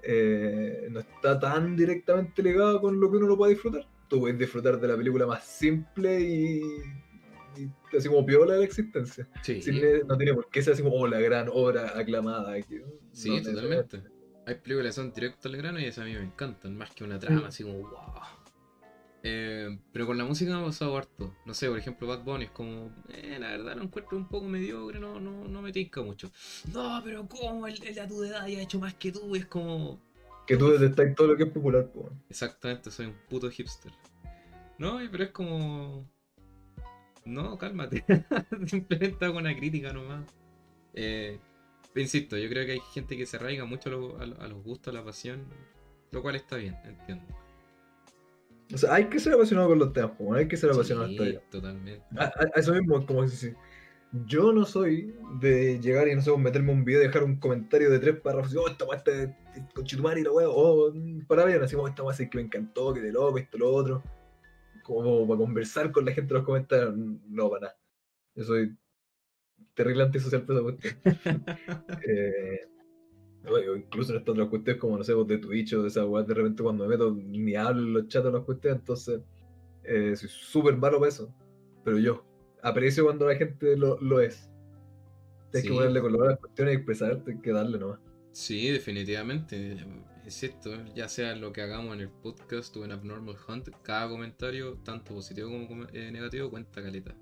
eh, 0.04 0.88
no 0.91 1.00
está 1.00 1.39
tan 1.39 1.76
directamente 1.76 2.41
ligada 2.43 2.80
con 2.80 3.00
lo 3.00 3.10
que 3.12 3.17
uno 3.17 3.28
lo 3.28 3.38
puede 3.38 3.54
disfrutar. 3.54 3.88
Tú 4.08 4.19
puedes 4.19 4.38
disfrutar 4.38 4.80
de 4.80 4.88
la 4.88 4.95
película 4.95 5.26
más 5.26 5.43
simple 5.45 6.19
y, 6.21 6.62
y 7.58 7.98
así 7.98 8.08
como 8.08 8.26
piola 8.26 8.54
de 8.54 8.60
la 8.60 8.65
existencia. 8.65 9.28
Sí, 9.41 9.62
Sin 9.62 9.82
no 10.08 10.17
tiene 10.17 10.34
por 10.34 10.50
qué 10.50 10.62
ser 10.62 10.74
así 10.74 10.84
como 10.84 10.95
oh, 10.95 11.08
la 11.08 11.19
gran 11.19 11.50
obra 11.52 11.93
aclamada. 11.98 12.56
que- 12.62 12.84
sí, 13.13 13.30
no 13.38 13.41
totalmente. 13.43 14.02
Hay 14.48 14.56
películas 14.56 14.89
que 14.95 15.02
son 15.02 15.12
directo 15.12 15.48
al 15.48 15.58
grano 15.58 15.80
y 15.80 15.86
esas 15.86 16.04
a 16.04 16.08
mí 16.08 16.13
me 16.13 16.21
encantan, 16.24 16.78
más 16.78 16.91
que 16.91 17.04
una 17.04 17.17
trama, 17.17 17.41
Mm. 17.41 17.45
así 17.45 17.63
como 17.63 17.80
wow. 17.80 17.91
Eh, 19.27 19.79
pero 19.91 20.05
con 20.05 20.19
la 20.19 20.23
música 20.23 20.53
me 20.55 20.61
ha 20.61 20.65
pasado 20.65 20.95
harto. 20.95 21.33
No 21.45 21.55
sé, 21.55 21.67
por 21.67 21.79
ejemplo, 21.79 22.05
Bad 22.07 22.23
Bunny 22.23 22.45
es 22.45 22.51
como, 22.51 22.91
eh, 23.09 23.38
la 23.39 23.49
verdad 23.49 23.75
lo 23.75 23.81
encuentro 23.81 24.15
un 24.17 24.27
poco 24.27 24.45
mediocre, 24.47 24.99
no, 24.99 25.19
no, 25.19 25.47
no 25.47 25.61
me 25.63 25.71
tinca 25.71 26.03
mucho. 26.03 26.31
No, 26.71 27.01
pero 27.03 27.27
¿cómo? 27.27 27.65
Él, 27.65 27.81
él 27.83 27.97
a 27.99 28.07
tu 28.07 28.23
edad 28.23 28.45
ya 28.45 28.59
ha 28.59 28.61
hecho 28.61 28.79
más 28.79 28.93
que 28.93 29.11
tú, 29.11 29.35
es 29.35 29.47
como, 29.47 29.99
Que 30.45 30.55
tú 30.57 30.69
detestáis 30.69 31.15
todo 31.15 31.25
lo 31.29 31.38
que 31.38 31.43
es 31.43 31.49
popular. 31.49 31.91
po. 31.91 32.11
Exactamente, 32.29 32.91
soy 32.91 33.07
un 33.07 33.15
puto 33.27 33.49
hipster. 33.49 33.91
No, 34.77 34.99
pero 35.11 35.23
es 35.23 35.31
como. 35.31 36.07
No, 37.25 37.57
cálmate. 37.57 38.05
Simplemente 38.67 39.25
hago 39.25 39.39
una 39.39 39.55
crítica 39.57 39.91
nomás. 39.91 40.23
Eh, 40.93 41.39
insisto, 41.95 42.38
yo 42.38 42.47
creo 42.47 42.63
que 42.67 42.73
hay 42.73 42.81
gente 42.93 43.17
que 43.17 43.25
se 43.25 43.38
arraiga 43.38 43.65
mucho 43.65 43.89
a, 43.89 43.91
lo- 43.91 44.19
a 44.19 44.25
lo- 44.27 44.39
a 44.41 44.47
los 44.47 44.63
gustos, 44.63 44.93
a 44.93 44.97
la 44.99 45.03
pasión, 45.03 45.45
lo 46.11 46.21
cual 46.21 46.35
está 46.35 46.57
bien, 46.57 46.75
entiendo. 46.85 47.25
O 48.73 48.78
sea, 48.78 48.95
hay 48.95 49.06
que 49.06 49.19
ser 49.19 49.34
apasionado 49.34 49.69
con 49.69 49.80
los 49.80 49.93
temas, 49.93 50.12
po, 50.12 50.34
hay 50.34 50.47
que 50.47 50.58
ser 50.58 50.71
apasionado 50.71 51.08
Sí, 51.08 51.13
hasta 51.13 51.23
ahí. 51.25 51.39
totalmente. 51.49 52.04
A, 52.17 52.32
eso 52.56 52.73
mismo, 52.73 53.06
como 53.06 53.28
si 53.28 53.54
yo 54.25 54.54
no 54.54 54.65
soy 54.65 55.13
de 55.39 55.80
llegar 55.80 56.08
y 56.08 56.15
no 56.15 56.21
sé, 56.21 56.32
pues, 56.32 56.41
meterme 56.41 56.71
un 56.71 56.86
video 56.86 57.01
y 57.01 57.08
dejar 57.08 57.23
un 57.23 57.38
comentario 57.38 57.89
de 57.89 57.99
tres 57.99 58.19
párrafos, 58.19 58.54
y, 58.54 58.58
oh, 58.58 58.67
esta 58.67 58.86
weá 58.86 58.97
está 58.97 59.12
con 59.73 59.84
Chitumari 59.84 60.21
y 60.21 60.23
la 60.23 60.32
weá, 60.32 60.49
o 60.49 60.91
mm, 60.93 61.25
para 61.28 61.45
bien, 61.45 61.62
así 61.62 61.75
como 61.75 61.88
esta 61.88 62.04
weá 62.04 62.15
que 62.17 62.38
me 62.38 62.43
encantó, 62.43 62.93
que 62.93 63.01
de 63.01 63.12
loco, 63.12 63.38
esto, 63.38 63.58
lo 63.58 63.73
otro. 63.73 64.04
Como 64.84 65.28
para 65.28 65.39
conversar 65.39 65.91
con 65.91 66.06
la 66.06 66.12
gente 66.12 66.34
en 66.34 66.38
los 66.38 66.45
comentarios, 66.45 66.95
no, 66.95 67.49
para 67.49 67.62
nada. 67.62 67.78
Yo 68.36 68.43
soy 68.43 68.78
terrible 69.73 70.04
antisocial 70.04 70.43
por 70.43 70.56
esa 70.56 70.63
cuestión. 70.63 70.95
Eh, 72.08 72.60
o 73.53 73.75
incluso 73.75 74.12
en 74.13 74.19
estas 74.19 74.34
otras 74.34 74.49
cuestiones 74.49 74.79
como, 74.81 74.97
no 74.97 75.03
sé, 75.03 75.13
de 75.13 75.38
Twitch 75.38 75.73
o 75.73 75.81
de 75.81 75.88
esa 75.89 76.05
weá, 76.05 76.23
de 76.23 76.34
repente 76.34 76.63
cuando 76.63 76.84
me 76.86 76.89
meto 76.91 77.12
ni 77.13 77.55
hablo 77.55 77.81
en 77.81 77.93
los 77.93 78.08
chats 78.08 78.25
de 78.25 78.31
las 78.31 78.43
cuestiones, 78.43 78.79
entonces 78.79 79.21
eh, 79.84 80.15
soy 80.15 80.29
súper 80.29 80.77
malo 80.77 80.99
para 80.99 81.10
eso. 81.10 81.34
Pero 81.84 81.99
yo 81.99 82.25
aprecio 82.63 83.03
cuando 83.03 83.27
la 83.27 83.36
gente 83.36 83.77
lo, 83.77 83.99
lo 84.01 84.19
es. 84.19 84.49
Tienes 85.51 85.63
Sí. 85.63 85.67
que 85.69 85.73
ponerle 85.75 86.01
color 86.01 86.27
a 86.27 86.29
las 86.31 86.39
cuestiones 86.39 86.73
y 86.73 86.77
expresarte, 86.77 87.39
que 87.41 87.51
darle 87.51 87.77
nomás. 87.79 87.99
Sí, 88.31 88.69
definitivamente. 88.71 89.77
Insisto, 90.25 90.71
ya 90.95 91.08
sea 91.08 91.36
lo 91.36 91.53
que 91.53 91.62
hagamos 91.62 91.93
en 91.93 92.01
el 92.01 92.10
podcast 92.10 92.75
o 92.77 92.84
en 92.84 92.91
Abnormal 92.91 93.36
Hunt, 93.47 93.69
cada 93.84 94.10
comentario, 94.10 94.79
tanto 94.84 95.13
positivo 95.13 95.49
como 95.51 95.67
com- 95.67 95.88
eh, 95.93 96.10
negativo, 96.12 96.49
cuenta 96.49 96.81
caleta. 96.81 97.15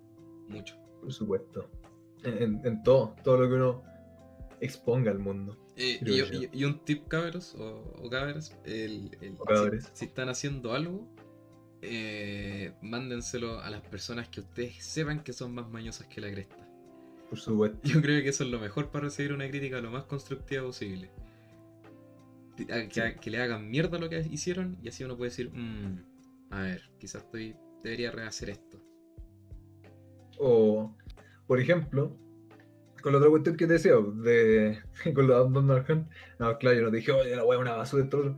mucho. 0.47 0.75
Por 1.01 1.11
supuesto. 1.11 1.69
En, 2.23 2.61
en 2.65 2.81
todo, 2.83 3.13
todo 3.23 3.41
lo 3.41 3.49
que 3.49 3.55
uno 3.55 3.83
exponga 4.65 5.11
al 5.11 5.19
mundo. 5.19 5.57
Eh, 5.75 5.99
y, 6.05 6.15
yo. 6.17 6.25
y- 6.51 6.63
un 6.65 6.79
tip, 6.85 7.07
cabros, 7.07 7.55
o, 7.55 7.93
o 8.01 8.09
cabras, 8.09 8.55
el, 8.65 9.15
el- 9.21 9.35
O 9.39 9.45
cabres. 9.45 9.85
Si, 9.93 9.99
si 9.99 10.05
están 10.05 10.29
haciendo 10.29 10.73
algo, 10.73 11.07
eh, 11.81 12.73
mándenselo 12.81 13.59
a 13.59 13.69
las 13.69 13.81
personas 13.81 14.29
que 14.29 14.39
ustedes 14.41 14.83
sepan 14.83 15.23
que 15.23 15.33
son 15.33 15.53
más 15.53 15.69
mañosas 15.69 16.07
que 16.07 16.21
la 16.21 16.31
cresta. 16.31 16.67
Por 17.29 17.39
supuesto. 17.39 17.79
Yo 17.83 18.01
creo 18.01 18.21
que 18.23 18.29
eso 18.29 18.43
es 18.43 18.49
lo 18.51 18.59
mejor 18.59 18.89
para 18.91 19.05
recibir 19.05 19.33
una 19.33 19.49
crítica 19.49 19.81
lo 19.81 19.89
más 19.91 20.03
constructiva 20.05 20.63
posible. 20.63 21.09
Que, 22.55 22.87
Sí. 22.91 23.01
que 23.19 23.29
le 23.31 23.41
hagan 23.41 23.69
mierda 23.69 23.97
lo 23.97 24.09
que 24.09 24.19
hicieron 24.29 24.77
y 24.83 24.89
así 24.89 25.03
uno 25.03 25.17
puede 25.17 25.31
decir, 25.31 25.49
"Mm, 25.51 26.03
a 26.51 26.61
ver, 26.61 26.91
quizás 26.99 27.23
estoy, 27.23 27.55
debería 27.83 28.11
rehacer 28.11 28.51
esto. 28.51 28.79
O, 30.39 30.95
por 31.47 31.59
ejemplo, 31.59 32.15
con 33.03 33.11
la 33.11 33.19
otra 33.19 33.29
cuestión 33.29 33.57
que 33.57 33.67
te 33.67 33.73
decía, 33.73 33.93
de, 34.15 34.79
con 35.13 35.27
los 35.27 35.45
Abnormal 35.45 35.85
Hunt, 35.87 36.09
no, 36.39 36.57
claro, 36.57 36.77
yo 36.77 36.83
no 36.83 36.91
te 36.91 36.97
dije, 36.97 37.11
oye, 37.11 37.35
la 37.35 37.43
wea 37.43 37.59
una 37.59 37.75
basura, 37.75 38.05
otro", 38.05 38.37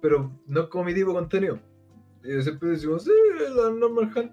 pero 0.00 0.32
no 0.46 0.62
es 0.62 0.66
como 0.68 0.84
mi 0.84 0.94
tipo 0.94 1.10
de 1.10 1.18
contenido. 1.18 1.60
Y 2.24 2.42
siempre 2.42 2.70
decimos, 2.70 3.04
sí, 3.04 3.12
el 3.46 3.60
Abnormal 3.60 4.10
Hunt 4.16 4.32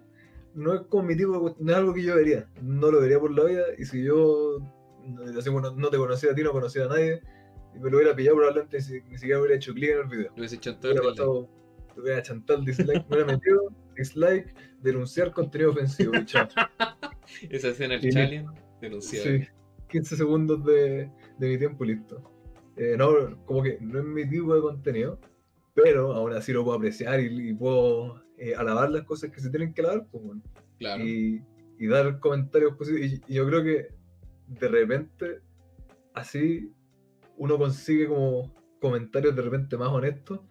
no 0.55 0.73
es 0.73 0.81
como 0.83 1.03
mi 1.03 1.17
tipo 1.17 1.33
de 1.33 1.55
no 1.59 1.71
es 1.71 1.77
algo 1.77 1.93
que 1.93 2.03
yo 2.03 2.15
vería, 2.15 2.47
no 2.61 2.89
lo 2.89 3.01
vería 3.01 3.19
por 3.19 3.31
la 3.31 3.43
vida, 3.43 3.63
y 3.77 3.85
si 3.85 4.03
yo 4.03 4.59
no, 5.05 5.71
no 5.71 5.89
te 5.89 5.97
conocía 5.97 6.31
a 6.31 6.35
ti, 6.35 6.41
no 6.41 6.51
conocía 6.51 6.85
a 6.85 6.88
nadie, 6.88 7.21
y 7.75 7.79
me 7.79 7.89
lo 7.89 7.97
hubiera 7.97 8.15
pillado 8.15 8.38
probablemente 8.38 8.77
ni, 8.89 9.11
ni 9.11 9.17
siquiera 9.17 9.39
hubiera 9.39 9.57
hecho 9.57 9.73
clic 9.73 9.91
en 9.91 9.97
el 9.97 10.07
video. 10.07 10.29
Lo 10.29 10.38
hubiese 10.38 10.57
todo 10.57 10.91
el 10.91 10.99
hubiera 10.99 11.09
pasado, 11.09 11.49
me 11.95 12.01
hubiera 12.01 12.21
chantado 12.21 12.59
el 12.59 12.65
dislike, 12.65 13.05
me 13.09 13.15
hubiera 13.15 13.33
metido, 13.33 13.67
dislike, 13.97 14.55
denunciar 14.81 15.33
contenido 15.33 15.71
ofensivo. 15.71 16.13
Esa 17.49 17.67
escena 17.67 17.97
del 17.97 18.13
Chalian, 18.13 18.45
denunciable. 18.79 19.45
Sí, 19.45 19.49
15 19.88 20.15
segundos 20.17 20.63
de, 20.65 21.12
de 21.38 21.48
mi 21.50 21.58
tiempo 21.58 21.86
y 21.86 21.89
listo. 21.89 22.21
Eh, 22.76 22.95
no, 22.98 23.43
como 23.45 23.63
que 23.63 23.78
no 23.82 24.00
es 24.00 24.06
mi 24.06 24.28
tipo 24.30 24.54
de 24.56 24.62
contenido, 24.62 25.19
pero 25.74 26.13
aún 26.13 26.34
así 26.34 26.52
lo 26.54 26.63
puedo 26.63 26.78
apreciar 26.78 27.19
y, 27.21 27.50
y 27.50 27.54
puedo 27.54 28.24
eh, 28.38 28.56
alabar 28.56 28.89
las 28.91 29.04
cosas 29.04 29.32
que 29.32 29.39
se 29.41 29.50
tienen 29.50 29.74
que 29.74 29.82
alabar 29.82 30.08
pues, 30.12 30.24
bueno, 30.24 30.41
Claro. 30.78 31.04
y, 31.06 31.41
y 31.78 31.88
dar 31.88 32.19
comentarios 32.19 32.76
positivos. 32.76 33.21
Y, 33.28 33.32
y 33.32 33.36
yo 33.36 33.45
creo 33.48 33.63
que 33.63 33.88
de 34.48 34.67
repente, 34.67 35.41
así, 36.13 36.71
uno 37.38 37.58
consigue 37.58 38.08
como 38.08 38.54
comentarios 38.80 39.36
de 39.36 39.41
repente 39.41 39.78
más 39.78 39.89
honestos 39.89 40.41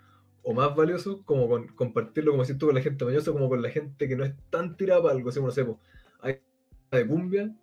o 0.42 0.52
más 0.54 0.74
valiosos, 0.76 1.22
como 1.24 1.48
con, 1.48 1.68
compartirlo, 1.68 2.32
como 2.32 2.44
si 2.44 2.56
tú 2.58 2.66
con 2.66 2.74
la 2.74 2.82
gente 2.82 3.04
mañosa, 3.04 3.32
como 3.32 3.48
con 3.48 3.62
la 3.62 3.70
gente 3.70 4.08
que 4.08 4.16
no 4.16 4.24
es 4.24 4.34
tan 4.50 4.76
tirada 4.76 5.02
para 5.02 5.14
algo. 5.14 5.30
Como, 5.30 5.46
no 5.46 5.52
sé, 5.52 5.64
pues, 5.64 5.78
hay 6.20 6.40
de 6.90 7.06
cumbia, 7.06 7.54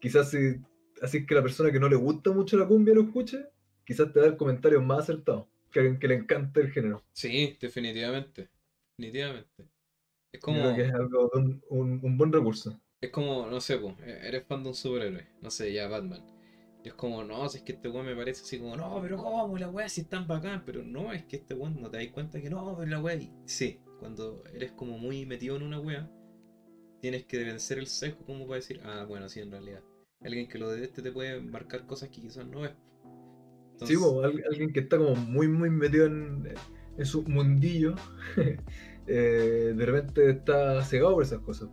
quizás 0.00 0.30
si 0.30 0.56
así 1.02 1.26
que 1.26 1.34
la 1.34 1.42
persona 1.42 1.72
que 1.72 1.80
no 1.80 1.88
le 1.88 1.96
gusta 1.96 2.32
mucho 2.32 2.56
la 2.56 2.66
cumbia 2.66 2.94
lo 2.94 3.02
escuche, 3.02 3.46
quizás 3.84 4.12
te 4.12 4.20
da 4.20 4.26
el 4.26 4.36
comentario 4.36 4.80
más 4.82 5.00
acertado 5.00 5.48
que 5.70 5.80
alguien 5.80 5.98
que 5.98 6.08
le 6.08 6.14
encanta 6.14 6.60
el 6.60 6.70
género. 6.72 7.02
Sí, 7.12 7.56
definitivamente. 7.60 8.48
Definitivamente. 8.96 9.68
Es 10.32 10.40
como, 10.40 10.62
creo 10.62 10.74
que 10.74 10.82
es 10.82 10.94
algo 10.94 11.30
de 11.32 11.40
un, 11.40 11.62
un- 11.70 12.00
un 12.02 12.18
buen 12.18 12.32
recurso. 12.32 12.80
es 13.00 13.10
como, 13.10 13.46
no 13.46 13.60
sé, 13.60 13.78
po, 13.78 13.96
e- 14.04 14.20
eres 14.28 14.44
fan 14.46 14.62
de 14.62 14.68
un 14.70 14.74
superhéroe, 14.74 15.26
no 15.42 15.50
sé, 15.50 15.72
ya 15.72 15.88
Batman. 15.88 16.22
Y 16.84 16.88
es 16.88 16.94
como, 16.94 17.24
no, 17.24 17.48
si 17.48 17.58
es 17.58 17.64
que 17.64 17.72
este 17.72 17.88
weón 17.88 18.06
me 18.06 18.14
parece 18.16 18.42
así 18.42 18.58
como, 18.58 18.76
no, 18.76 19.00
pero 19.02 19.16
¿cómo? 19.18 19.56
La 19.58 19.68
weá 19.68 19.88
si 19.88 20.02
es 20.02 20.08
tan 20.08 20.26
bacán, 20.26 20.62
pero 20.64 20.82
no, 20.84 21.12
es 21.12 21.24
que 21.24 21.36
este 21.36 21.54
weón 21.54 21.80
no 21.80 21.90
te 21.90 21.98
das 21.98 22.08
cuenta 22.08 22.40
que 22.40 22.50
no, 22.50 22.76
pero 22.76 22.90
la 22.90 23.00
weá. 23.00 23.18
Sí, 23.46 23.80
cuando 23.98 24.42
eres 24.52 24.72
como 24.72 24.98
muy 24.98 25.26
metido 25.26 25.56
en 25.56 25.62
una 25.62 25.80
weá, 25.80 26.08
tienes 27.00 27.24
que 27.26 27.38
vencer 27.44 27.78
el 27.78 27.86
sesgo 27.88 28.24
como 28.26 28.46
para 28.46 28.56
decir, 28.56 28.80
ah, 28.84 29.04
bueno, 29.08 29.28
sí, 29.28 29.40
en 29.40 29.50
realidad. 29.52 29.82
Alguien 30.26 30.48
que 30.48 30.58
lo 30.58 30.70
deteste 30.70 31.02
te 31.02 31.12
puede 31.12 31.40
marcar 31.40 31.86
cosas 31.86 32.08
que 32.10 32.20
quizás 32.20 32.46
no 32.46 32.60
ves. 32.62 32.72
Sí, 33.84 33.94
Entonces, 33.94 33.98
po, 33.98 34.22
al- 34.24 34.44
alguien 34.50 34.72
que 34.72 34.80
está 34.80 34.98
como 34.98 35.14
muy, 35.14 35.48
muy 35.48 35.70
metido 35.70 36.06
en, 36.06 36.48
en 36.98 37.06
su 37.06 37.22
mundillo, 37.24 37.94
eh, 39.06 39.72
de 39.76 39.86
repente 39.86 40.30
está 40.30 40.82
cegado 40.82 41.14
por 41.14 41.22
esas 41.22 41.40
cosas. 41.40 41.68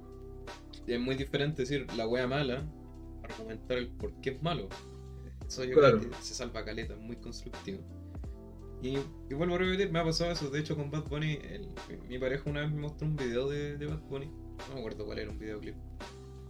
es 0.85 0.99
muy 0.99 1.15
diferente 1.15 1.63
decir 1.63 1.87
la 1.95 2.07
wea 2.07 2.27
mala, 2.27 2.69
argumentar 3.23 3.77
el 3.77 3.87
por 3.89 4.13
qué 4.21 4.31
es 4.31 4.43
malo. 4.43 4.69
Eso 5.47 5.63
yo 5.63 5.75
Claro. 5.77 5.99
creo 5.99 6.11
que 6.11 6.17
se 6.17 6.33
salva 6.33 6.63
caleta, 6.65 6.93
es 6.93 6.99
muy 6.99 7.15
constructivo. 7.17 7.79
Y, 8.81 8.97
y 9.29 9.33
vuelvo 9.33 9.55
a 9.55 9.59
repetir, 9.59 9.91
me 9.91 9.99
ha 9.99 10.03
pasado 10.03 10.31
eso. 10.31 10.49
De 10.49 10.59
hecho, 10.59 10.75
con 10.75 10.91
Bad 10.91 11.05
Bunny, 11.07 11.39
el- 11.41 11.69
mi 12.09 12.19
pareja 12.19 12.49
una 12.49 12.61
vez 12.61 12.71
me 12.71 12.81
mostró 12.81 13.07
un 13.07 13.15
video 13.15 13.49
de, 13.49 13.77
de 13.77 13.85
Bad 13.87 14.01
Bunny. 14.09 14.25
No 14.67 14.73
me 14.73 14.79
acuerdo 14.81 15.05
cuál 15.05 15.19
era, 15.19 15.31
un 15.31 15.39
videoclip. 15.39 15.75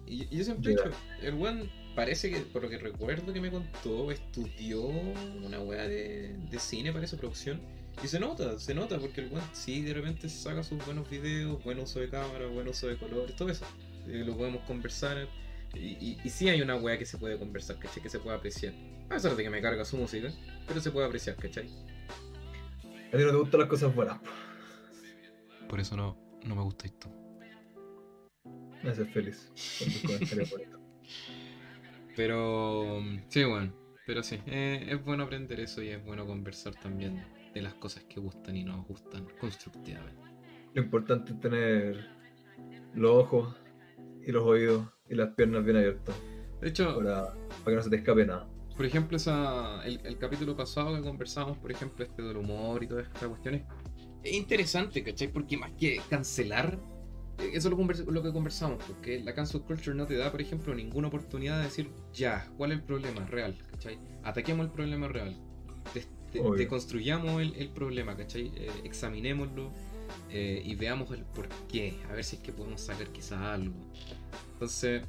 Y, 0.08 0.24
y 0.34 0.38
yo 0.40 0.44
siempre 0.44 0.72
he 0.72 0.76
dicho, 0.76 0.90
el 1.22 1.36
weón 1.36 1.70
parece 1.96 2.32
que, 2.32 2.40
por 2.40 2.64
lo 2.64 2.70
que 2.70 2.78
recuerdo 2.78 3.34
que 3.34 3.42
me 3.42 3.52
contó, 3.52 4.12
estudió 4.12 4.82
una 4.82 5.60
wea 5.60 5.88
de, 5.88 6.36
de 6.50 6.60
cine, 6.60 6.92
parece 6.92 7.18
producción. 7.18 7.62
Y 8.04 8.08
se 8.08 8.20
nota, 8.20 8.60
se 8.60 8.74
nota, 8.74 8.98
porque 8.98 9.22
el 9.22 9.32
weón 9.32 9.44
sí 9.54 9.82
de 9.82 9.94
repente 9.94 10.28
saca 10.28 10.64
sus 10.64 10.84
buenos 10.86 11.10
videos, 11.10 11.64
buen 11.64 11.80
uso 11.80 12.00
de 12.00 12.10
cámara, 12.10 12.48
buen 12.48 12.68
uso 12.68 12.88
de 12.88 12.98
colores, 12.98 13.36
todo 13.36 13.50
eso. 13.50 13.66
Eh, 14.08 14.24
lo 14.26 14.36
podemos 14.36 14.64
conversar. 14.64 15.28
Y, 15.76 15.80
y, 15.80 16.18
y 16.24 16.30
sí 16.30 16.50
hay 16.50 16.62
una 16.62 16.76
wea 16.76 16.98
que 16.98 17.06
se 17.06 17.18
puede 17.18 17.38
conversar, 17.38 17.78
¿cachai? 17.78 18.02
Que 18.02 18.10
se 18.10 18.20
puede 18.20 18.38
apreciar. 18.38 18.74
A 19.06 19.16
pesar 19.16 19.36
de 19.36 19.44
que 19.44 19.50
me 19.50 19.62
carga 19.62 19.86
su 19.86 19.98
música, 19.98 20.30
pero 20.68 20.80
se 20.80 20.92
puede 20.92 21.06
apreciar, 21.06 21.36
¿cachai? 21.36 21.68
A 23.14 23.18
ti 23.18 23.24
no 23.24 23.30
te 23.30 23.38
gustan 23.38 23.60
las 23.60 23.70
cosas 23.70 23.94
buenas. 23.94 24.20
po. 24.20 24.30
Por 25.70 25.80
eso 25.80 25.96
no, 25.96 26.18
no 26.46 26.56
me 26.56 26.62
gusta 26.64 26.88
esto. 26.88 27.10
Me 28.84 28.90
haces 28.90 29.10
feliz 29.14 29.52
con 29.80 29.88
tus 29.88 30.02
comentarios 30.02 30.50
bonitos. 30.50 30.80
Pero 32.16 33.02
sí, 33.28 33.44
bueno, 33.44 33.74
pero 34.06 34.24
sí, 34.24 34.40
eh, 34.46 34.86
es 34.90 35.04
bueno 35.04 35.24
aprender 35.24 35.60
eso 35.60 35.82
y 35.82 35.90
es 35.90 36.04
bueno 36.04 36.26
conversar 36.26 36.76
también 36.76 37.24
de 37.54 37.62
las 37.62 37.74
cosas 37.76 38.04
que 38.06 38.20
gustan 38.20 38.56
y 38.56 38.64
no 38.64 38.78
nos 38.78 38.88
gustan 38.88 39.28
constructivamente. 39.40 40.22
Lo 40.74 40.82
importante 40.84 41.34
es 41.34 41.40
tener 41.40 42.10
los 42.94 43.12
ojos 43.16 43.56
y 44.26 44.32
los 44.32 44.44
oídos 44.44 44.88
y 45.10 45.16
las 45.16 45.34
piernas 45.36 45.64
bien 45.66 45.78
abiertas 45.78 46.16
De 46.62 46.70
hecho, 46.70 46.96
para, 46.96 47.34
para 47.64 47.66
que 47.66 47.76
no 47.76 47.82
se 47.84 47.90
te 47.90 47.96
escape 47.98 48.26
nada. 48.26 48.48
por 48.76 48.86
ejemplo, 48.86 49.18
esa, 49.18 49.84
el, 49.86 50.00
el 50.06 50.18
capítulo 50.18 50.56
pasado 50.56 50.96
que 50.96 51.02
conversamos, 51.02 51.58
por 51.58 51.72
ejemplo, 51.72 52.04
este 52.06 52.22
del 52.24 52.38
humor 52.38 52.84
y 52.84 52.88
todas 52.88 53.06
estas 53.06 53.30
cuestiones, 53.30 53.64
es 54.24 54.34
interesante, 54.34 55.04
¿cachai? 55.04 55.28
Porque 55.32 55.58
más 55.58 55.72
que 55.74 56.06
cancelar, 56.10 56.80
eso 57.40 57.56
es 57.56 57.66
lo, 57.66 57.78
convers- 57.78 58.06
lo 58.06 58.22
que 58.24 58.32
conversamos, 58.32 58.84
porque 58.86 59.20
la 59.22 59.34
cancel 59.34 59.62
culture 59.62 59.96
no 59.96 60.06
te 60.06 60.16
da, 60.16 60.32
por 60.32 60.42
ejemplo, 60.42 60.74
ninguna 60.76 61.08
oportunidad 61.08 61.58
de 61.58 61.64
decir, 61.66 61.90
ya, 62.14 62.48
¿cuál 62.58 62.72
es 62.72 62.78
el 62.80 62.84
problema 62.84 63.26
real? 63.26 63.58
¿cachai? 63.72 63.98
Ataquemos 64.24 64.66
el 64.66 64.72
problema 64.72 65.08
real, 65.08 65.36
deconstruyamos 66.58 67.42
el, 67.42 67.56
el 67.56 67.70
problema, 67.70 68.16
¿cachai? 68.16 68.52
Eh, 68.56 68.72
examinémoslo 68.84 69.72
eh, 70.32 70.62
y 70.66 70.76
veamos 70.76 71.12
el 71.12 71.24
por 71.26 71.48
qué, 71.72 71.94
a 72.10 72.14
ver 72.14 72.24
si 72.24 72.38
es 72.38 72.42
que 72.42 72.52
podemos 72.52 72.82
sacar 72.82 73.08
quizás 73.10 73.40
algo. 73.42 73.76
Entonces, 74.54 75.04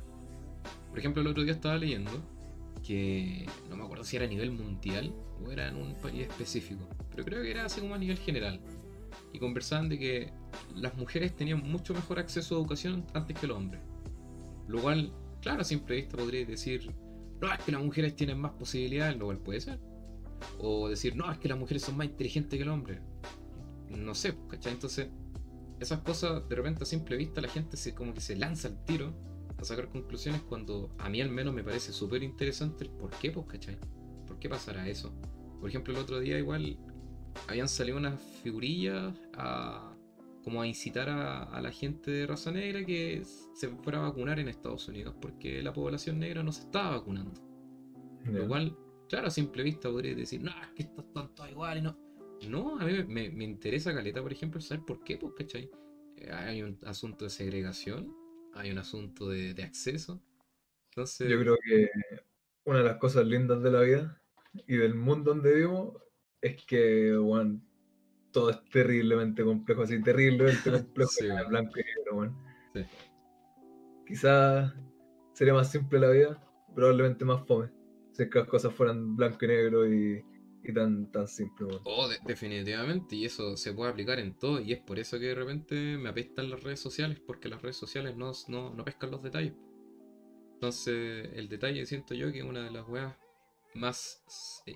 por 0.90 0.98
ejemplo, 0.98 1.22
el 1.22 1.28
otro 1.28 1.42
día 1.44 1.52
estaba 1.52 1.76
leyendo 1.76 2.10
que 2.87 3.46
no 3.70 3.76
me 3.76 3.84
acuerdo 3.84 4.04
si 4.04 4.16
era 4.16 4.26
a 4.26 4.28
nivel 4.28 4.50
mundial 4.50 5.14
o 5.44 5.50
era 5.50 5.68
en 5.68 5.76
un 5.76 5.94
país 5.94 6.22
específico, 6.22 6.87
pero 7.10 7.24
creo 7.24 7.42
que 7.42 7.50
era 7.50 7.64
así 7.64 7.80
como 7.80 7.94
a 7.94 7.98
nivel 7.98 8.18
general. 8.18 8.60
Y 9.34 9.38
conversaban 9.38 9.90
de 9.90 9.98
que 9.98 10.32
las 10.74 10.96
mujeres 10.96 11.36
tenían 11.36 11.60
mucho 11.68 11.92
mejor 11.92 12.18
acceso 12.18 12.54
a 12.54 12.58
educación 12.58 13.04
antes 13.12 13.38
que 13.38 13.46
los 13.46 13.58
hombres. 13.58 13.82
Lo 14.68 14.80
cual, 14.80 15.12
claro, 15.42 15.60
a 15.60 15.64
simple 15.64 15.96
vista 15.96 16.16
podría 16.16 16.46
decir, 16.46 16.90
no, 17.40 17.52
es 17.52 17.58
que 17.58 17.72
las 17.72 17.82
mujeres 17.82 18.16
tienen 18.16 18.38
más 18.38 18.52
posibilidades, 18.52 19.18
lo 19.18 19.26
cual 19.26 19.38
puede 19.38 19.60
ser. 19.60 19.80
O 20.58 20.88
decir, 20.88 21.16
no, 21.16 21.30
es 21.30 21.38
que 21.38 21.48
las 21.48 21.58
mujeres 21.58 21.82
son 21.82 21.96
más 21.96 22.06
inteligentes 22.06 22.56
que 22.56 22.62
el 22.62 22.70
hombre. 22.70 23.00
No 23.90 24.14
sé, 24.14 24.34
¿cachai? 24.48 24.72
Entonces, 24.72 25.08
esas 25.80 26.00
cosas, 26.00 26.48
de 26.48 26.54
repente 26.54 26.84
a 26.84 26.86
simple 26.86 27.16
vista, 27.16 27.40
la 27.40 27.48
gente 27.48 27.76
se 27.76 27.94
como 27.94 28.14
que 28.14 28.20
se 28.20 28.36
lanza 28.36 28.68
al 28.68 28.84
tiro 28.84 29.12
a 29.58 29.64
sacar 29.64 29.88
conclusiones 29.88 30.42
cuando 30.42 30.94
a 30.98 31.08
mí 31.08 31.20
al 31.20 31.30
menos 31.30 31.52
me 31.52 31.64
parece 31.64 31.92
súper 31.92 32.22
interesante 32.22 32.84
el 32.84 32.90
por 32.90 33.10
qué, 33.10 33.30
pues, 33.30 33.46
¿cachai? 33.46 33.76
¿Por 34.26 34.38
qué 34.38 34.48
pasará 34.48 34.88
eso? 34.88 35.12
Por 35.60 35.68
ejemplo, 35.68 35.92
el 35.92 36.00
otro 36.00 36.20
día 36.20 36.38
igual 36.38 36.78
habían 37.48 37.68
salido 37.68 37.98
unas 37.98 38.20
figurillas 38.42 39.12
a 39.36 39.90
como 40.42 40.60
a 40.60 40.66
incitar 40.66 41.08
a, 41.08 41.44
a 41.44 41.60
la 41.62 41.70
gente 41.72 42.10
de 42.10 42.26
raza 42.26 42.52
negra 42.52 42.84
que 42.84 43.22
se 43.54 43.68
fuera 43.82 43.98
a 43.98 44.02
vacunar 44.08 44.38
en 44.38 44.48
Estados 44.48 44.86
Unidos 44.88 45.14
porque 45.20 45.62
la 45.62 45.72
población 45.72 46.18
negra 46.18 46.42
no 46.42 46.52
se 46.52 46.62
estaba 46.62 46.90
vacunando. 46.98 47.40
Lo 48.26 48.48
cual, 48.48 48.76
claro, 49.08 49.28
a 49.28 49.30
simple 49.30 49.62
vista 49.62 49.90
podría 49.90 50.14
decir, 50.14 50.42
no, 50.42 50.50
es 50.50 50.68
que 50.74 50.82
estos 50.82 51.04
están 51.06 51.34
todos 51.34 51.50
iguales, 51.50 51.82
no. 51.82 51.96
No, 52.48 52.78
a 52.78 52.84
mí 52.84 52.92
me, 52.92 53.04
me- 53.04 53.30
me 53.30 53.44
interesa 53.44 53.94
caleta, 53.94 54.20
por 54.22 54.32
ejemplo, 54.32 54.60
saber 54.60 54.84
por 54.84 55.02
qué, 55.02 55.16
pues, 55.16 55.32
¿cachai? 55.34 55.70
Eh, 56.16 56.30
Hay 56.30 56.62
un 56.62 56.78
asunto 56.84 57.24
de 57.24 57.30
segregación, 57.30 58.14
hay 58.54 58.70
un 58.70 58.78
asunto 58.78 59.28
de, 59.28 59.54
de 59.54 59.62
acceso. 59.62 60.22
Entonces, 60.90 61.30
Yo 61.30 61.38
creo 61.40 61.56
que 61.66 61.88
una 62.64 62.78
de 62.78 62.84
las 62.84 62.96
cosas 62.98 63.26
lindas 63.26 63.62
de 63.62 63.70
la 63.70 63.80
vida 63.80 64.20
y 64.66 64.76
del 64.76 64.94
mundo 64.94 65.32
donde 65.34 65.54
vivimos 65.54 65.94
es 66.42 66.62
que, 66.66 67.16
bueno, 67.16 67.60
todo 68.34 68.50
es 68.50 68.62
terriblemente 68.70 69.42
complejo, 69.44 69.82
así 69.82 70.02
terriblemente 70.02 70.70
complejo 70.70 71.10
Sí, 71.10 71.24
en 71.26 71.32
weón. 71.36 71.48
blanco 71.48 71.72
y 71.78 71.82
negro, 71.84 72.16
weón. 72.18 72.36
Sí. 72.74 72.84
Quizás 74.06 74.74
sería 75.32 75.54
más 75.54 75.70
simple 75.70 75.98
la 75.98 76.10
vida, 76.10 76.44
probablemente 76.74 77.24
más 77.24 77.46
fome. 77.46 77.70
Si 78.12 78.24
es 78.24 78.30
que 78.30 78.40
las 78.40 78.48
cosas 78.48 78.74
fueran 78.74 79.16
blanco 79.16 79.44
y 79.44 79.48
negro 79.48 79.86
y, 79.92 80.22
y 80.64 80.72
tan, 80.74 81.10
tan 81.10 81.26
simple. 81.28 81.66
weón. 81.66 81.80
Oh, 81.84 82.08
de- 82.08 82.18
definitivamente, 82.26 83.16
y 83.16 83.24
eso 83.24 83.56
se 83.56 83.72
puede 83.72 83.90
aplicar 83.92 84.18
en 84.18 84.34
todo, 84.38 84.60
y 84.60 84.72
es 84.72 84.80
por 84.80 84.98
eso 84.98 85.18
que 85.18 85.26
de 85.26 85.34
repente 85.34 85.96
me 85.96 86.08
apestan 86.10 86.50
las 86.50 86.62
redes 86.62 86.80
sociales, 86.80 87.20
porque 87.26 87.48
las 87.48 87.62
redes 87.62 87.76
sociales 87.76 88.16
no, 88.16 88.32
no, 88.48 88.74
no 88.74 88.84
pescan 88.84 89.10
los 89.10 89.22
detalles. 89.22 89.54
Entonces, 90.54 91.28
el 91.34 91.48
detalle 91.48 91.86
siento 91.86 92.14
yo 92.14 92.30
que 92.32 92.38
es 92.38 92.44
una 92.44 92.64
de 92.64 92.70
las 92.70 92.88
weas 92.88 93.14
más 93.74 94.22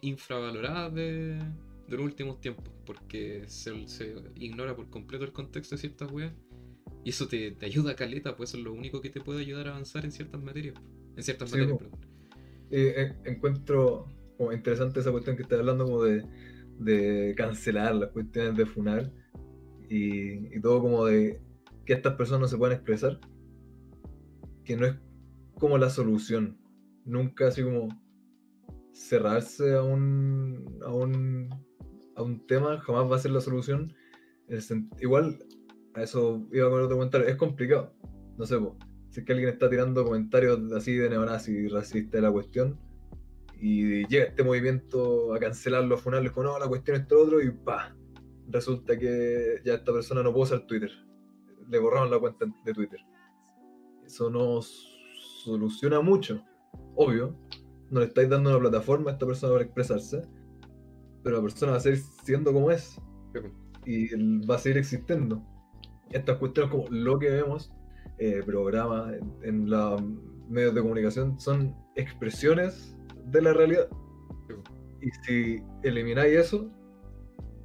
infravaloradas 0.02 0.92
de, 0.94 1.38
de 1.88 1.96
los 1.96 2.06
últimos 2.06 2.40
tiempos, 2.40 2.72
porque 2.86 3.44
se, 3.48 3.88
se 3.88 4.14
ignora 4.36 4.76
por 4.76 4.90
completo 4.90 5.24
el 5.24 5.32
contexto 5.32 5.74
de 5.76 5.80
ciertas 5.80 6.10
weas, 6.12 6.34
y 7.04 7.10
eso 7.10 7.28
te, 7.28 7.52
te 7.52 7.66
ayuda 7.66 7.92
a 7.92 7.96
caleta, 7.96 8.36
pues 8.36 8.50
eso 8.50 8.58
es 8.58 8.64
lo 8.64 8.72
único 8.74 9.00
que 9.00 9.10
te 9.10 9.20
puede 9.20 9.40
ayudar 9.40 9.68
a 9.68 9.70
avanzar 9.72 10.04
en 10.04 10.12
ciertas 10.12 10.42
materias. 10.42 10.76
En 11.16 11.22
ciertas 11.22 11.50
Sí, 11.50 11.58
materias, 11.58 11.76
perdón. 11.78 12.00
Eh, 12.70 12.94
eh, 12.96 13.16
encuentro 13.24 14.06
como 14.36 14.52
interesante 14.52 15.00
esa 15.00 15.10
cuestión 15.12 15.36
que 15.36 15.42
estás 15.42 15.58
hablando 15.60 15.84
como 15.86 16.02
de, 16.04 16.24
de 16.78 17.34
cancelar 17.36 17.94
las 17.94 18.10
cuestiones 18.10 18.56
de 18.56 18.66
funar 18.66 19.12
y, 19.88 20.54
y 20.56 20.60
todo 20.60 20.80
como 20.82 21.06
de 21.06 21.40
que 21.86 21.94
estas 21.94 22.14
personas 22.16 22.42
no 22.42 22.48
se 22.48 22.58
puedan 22.58 22.76
expresar, 22.76 23.20
que 24.64 24.76
no 24.76 24.86
es 24.86 24.96
como 25.54 25.78
la 25.78 25.90
solución, 25.90 26.58
nunca 27.04 27.48
así 27.48 27.62
como 27.62 27.88
cerrarse 28.92 29.74
a 29.74 29.82
un, 29.82 30.78
a 30.84 30.92
un, 30.92 31.48
a 32.18 32.22
un 32.22 32.46
tema 32.46 32.80
jamás 32.80 33.10
va 33.10 33.16
a 33.16 33.18
ser 33.18 33.30
la 33.30 33.40
solución. 33.40 33.94
Sen- 34.48 34.90
igual, 35.00 35.38
a 35.94 36.02
eso 36.02 36.46
iba 36.52 36.68
con 36.68 36.82
otro 36.82 36.96
comentario, 36.96 37.26
es 37.26 37.36
complicado, 37.36 37.94
no 38.36 38.44
sé, 38.44 38.58
po, 38.58 38.76
si 39.10 39.20
es 39.20 39.26
que 39.26 39.32
alguien 39.32 39.50
está 39.50 39.68
tirando 39.70 40.04
comentarios 40.04 40.72
así 40.72 40.96
de 40.96 41.10
neonazi 41.10 41.68
racista 41.68 42.18
de 42.18 42.22
la 42.22 42.32
cuestión, 42.32 42.78
y 43.60 44.06
llega 44.06 44.26
este 44.26 44.42
movimiento 44.44 45.34
a 45.34 45.38
cancelar 45.38 45.84
los 45.84 46.00
funerales 46.00 46.32
con 46.32 46.44
no, 46.44 46.58
la 46.58 46.68
cuestión 46.68 46.96
es 46.96 47.02
esto 47.02 47.20
otro, 47.20 47.42
y 47.42 47.50
pa, 47.50 47.94
resulta 48.48 48.98
que 48.98 49.60
ya 49.64 49.74
esta 49.74 49.92
persona 49.92 50.22
no 50.22 50.32
puede 50.32 50.44
usar 50.44 50.66
Twitter. 50.66 50.90
Le 51.68 51.78
borraron 51.78 52.10
la 52.10 52.18
cuenta 52.18 52.46
de 52.64 52.72
Twitter. 52.72 53.00
Eso 54.06 54.30
no 54.30 54.60
soluciona 54.62 56.00
mucho. 56.00 56.42
Obvio, 56.94 57.36
no 57.90 58.00
le 58.00 58.06
estáis 58.06 58.30
dando 58.30 58.50
una 58.50 58.58
plataforma 58.58 59.10
a 59.10 59.12
esta 59.12 59.26
persona 59.26 59.52
para 59.52 59.64
expresarse, 59.64 60.22
pero 61.28 61.36
la 61.36 61.42
persona 61.42 61.72
va 61.72 61.76
a 61.76 61.80
seguir 61.80 61.98
siendo 62.24 62.54
como 62.54 62.70
es 62.70 62.98
y 63.84 64.14
él 64.14 64.50
va 64.50 64.54
a 64.54 64.58
seguir 64.58 64.78
existiendo. 64.78 65.44
Estas 66.10 66.38
cuestiones 66.38 66.72
como 66.72 66.88
lo 66.88 67.18
que 67.18 67.28
vemos, 67.28 67.70
eh, 68.16 68.40
programas 68.46 69.12
en, 69.12 69.34
en 69.42 69.68
los 69.68 70.02
medios 70.48 70.74
de 70.74 70.80
comunicación, 70.80 71.38
son 71.38 71.76
expresiones 71.96 72.96
de 73.26 73.42
la 73.42 73.52
realidad. 73.52 73.90
Y 75.02 75.10
si 75.26 75.62
elimináis 75.82 76.32
eso, 76.34 76.70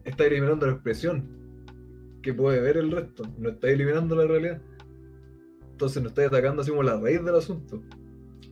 estáis 0.03 0.31
eliminando 0.31 0.65
la 0.65 0.73
expresión 0.73 2.19
que 2.21 2.33
puede 2.33 2.59
ver 2.59 2.75
el 2.75 2.91
resto, 2.91 3.23
no 3.37 3.47
estáis 3.47 3.75
eliminando 3.75 4.13
la 4.17 4.27
realidad. 4.27 4.61
Entonces 5.71 6.03
no 6.03 6.09
estáis 6.09 6.27
atacando 6.27 6.63
así 6.63 6.71
como 6.71 6.83
la 6.83 6.99
raíz 6.99 7.23
del 7.23 7.35
asunto. 7.35 7.81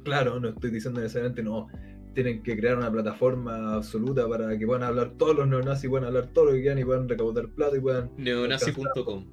Claro, 0.05 0.39
no 0.39 0.47
estoy 0.47 0.71
diciendo 0.71 1.01
necesariamente 1.01 1.43
no, 1.43 1.67
tienen 2.13 2.43
que 2.43 2.57
crear 2.57 2.77
una 2.77 2.91
plataforma 2.91 3.75
absoluta 3.75 4.27
para 4.27 4.57
que 4.57 4.65
puedan 4.65 4.83
hablar 4.83 5.17
todos 5.17 5.35
los 5.35 5.47
neonazis, 5.47 5.89
puedan 5.89 6.07
hablar 6.07 6.27
todo 6.33 6.45
lo 6.45 6.51
que 6.51 6.61
quieran 6.61 6.79
y 6.79 6.85
puedan 6.85 7.07
recaudar 7.07 7.49
plata 7.49 7.77
y 7.77 7.79
puedan 7.79 8.11
Neonazi.com. 8.17 9.25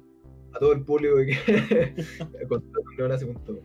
a 0.53 0.59
todo 0.59 0.73
el 0.73 0.83
público 0.83 1.17
que 1.17 1.95
neonazi.com. 2.97 3.57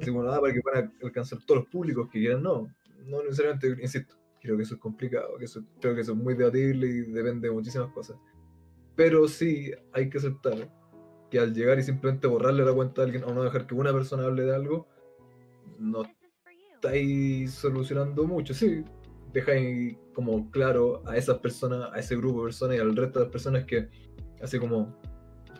Así 0.00 0.10
como 0.10 0.22
nada 0.22 0.40
para 0.40 0.52
que 0.52 0.60
puedan 0.60 0.92
alcanzar 1.02 1.38
todos 1.44 1.62
los 1.62 1.70
públicos 1.70 2.08
que 2.10 2.20
quieran, 2.20 2.42
no, 2.42 2.68
no 3.06 3.22
necesariamente, 3.22 3.68
insisto, 3.80 4.14
creo 4.40 4.56
que 4.56 4.62
eso 4.62 4.74
es 4.74 4.80
complicado, 4.80 5.36
que 5.38 5.44
eso, 5.44 5.62
creo 5.80 5.94
que 5.94 6.02
eso 6.02 6.12
es 6.12 6.18
muy 6.18 6.34
debatible 6.34 6.86
y 6.86 7.00
depende 7.12 7.48
de 7.48 7.54
muchísimas 7.54 7.90
cosas. 7.92 8.16
Pero 8.94 9.26
sí 9.28 9.72
hay 9.92 10.08
que 10.08 10.18
aceptar 10.18 10.70
que 11.30 11.38
al 11.38 11.54
llegar 11.54 11.78
y 11.78 11.82
simplemente 11.82 12.26
borrarle 12.26 12.64
la 12.64 12.74
cuenta 12.74 13.00
a 13.00 13.04
alguien 13.04 13.24
o 13.24 13.32
no 13.32 13.42
dejar 13.42 13.66
que 13.66 13.74
una 13.74 13.92
persona 13.92 14.24
hable 14.24 14.44
de 14.44 14.54
algo, 14.54 14.86
no 15.78 16.04
estáis 16.82 17.52
solucionando 17.54 18.24
mucho, 18.24 18.52
sí. 18.52 18.84
Dejáis 19.32 19.96
como 20.14 20.50
claro 20.50 21.02
a 21.06 21.16
esas 21.16 21.38
personas, 21.38 21.88
a 21.92 21.98
ese 21.98 22.16
grupo 22.16 22.40
de 22.40 22.44
personas 22.46 22.76
y 22.76 22.80
al 22.80 22.94
resto 22.96 23.20
de 23.20 23.24
las 23.26 23.32
personas 23.32 23.64
que, 23.64 23.88
así 24.42 24.58
como 24.58 24.94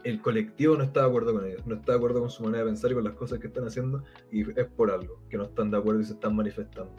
el 0.05 0.21
colectivo 0.21 0.77
no 0.77 0.83
está 0.85 1.01
de 1.03 1.07
acuerdo 1.07 1.33
con 1.33 1.47
ellos, 1.47 1.65
no 1.67 1.77
está 1.77 1.93
de 1.93 1.99
acuerdo 1.99 2.21
con 2.21 2.29
su 2.29 2.43
manera 2.43 2.65
de 2.65 2.71
pensar 2.71 2.91
y 2.91 2.95
con 2.95 3.05
las 3.05 3.15
cosas 3.15 3.39
que 3.39 3.47
están 3.47 3.65
haciendo, 3.67 4.03
y 4.33 4.43
es 4.59 4.67
por 4.77 4.91
algo, 4.91 5.23
que 5.31 5.37
no 5.39 5.45
están 5.45 5.71
de 5.71 5.79
acuerdo 5.79 6.01
y 6.01 6.05
se 6.05 6.15
están 6.15 6.35
manifestando. 6.35 6.93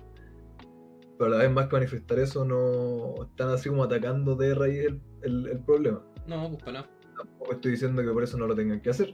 Pero 1.19 1.25
a 1.27 1.38
la 1.38 1.43
vez 1.43 1.51
más 1.51 1.67
que 1.67 1.75
manifestar 1.75 2.17
eso, 2.19 2.43
no 2.45 3.23
están 3.25 3.49
así 3.49 3.69
como 3.69 3.83
atacando 3.83 4.36
de 4.36 4.55
raíz 4.55 4.86
el, 4.86 5.01
el- 5.21 5.47
el 5.47 5.59
problema. 5.59 6.01
No, 6.25 6.49
pues 6.49 6.63
para 6.63 6.71
nada. 6.81 6.89
Tampoco 7.17 7.51
estoy 7.51 7.71
diciendo 7.71 8.01
que 8.01 8.09
por 8.09 8.23
eso 8.23 8.38
no 8.38 8.47
lo 8.47 8.55
tengan 8.55 8.81
que 8.81 8.89
hacer. 8.89 9.13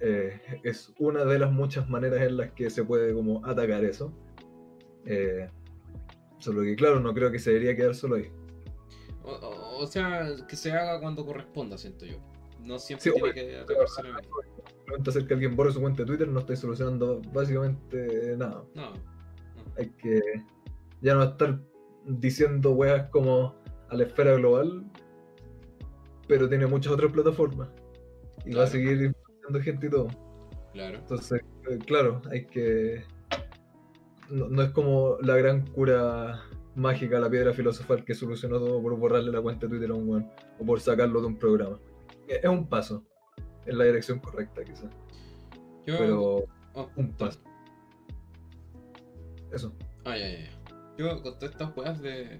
Eh, 0.00 0.40
es 0.62 0.92
una 0.98 1.24
de 1.24 1.38
las 1.38 1.52
muchas 1.52 1.88
maneras 1.88 2.22
en 2.22 2.36
las 2.38 2.52
que 2.52 2.70
se 2.70 2.84
puede 2.84 3.12
como 3.12 3.44
atacar 3.46 3.84
eso. 3.84 4.12
Eh, 5.04 5.48
solo 6.38 6.62
que 6.62 6.74
claro, 6.76 7.00
no 7.00 7.12
creo 7.12 7.30
que 7.30 7.38
se 7.38 7.50
debería 7.50 7.76
quedar 7.76 7.94
solo 7.94 8.16
ahí. 8.16 8.30
O, 9.22 9.32
o- 9.32 9.78
o 9.82 9.86
sea, 9.86 10.26
que 10.48 10.56
se 10.56 10.72
haga 10.72 11.00
cuando 11.00 11.24
corresponda, 11.24 11.76
siento 11.78 12.04
yo. 12.06 12.16
No 12.62 12.78
siempre 12.78 13.10
Sí, 13.10 13.12
tiene 13.14 13.32
que 13.34 13.56
atacarse 13.58 14.02
la. 14.02 14.20
Simplemente 14.76 15.10
hacer 15.10 15.26
que 15.26 15.34
alguien 15.34 15.56
borre 15.56 15.72
su 15.72 15.80
cuenta 15.80 16.02
de 16.02 16.06
Twitter 16.06 16.28
no 16.28 16.40
estoy 16.40 16.56
solucionando 16.56 17.20
básicamente 17.32 18.34
nada. 18.36 18.64
No. 18.74 18.90
no. 18.94 19.00
Hay 19.78 19.88
que 19.90 20.20
ya 21.00 21.14
no 21.14 21.22
estar 21.22 21.58
diciendo 22.06 22.72
weas 22.72 23.08
como 23.10 23.54
a 23.88 23.94
la 23.94 24.04
esfera 24.04 24.34
global, 24.34 24.84
pero 26.26 26.48
tiene 26.48 26.66
muchas 26.66 26.92
otras 26.92 27.12
plataformas. 27.12 27.68
Y 28.44 28.54
va 28.54 28.64
a 28.64 28.66
Claro. 28.66 28.70
seguir 28.70 29.14
influenciando 29.50 29.60
gente 29.60 29.86
y 29.86 29.90
todo. 29.90 30.08
Claro. 30.72 30.98
Entonces, 30.98 31.42
eh, 31.70 31.78
claro, 31.78 32.22
hay 32.30 32.46
que. 32.46 33.04
No, 34.28 34.48
no 34.48 34.62
es 34.62 34.70
como 34.70 35.16
la 35.22 35.36
gran 35.36 35.66
cura 35.66 36.44
mágica, 36.76 37.18
la 37.18 37.28
piedra 37.28 37.52
filosofal 37.52 38.04
que 38.04 38.14
solucionó 38.14 38.58
todo 38.58 38.80
por 38.80 38.96
borrarle 38.96 39.32
la 39.32 39.42
cuenta 39.42 39.66
de 39.66 39.70
Twitter 39.70 39.90
a 39.90 39.94
un 39.94 40.08
weón 40.08 40.30
o 40.58 40.64
por 40.64 40.80
sacarlo 40.80 41.20
de 41.20 41.26
un 41.26 41.36
programa. 41.36 41.78
Es 42.28 42.44
es 42.44 42.50
un 42.50 42.68
paso 42.68 43.04
en 43.66 43.78
la 43.78 43.84
dirección 43.84 44.20
correcta, 44.20 44.64
quizás. 44.64 44.90
Yo. 45.86 45.98
Pero 45.98 46.44
oh, 46.74 46.90
un 46.96 47.12
paso. 47.14 47.40
Eso. 49.52 49.74
Ah, 50.04 50.16
ya, 50.16 50.28
ya, 50.28 50.38
ya. 50.38 50.60
Yo 50.96 51.22
con 51.22 51.38
todas 51.38 51.50
estas 51.50 51.76
weas 51.76 52.00
de. 52.00 52.38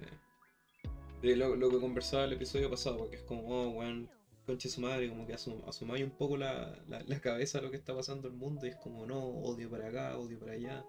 de 1.21 1.35
lo, 1.35 1.55
lo 1.57 1.69
que 1.69 1.79
conversaba 1.81 2.23
el 2.23 2.33
episodio 2.33 2.69
pasado, 2.69 2.97
porque 2.97 3.17
es 3.17 3.23
como, 3.23 3.43
oh, 3.47 3.69
weón, 3.71 4.09
conche 4.51 4.69
su 4.69 4.81
madre, 4.81 5.09
como 5.09 5.25
que 5.25 5.33
asum, 5.33 5.61
asumáis 5.67 6.03
un 6.03 6.11
poco 6.11 6.37
la, 6.37 6.77
la, 6.87 7.01
la 7.01 7.19
cabeza 7.21 7.59
a 7.59 7.61
lo 7.61 7.71
que 7.71 7.77
está 7.77 7.95
pasando 7.95 8.27
en 8.27 8.33
el 8.33 8.39
mundo, 8.39 8.65
y 8.65 8.69
es 8.69 8.75
como, 8.77 9.05
no, 9.05 9.19
odio 9.19 9.69
para 9.69 9.87
acá, 9.87 10.17
odio 10.17 10.39
para 10.39 10.53
allá. 10.53 10.85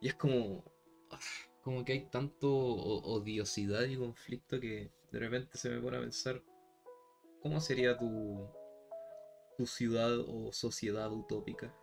Y 0.00 0.08
es 0.08 0.14
como. 0.14 0.64
ah, 1.10 1.18
como 1.62 1.84
que 1.84 1.94
hay 1.94 2.08
tanto 2.10 2.48
odiosidad 2.48 3.82
y 3.86 3.96
conflicto 3.96 4.60
que 4.60 4.92
de 5.10 5.18
repente 5.18 5.58
se 5.58 5.68
me 5.68 5.80
pone 5.80 5.96
a 5.96 6.00
pensar, 6.00 6.40
¿cómo 7.40 7.60
sería 7.60 7.98
tu, 7.98 8.48
tu 9.56 9.66
ciudad 9.66 10.16
o 10.20 10.52
sociedad 10.52 11.10
utópica? 11.10 11.74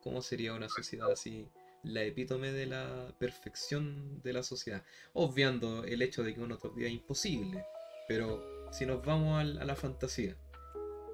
¿Cómo 0.00 0.22
sería 0.22 0.54
una 0.54 0.68
sociedad 0.68 1.10
así? 1.10 1.48
La 1.82 2.04
epítome 2.04 2.52
de 2.52 2.66
la 2.66 3.16
perfección 3.18 4.22
de 4.22 4.32
la 4.32 4.44
sociedad. 4.44 4.84
Obviando 5.12 5.82
el 5.82 6.02
hecho 6.02 6.22
de 6.22 6.34
que 6.34 6.40
una 6.40 6.54
utopía 6.54 6.86
es 6.86 6.92
imposible. 6.92 7.64
Pero 8.06 8.70
si 8.72 8.86
nos 8.86 9.04
vamos 9.04 9.40
a, 9.40 9.44
la 9.44 9.74
fantasía, 9.74 10.36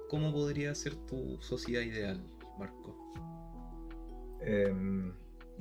¿cómo 0.09 0.33
podría 0.33 0.75
ser 0.75 0.95
tu 0.95 1.37
sociedad 1.39 1.83
ideal, 1.83 2.19
Marco? 2.57 2.97
em, 4.41 5.13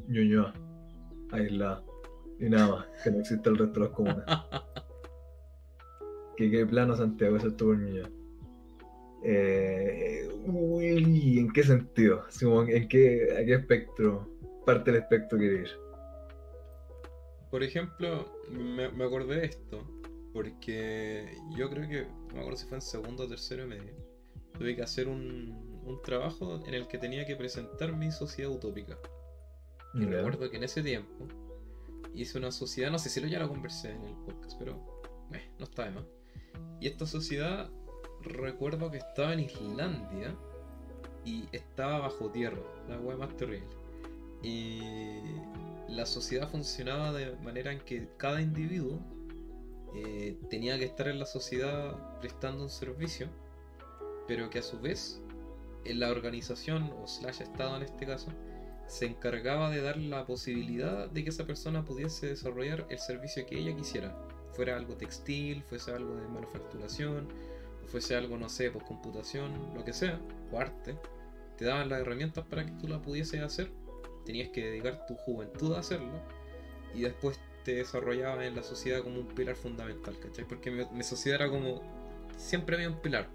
Ñuñoa, 0.08 0.52
aislada. 1.30 1.84
Y 2.40 2.48
nada 2.48 2.68
más, 2.68 2.86
que 3.02 3.10
no 3.10 3.20
existe 3.20 3.48
el 3.48 3.58
resto 3.58 3.80
de 3.80 3.86
las 3.86 3.94
comunas. 3.94 4.24
que 6.36 6.50
qué 6.50 6.66
plano 6.66 6.96
Santiago, 6.96 7.36
eso 7.36 7.48
es 7.48 7.56
todo 7.56 7.70
por 7.70 7.78
Ñuñoa. 7.78 8.10
Eh, 9.24 10.28
uy, 10.46 11.38
¿en 11.38 11.52
qué 11.52 11.62
sentido? 11.62 12.24
¿En 12.68 12.88
qué, 12.88 13.36
a 13.36 13.44
qué 13.44 13.54
espectro? 13.54 14.28
Parte 14.64 14.92
del 14.92 15.02
espectro 15.02 15.38
quiere 15.38 15.62
ir. 15.62 15.68
Por 17.50 17.62
ejemplo, 17.62 18.26
me, 18.50 18.90
me 18.90 19.04
acordé 19.04 19.40
de 19.40 19.46
esto, 19.46 19.82
porque 20.32 21.36
yo 21.56 21.68
creo 21.70 21.88
que, 21.88 22.06
no 22.28 22.34
me 22.34 22.40
acuerdo 22.40 22.58
si 22.58 22.66
fue 22.66 22.76
en 22.76 22.82
segundo 22.82 23.24
o 23.24 23.28
tercero 23.28 23.66
medio, 23.66 24.07
tuve 24.58 24.74
que 24.76 24.82
hacer 24.82 25.08
un, 25.08 25.80
un 25.84 26.02
trabajo 26.02 26.60
en 26.66 26.74
el 26.74 26.86
que 26.88 26.98
tenía 26.98 27.24
que 27.24 27.36
presentar 27.36 27.92
mi 27.96 28.10
sociedad 28.12 28.50
utópica. 28.50 28.98
Y 29.94 30.00
Ya. 30.00 30.06
recuerdo 30.06 30.50
que 30.50 30.56
en 30.56 30.64
ese 30.64 30.82
tiempo 30.82 31.26
hice 32.14 32.38
una 32.38 32.50
sociedad, 32.52 32.90
no 32.90 32.98
sé 32.98 33.08
si 33.10 33.20
lo 33.20 33.26
ya 33.28 33.38
lo 33.38 33.48
conversé 33.48 33.92
en 33.92 34.04
el 34.04 34.14
podcast, 34.16 34.58
pero 34.58 35.00
eh, 35.32 35.50
no 35.58 35.64
está 35.64 35.84
de 35.84 35.90
más. 35.92 36.04
Y 36.80 36.88
esta 36.88 37.06
sociedad 37.06 37.70
recuerdo 38.22 38.90
que 38.90 38.98
estaba 38.98 39.32
en 39.32 39.40
Islandia 39.40 40.34
y 41.24 41.44
estaba 41.52 41.98
bajo 42.00 42.30
tierra, 42.30 42.60
la 42.88 42.98
wea 43.00 43.16
más 43.16 43.36
terrible. 43.36 43.68
Y 44.42 45.20
la 45.88 46.06
sociedad 46.06 46.48
funcionaba 46.48 47.12
de 47.12 47.34
manera 47.36 47.72
en 47.72 47.80
que 47.80 48.08
cada 48.16 48.40
individuo 48.40 48.98
eh, 49.94 50.38
tenía 50.50 50.78
que 50.78 50.84
estar 50.84 51.08
en 51.08 51.18
la 51.18 51.26
sociedad 51.26 52.18
prestando 52.20 52.62
un 52.62 52.70
servicio, 52.70 53.28
pero 54.28 54.50
que 54.50 54.60
a 54.60 54.62
su 54.62 54.78
vez 54.78 55.20
en 55.84 55.98
la 55.98 56.10
organización 56.10 56.92
o 57.02 57.08
slash 57.08 57.42
estado 57.42 57.76
en 57.76 57.82
este 57.82 58.06
caso 58.06 58.30
se 58.86 59.06
encargaba 59.06 59.70
de 59.70 59.82
dar 59.82 59.96
la 59.96 60.24
posibilidad 60.24 61.10
de 61.10 61.24
que 61.24 61.30
esa 61.30 61.46
persona 61.46 61.84
pudiese 61.84 62.28
desarrollar 62.28 62.86
el 62.88 62.98
servicio 62.98 63.44
que 63.46 63.58
ella 63.58 63.76
quisiera, 63.76 64.16
fuera 64.52 64.76
algo 64.76 64.94
textil, 64.96 65.62
fuese 65.64 65.92
algo 65.92 66.14
de 66.16 66.26
manufacturación, 66.28 67.28
fuese 67.86 68.16
algo, 68.16 68.38
no 68.38 68.48
sé, 68.48 68.70
pues 68.70 68.84
computación, 68.84 69.74
lo 69.74 69.84
que 69.84 69.92
sea, 69.92 70.20
o 70.52 70.58
arte, 70.58 70.96
te 71.56 71.64
daban 71.64 71.88
las 71.88 72.00
herramientas 72.00 72.44
para 72.46 72.64
que 72.64 72.72
tú 72.72 72.88
la 72.88 73.02
pudieses 73.02 73.42
hacer, 73.42 73.70
tenías 74.24 74.50
que 74.50 74.64
dedicar 74.64 75.06
tu 75.06 75.14
juventud 75.16 75.74
a 75.74 75.80
hacerlo, 75.80 76.22
y 76.94 77.02
después 77.02 77.38
te 77.64 77.74
desarrollabas 77.74 78.46
en 78.46 78.56
la 78.56 78.62
sociedad 78.62 79.02
como 79.02 79.20
un 79.20 79.26
pilar 79.28 79.56
fundamental, 79.56 80.18
¿cachai? 80.18 80.46
Porque 80.46 80.70
mi, 80.70 81.02
sociedad 81.02 81.42
era 81.42 81.50
como, 81.50 81.82
siempre 82.36 82.76
había 82.76 82.88
un 82.88 83.00
pilar, 83.00 83.28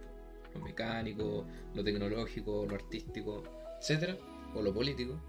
lo 0.53 0.61
mecánico, 0.61 1.45
lo 1.73 1.83
tecnológico, 1.83 2.65
lo 2.67 2.75
artístico, 2.75 3.43
etcétera, 3.79 4.17
o 4.55 4.61
lo 4.61 4.73
político, 4.73 5.19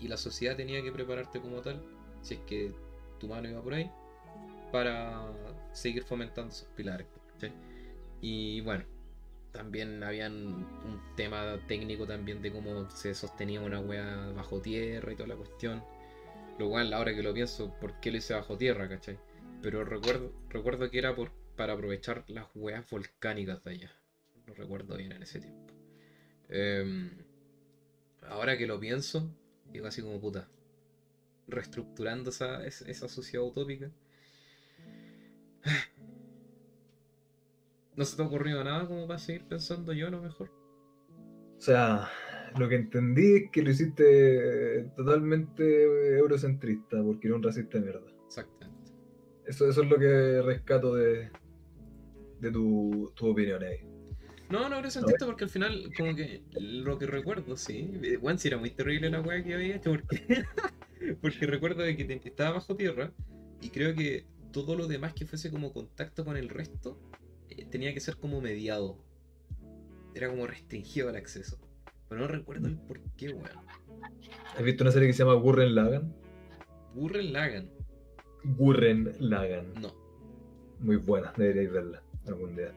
y 0.00 0.08
la 0.08 0.16
sociedad 0.16 0.56
tenía 0.56 0.82
que 0.82 0.92
prepararte 0.92 1.40
como 1.40 1.60
tal, 1.60 1.82
si 2.22 2.34
es 2.34 2.40
que 2.40 2.72
tu 3.18 3.28
mano 3.28 3.48
iba 3.48 3.62
por 3.62 3.74
ahí, 3.74 3.90
para 4.72 5.32
seguir 5.72 6.04
fomentando 6.04 6.52
esos 6.52 6.68
pilares. 6.68 7.06
Y 8.20 8.60
bueno, 8.62 8.84
también 9.52 10.02
habían 10.02 10.34
un 10.34 11.00
tema 11.16 11.58
técnico 11.66 12.06
también 12.06 12.42
de 12.42 12.52
cómo 12.52 12.90
se 12.90 13.14
sostenía 13.14 13.60
una 13.60 13.80
wea 13.80 14.32
bajo 14.34 14.60
tierra 14.60 15.12
y 15.12 15.16
toda 15.16 15.28
la 15.28 15.36
cuestión. 15.36 15.82
Lo 16.58 16.68
cual, 16.68 16.92
ahora 16.92 17.14
que 17.14 17.22
lo 17.22 17.32
pienso, 17.32 17.72
¿por 17.80 18.00
qué 18.00 18.10
lo 18.10 18.18
hice 18.18 18.34
bajo 18.34 18.56
tierra, 18.56 18.88
cachai? 18.88 19.18
Pero 19.62 19.84
recuerdo, 19.84 20.32
recuerdo 20.48 20.90
que 20.90 20.98
era 20.98 21.14
por, 21.14 21.30
para 21.56 21.74
aprovechar 21.74 22.24
las 22.26 22.46
weas 22.54 22.88
volcánicas 22.90 23.62
de 23.64 23.70
allá. 23.70 23.92
No 24.48 24.54
recuerdo 24.54 24.96
bien 24.96 25.12
en 25.12 25.22
ese 25.22 25.40
tiempo. 25.40 25.74
Em, 26.48 27.10
ahora 28.22 28.56
que 28.56 28.66
lo 28.66 28.80
pienso, 28.80 29.30
digo 29.70 29.86
así 29.86 30.00
como 30.02 30.18
puta. 30.20 30.48
Reestructurando 31.46 32.30
esa, 32.30 32.66
esa 32.66 33.08
sociedad 33.08 33.46
utópica 33.46 33.90
¿No 37.96 38.04
se 38.04 38.16
te 38.16 38.22
ha 38.22 38.26
ocurrido 38.26 38.62
nada 38.64 38.86
como 38.86 39.06
para 39.06 39.18
seguir 39.18 39.44
pensando 39.48 39.92
yo 39.92 40.06
a 40.06 40.10
lo 40.10 40.22
mejor? 40.22 40.50
O 41.56 41.60
sea, 41.60 42.08
lo 42.56 42.68
que 42.68 42.76
entendí 42.76 43.34
es 43.34 43.50
que 43.50 43.62
lo 43.62 43.70
hiciste 43.70 44.90
totalmente 44.96 46.16
eurocentrista, 46.16 47.02
porque 47.02 47.26
era 47.26 47.36
un 47.36 47.42
racista 47.42 47.78
de 47.78 47.84
mierda. 47.84 48.06
Exactamente. 48.26 48.92
Eso, 49.44 49.68
eso 49.68 49.82
es 49.82 49.88
lo 49.88 49.98
que 49.98 50.40
rescato 50.42 50.94
de, 50.94 51.30
de 52.40 52.52
tu, 52.52 53.10
tu 53.16 53.26
opinión 53.26 53.62
ahí. 53.64 53.97
No, 54.50 54.68
no 54.68 54.76
eurocentrista 54.76 55.26
porque 55.26 55.44
al 55.44 55.50
final, 55.50 55.90
como 55.96 56.14
que 56.14 56.42
lo 56.58 56.98
que 56.98 57.06
recuerdo, 57.06 57.56
sí. 57.56 57.90
Bueno, 58.20 58.38
sí 58.38 58.48
era 58.48 58.56
muy 58.56 58.70
terrible 58.70 59.10
la 59.10 59.20
weá 59.20 59.42
que 59.42 59.54
había 59.54 59.76
hecho 59.76 59.90
porque, 59.90 60.44
porque 61.20 61.46
recuerdo 61.46 61.82
de 61.82 61.96
que 61.96 62.20
estaba 62.24 62.52
bajo 62.52 62.74
tierra 62.74 63.12
y 63.60 63.70
creo 63.70 63.94
que 63.94 64.26
todo 64.52 64.74
lo 64.76 64.86
demás 64.86 65.12
que 65.12 65.26
fuese 65.26 65.50
como 65.50 65.72
contacto 65.72 66.24
con 66.24 66.36
el 66.36 66.48
resto 66.48 66.98
eh, 67.50 67.66
tenía 67.66 67.92
que 67.92 68.00
ser 68.00 68.16
como 68.16 68.40
mediado. 68.40 68.98
Era 70.14 70.28
como 70.30 70.46
restringido 70.46 71.10
el 71.10 71.16
acceso. 71.16 71.58
Pero 72.08 72.22
no 72.22 72.28
recuerdo 72.28 72.68
el 72.68 72.78
por 72.78 73.00
qué, 73.16 73.28
weón. 73.28 73.50
¿Has 74.56 74.62
visto 74.62 74.82
una 74.82 74.92
serie 74.92 75.08
que 75.08 75.12
se 75.12 75.24
llama 75.24 75.34
Gurren 75.34 75.74
Lagan? 75.74 76.14
Gurren 76.94 77.32
Lagan. 77.32 77.70
Gurren 78.44 79.14
Lagan. 79.20 79.74
No. 79.74 79.94
Muy 80.80 80.96
buena, 80.96 81.32
deberíais 81.36 81.70
verla 81.70 82.02
algún 82.26 82.56
día. 82.56 82.72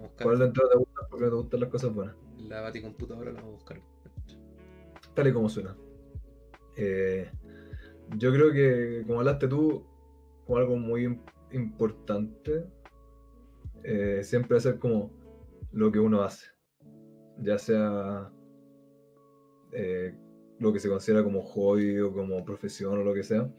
Vamos 0.00 0.10
a 0.10 0.12
buscar. 0.12 0.26
¿Cuál 0.26 0.38
dentro 0.38 0.68
te 0.68 0.78
gusta? 0.78 1.00
Porque 1.10 1.24
te 1.26 1.30
gustan 1.30 1.60
las 1.60 1.68
cosas 1.68 1.94
buenas. 1.94 2.16
La 2.38 2.60
baticomputadora 2.62 3.32
la 3.32 3.40
vamos 3.40 3.54
a 3.54 3.56
buscar. 3.56 3.80
Tal 5.14 5.28
y 5.28 5.32
como 5.32 5.48
suena. 5.48 5.76
Eh, 6.76 7.30
yo 8.16 8.32
creo 8.32 8.52
que, 8.52 9.04
como 9.06 9.20
hablaste 9.20 9.48
tú, 9.48 9.84
como 10.46 10.58
algo 10.58 10.76
muy 10.76 11.20
importante, 11.52 12.64
eh, 13.82 14.20
siempre 14.24 14.56
hacer 14.56 14.78
como 14.78 15.10
lo 15.72 15.92
que 15.92 15.98
uno 15.98 16.22
hace, 16.22 16.46
ya 17.38 17.58
sea 17.58 18.32
eh, 19.72 20.14
lo 20.58 20.72
que 20.72 20.80
se 20.80 20.88
considera 20.88 21.22
como 21.22 21.42
hobby 21.42 21.98
o 22.00 22.12
como 22.12 22.44
profesión 22.44 22.98
o 22.98 23.04
lo 23.04 23.14
que 23.14 23.22
sea. 23.22 23.52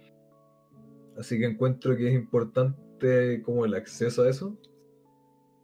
Así 1.18 1.38
que 1.38 1.46
encuentro 1.46 1.96
que 1.96 2.08
es 2.08 2.14
importante 2.14 3.42
como 3.44 3.66
el 3.66 3.74
acceso 3.74 4.24
a 4.24 4.30
eso. 4.30 4.58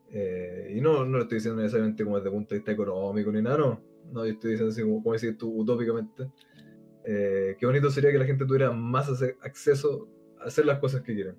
Eh, 0.10 0.74
y 0.76 0.82
no, 0.82 1.06
no 1.06 1.18
lo 1.18 1.24
estoy 1.24 1.38
diciendo 1.38 1.62
necesariamente 1.62 2.04
como 2.04 2.18
desde 2.18 2.30
el 2.30 2.36
punto 2.36 2.56
de 2.56 2.60
vista 2.60 2.72
económico 2.72 3.32
ni 3.32 3.42
nada, 3.42 3.58
no. 3.58 3.82
No, 4.12 4.26
yo 4.26 4.32
estoy 4.32 4.52
diciendo 4.52 4.72
así 4.72 4.82
como, 4.82 5.04
como 5.04 5.14
decís 5.14 5.38
tú 5.38 5.62
utópicamente. 5.62 6.32
qué 7.04 7.66
bonito 7.66 7.90
sería 7.90 8.12
que 8.12 8.20
la 8.20 8.26
gente 8.26 8.46
tuviera 8.46 8.72
más 8.72 9.10
acceso 9.42 10.10
a 10.40 10.46
hacer 10.46 10.66
las 10.66 10.80
cosas 10.80 11.02
que 11.02 11.14
quieren. 11.14 11.36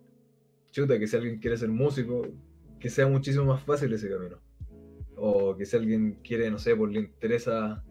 Chuta, 0.70 0.98
que 0.98 1.06
si 1.06 1.16
alguien 1.16 1.38
quiere 1.38 1.56
ser 1.56 1.70
músico, 1.70 2.26
que 2.78 2.90
sea 2.90 3.06
muchísimo 3.06 3.44
más 3.46 3.62
fácil 3.62 3.92
ese 3.92 4.08
camino. 4.08 4.38
O 5.16 5.56
que 5.56 5.66
si 5.66 5.76
alguien 5.76 6.18
quiere, 6.22 6.50
no 6.50 6.58
sé, 6.58 6.76
pues 6.76 6.92
le 6.92 7.00
interesa 7.00 7.82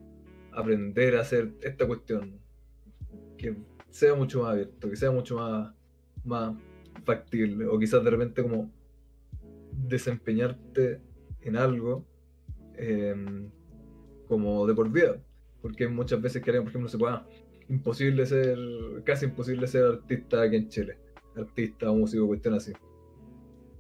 aprender 0.52 1.18
a 1.18 1.22
hacer 1.22 1.54
esta 1.62 1.86
cuestión, 1.86 2.40
que 3.38 3.58
sea 3.90 4.16
mucho 4.16 4.42
más 4.42 4.52
abierto, 4.54 4.90
que 4.90 4.96
sea 4.96 5.12
mucho 5.12 5.36
más, 5.36 5.74
más 6.24 6.56
factible. 7.04 7.66
O 7.66 7.78
quizás 7.78 8.04
de 8.04 8.10
repente 8.10 8.42
como 8.42 8.72
desempeñarte 9.78 11.00
en 11.42 11.56
algo 11.56 12.06
em, 12.76 13.50
como 14.28 14.66
de 14.68 14.74
por 14.74 14.92
vida. 14.92 15.22
Porque 15.62 15.88
muchas 15.88 16.22
veces 16.22 16.44
que 16.44 16.52
por 16.52 16.68
ejemplo, 16.70 16.90
se 16.90 16.98
pueda 16.98 17.28
imposible 17.70 18.26
ser, 18.26 18.58
casi 19.04 19.26
imposible 19.26 19.68
ser 19.68 19.84
artista 19.84 20.42
aquí 20.42 20.56
en 20.56 20.70
Chile. 20.70 20.98
Artista 21.36 21.92
músico, 21.92 22.28
cuestión 22.28 22.54
así. 22.54 22.74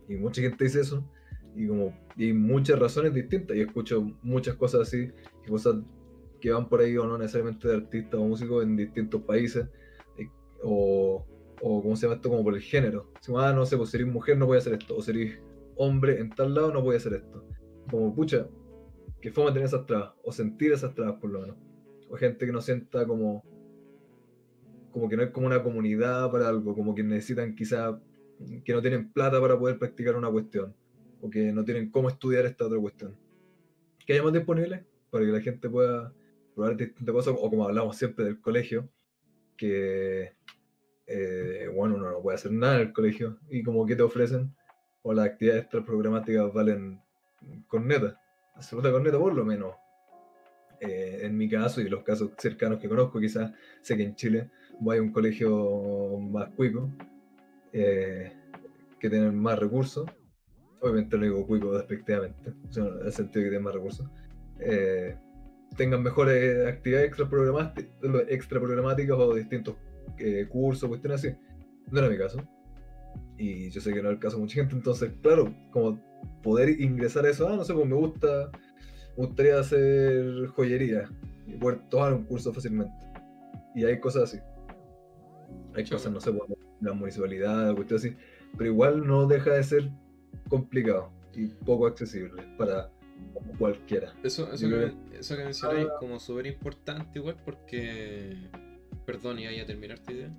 Y 0.07 0.15
mucha 0.15 0.41
gente 0.41 0.63
dice 0.63 0.81
eso. 0.81 1.03
Y 1.55 1.67
como 1.67 1.97
hay 2.17 2.33
muchas 2.33 2.79
razones 2.79 3.13
distintas. 3.13 3.57
Y 3.57 3.61
escucho 3.61 4.01
muchas 4.21 4.55
cosas 4.55 4.81
así. 4.81 5.11
Y 5.45 5.49
cosas 5.49 5.77
que 6.39 6.51
van 6.51 6.69
por 6.69 6.81
ahí 6.81 6.97
o 6.97 7.05
no 7.05 7.17
necesariamente 7.17 7.67
de 7.67 7.75
artistas 7.75 8.19
o 8.19 8.25
músicos 8.25 8.63
en 8.63 8.75
distintos 8.75 9.21
países. 9.23 9.67
o, 10.63 11.25
o 11.61 11.81
¿cómo 11.81 11.95
se 11.95 12.03
llama 12.03 12.15
esto? 12.15 12.29
Como 12.29 12.43
por 12.43 12.55
el 12.55 12.61
género. 12.61 13.11
Si, 13.21 13.31
ah, 13.35 13.53
no 13.53 13.65
sé, 13.65 13.77
pues 13.77 13.89
si 13.89 13.97
eres 13.97 14.07
mujer 14.07 14.37
no 14.37 14.45
voy 14.45 14.55
a 14.55 14.59
hacer 14.59 14.73
esto. 14.73 14.95
O 14.95 15.01
si 15.01 15.11
eres 15.11 15.39
hombre 15.77 16.19
en 16.19 16.29
tal 16.29 16.53
lado 16.53 16.71
no 16.71 16.89
a 16.89 16.95
hacer 16.95 17.13
esto. 17.13 17.45
Como, 17.89 18.13
pucha, 18.13 18.47
que 19.21 19.31
fue 19.31 19.45
tener 19.47 19.63
esas 19.63 19.85
trabas. 19.85 20.13
O 20.23 20.31
sentir 20.31 20.71
esas 20.71 20.93
trabas 20.93 21.15
por 21.19 21.29
lo 21.29 21.41
menos. 21.41 21.57
O 22.09 22.15
gente 22.15 22.45
que 22.45 22.51
no 22.51 22.61
sienta 22.61 23.05
como 23.05 23.43
como 24.97 25.09
que 25.09 25.15
no 25.15 25.21
es 25.21 25.29
como 25.29 25.45
una 25.45 25.61
comunidad 25.61 26.31
para 26.31 26.47
algo, 26.47 26.73
como 26.73 26.95
que 26.95 27.03
necesitan 27.03 27.53
quizá 27.53 28.01
que 28.65 28.73
no 28.73 28.81
tienen 28.81 29.11
plata 29.11 29.39
para 29.39 29.57
poder 29.57 29.77
practicar 29.77 30.15
una 30.15 30.31
cuestión, 30.31 30.75
o 31.21 31.29
que 31.29 31.51
no 31.51 31.63
tienen 31.63 31.91
cómo 31.91 32.09
estudiar 32.09 32.45
esta 32.45 32.65
otra 32.65 32.79
cuestión. 32.79 33.15
Que 34.07 34.13
hayamos 34.13 34.33
disponible 34.33 34.87
para 35.11 35.23
que 35.23 35.31
la 35.31 35.41
gente 35.41 35.69
pueda 35.69 36.11
probar 36.55 36.75
distintas 36.75 37.13
cosas, 37.13 37.35
o 37.39 37.47
como 37.47 37.65
hablamos 37.65 37.95
siempre 37.95 38.25
del 38.25 38.41
colegio, 38.41 38.89
que, 39.55 40.33
eh, 41.05 41.69
bueno, 41.75 41.95
uno 41.95 42.11
no 42.11 42.21
puede 42.23 42.35
hacer 42.35 42.51
nada 42.51 42.81
en 42.81 42.87
el 42.87 42.93
colegio, 42.93 43.37
y 43.51 43.61
como 43.61 43.85
que 43.85 43.95
te 43.95 44.01
ofrecen, 44.01 44.55
o 45.07 45.13
las 45.13 45.27
actividades 45.27 45.63
extra 45.63 45.85
programáticas 45.85 46.53
valen 46.53 46.99
corneta, 47.67 48.19
absoluta 48.55 48.91
corneta 48.91 49.17
por 49.17 49.33
lo 49.33 49.45
menos. 49.45 49.73
Eh, 50.81 51.21
en 51.23 51.35
mi 51.35 51.49
caso 51.49 51.81
y 51.81 51.89
los 51.89 52.03
casos 52.03 52.31
cercanos 52.37 52.79
que 52.79 52.89
conozco, 52.89 53.19
quizás 53.19 53.51
sé 53.81 53.95
que 53.95 54.03
en 54.03 54.15
Chile 54.15 54.49
voy 54.79 54.97
a 54.97 55.01
un 55.01 55.11
colegio 55.11 56.19
más 56.19 56.49
cuico, 56.49 56.91
eh, 57.71 58.33
que 58.99 59.09
tienen 59.09 59.35
más 59.35 59.57
recursos, 59.57 60.05
obviamente 60.81 61.17
lo 61.17 61.23
digo 61.23 61.47
cuico 61.47 61.71
despectivamente, 61.75 62.53
en 62.75 63.05
el 63.05 63.11
sentido 63.13 63.43
que 63.43 63.49
tienen 63.49 63.63
más 63.63 63.73
recursos, 63.73 64.07
eh, 64.59 65.15
tengan 65.77 66.03
mejores 66.03 66.67
actividades 66.67 67.07
extra 67.07 68.59
programáticas, 68.59 69.17
o 69.17 69.33
distintos 69.33 69.75
eh, 70.19 70.47
cursos, 70.49 70.89
cuestiones 70.89 71.23
así. 71.23 71.35
No 71.89 71.99
era 71.99 72.09
mi 72.09 72.17
caso. 72.17 72.39
Y 73.37 73.69
yo 73.69 73.81
sé 73.81 73.93
que 73.93 74.01
no 74.01 74.09
es 74.09 74.15
el 74.15 74.19
caso 74.19 74.37
de 74.37 74.43
mucha 74.43 74.55
gente, 74.55 74.75
entonces, 74.75 75.11
claro, 75.21 75.53
como 75.71 75.99
poder 76.41 76.81
ingresar 76.81 77.25
a 77.25 77.29
eso, 77.29 77.47
ah, 77.47 77.55
no 77.55 77.63
sé, 77.63 77.73
pues 77.73 77.87
me 77.87 77.95
gusta, 77.95 78.51
me 79.17 79.25
gustaría 79.25 79.59
hacer 79.59 80.47
joyería 80.47 81.09
y 81.45 81.53
poder 81.53 81.79
tomar 81.89 82.13
un 82.13 82.23
curso 82.23 82.53
fácilmente. 82.53 82.93
Y 83.75 83.85
hay 83.85 83.99
cosas 83.99 84.23
así. 84.23 84.39
Hay 85.75 85.85
cosas, 85.85 86.11
no 86.11 86.19
sé, 86.19 86.31
pues, 86.31 86.49
la 86.81 86.93
municipalidad, 86.93 87.75
cuestiones 87.75 88.05
así, 88.05 88.15
pero 88.57 88.69
igual 88.69 89.05
no 89.05 89.27
deja 89.27 89.51
de 89.51 89.63
ser 89.63 89.91
complicado 90.49 91.11
y 91.33 91.47
poco 91.47 91.87
accesible 91.87 92.43
para 92.57 92.89
cualquiera. 93.57 94.13
Eso, 94.23 94.51
eso, 94.51 94.69
que, 94.69 94.93
eso 95.17 95.35
que 95.35 95.43
mencionáis 95.43 95.87
ah. 95.87 95.95
como 95.99 96.19
súper 96.19 96.47
importante 96.47 97.19
igual 97.19 97.37
porque 97.43 98.49
Perdón, 99.07 99.39
y 99.39 99.47
ahí 99.47 99.61
a 99.61 99.65
terminar 99.65 99.99
tu 99.99 100.11
idea. 100.11 100.29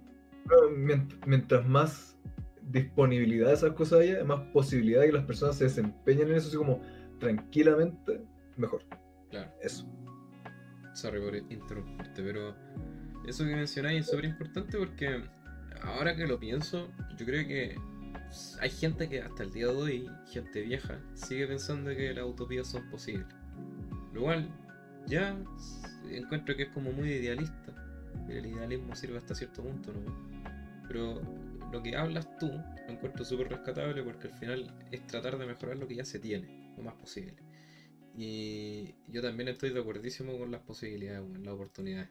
Mientras 1.27 1.67
más 1.67 2.19
disponibilidad 2.63 3.49
de 3.49 3.55
esas 3.55 3.73
cosas 3.73 4.01
haya, 4.01 4.25
más 4.25 4.41
posibilidad 4.53 5.01
de 5.01 5.09
que 5.09 5.13
las 5.13 5.25
personas 5.25 5.57
se 5.57 5.65
desempeñen 5.65 6.29
en 6.29 6.37
eso 6.37 6.49
así 6.49 6.57
como 6.57 6.81
tranquilamente, 7.19 8.21
mejor. 8.57 8.83
Claro. 9.31 9.51
Eso. 9.63 9.87
Sorry 10.95 11.21
por 11.21 11.37
interrumpirte, 11.37 12.23
pero 12.23 12.55
eso 13.27 13.45
que 13.45 13.55
mencionáis 13.55 14.01
es 14.01 14.07
súper 14.11 14.25
importante 14.25 14.79
porque 14.79 15.23
ahora 15.83 16.17
que 16.17 16.27
lo 16.27 16.39
pienso, 16.39 16.89
yo 17.17 17.27
creo 17.27 17.47
que 17.47 17.77
hay 18.61 18.71
gente 18.71 19.09
que 19.09 19.23
hasta 19.23 19.43
el 19.43 19.53
día 19.53 19.67
de 19.67 19.73
hoy, 19.73 20.11
gente 20.31 20.63
vieja, 20.63 20.99
sigue 21.15 21.47
pensando 21.47 21.91
que 21.91 22.13
las 22.13 22.25
utopías 22.25 22.67
son 22.67 22.89
posibles. 22.91 23.27
Lo 24.13 24.23
cual 24.23 24.49
ya 25.07 25.37
encuentro 26.11 26.57
que 26.57 26.65
es 26.65 26.69
como 26.71 26.93
muy 26.93 27.11
idealista. 27.11 27.75
El 28.29 28.47
idealismo 28.47 28.95
sirve 28.95 29.19
hasta 29.19 29.35
cierto 29.35 29.63
punto, 29.63 29.93
¿no? 29.93 30.29
Pero 30.89 31.21
lo 31.71 31.83
que 31.83 31.97
hablas 31.97 32.27
tú 32.39 32.49
lo 32.49 32.93
encuentro 32.93 33.25
súper 33.25 33.49
rescatable 33.49 34.03
porque 34.03 34.29
al 34.29 34.35
final 34.35 34.89
es 34.91 35.07
tratar 35.07 35.39
de 35.39 35.47
mejorar 35.47 35.77
lo 35.77 35.87
que 35.87 35.97
ya 35.97 36.05
se 36.05 36.19
tiene, 36.19 36.73
lo 36.77 36.83
más 36.83 36.95
posible. 36.95 37.37
Y 38.17 38.95
yo 39.07 39.23
también 39.23 39.49
estoy 39.49 39.71
de 39.71 39.81
acuerdísimo 39.81 40.39
con 40.39 40.51
las 40.51 40.63
posibilidades, 40.63 41.21
con 41.21 41.45
las 41.45 41.55
oportunidades. 41.55 42.11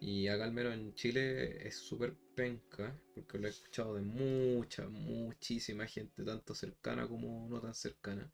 Y 0.00 0.28
acá 0.28 0.44
al 0.44 0.52
menos 0.52 0.74
en 0.74 0.94
Chile 0.94 1.66
es 1.66 1.76
súper 1.76 2.14
penca, 2.34 2.98
porque 3.14 3.38
lo 3.38 3.46
he 3.46 3.50
escuchado 3.50 3.94
de 3.96 4.02
mucha, 4.02 4.88
muchísima 4.88 5.86
gente, 5.86 6.24
tanto 6.24 6.54
cercana 6.54 7.06
como 7.06 7.48
no 7.48 7.60
tan 7.60 7.74
cercana, 7.74 8.30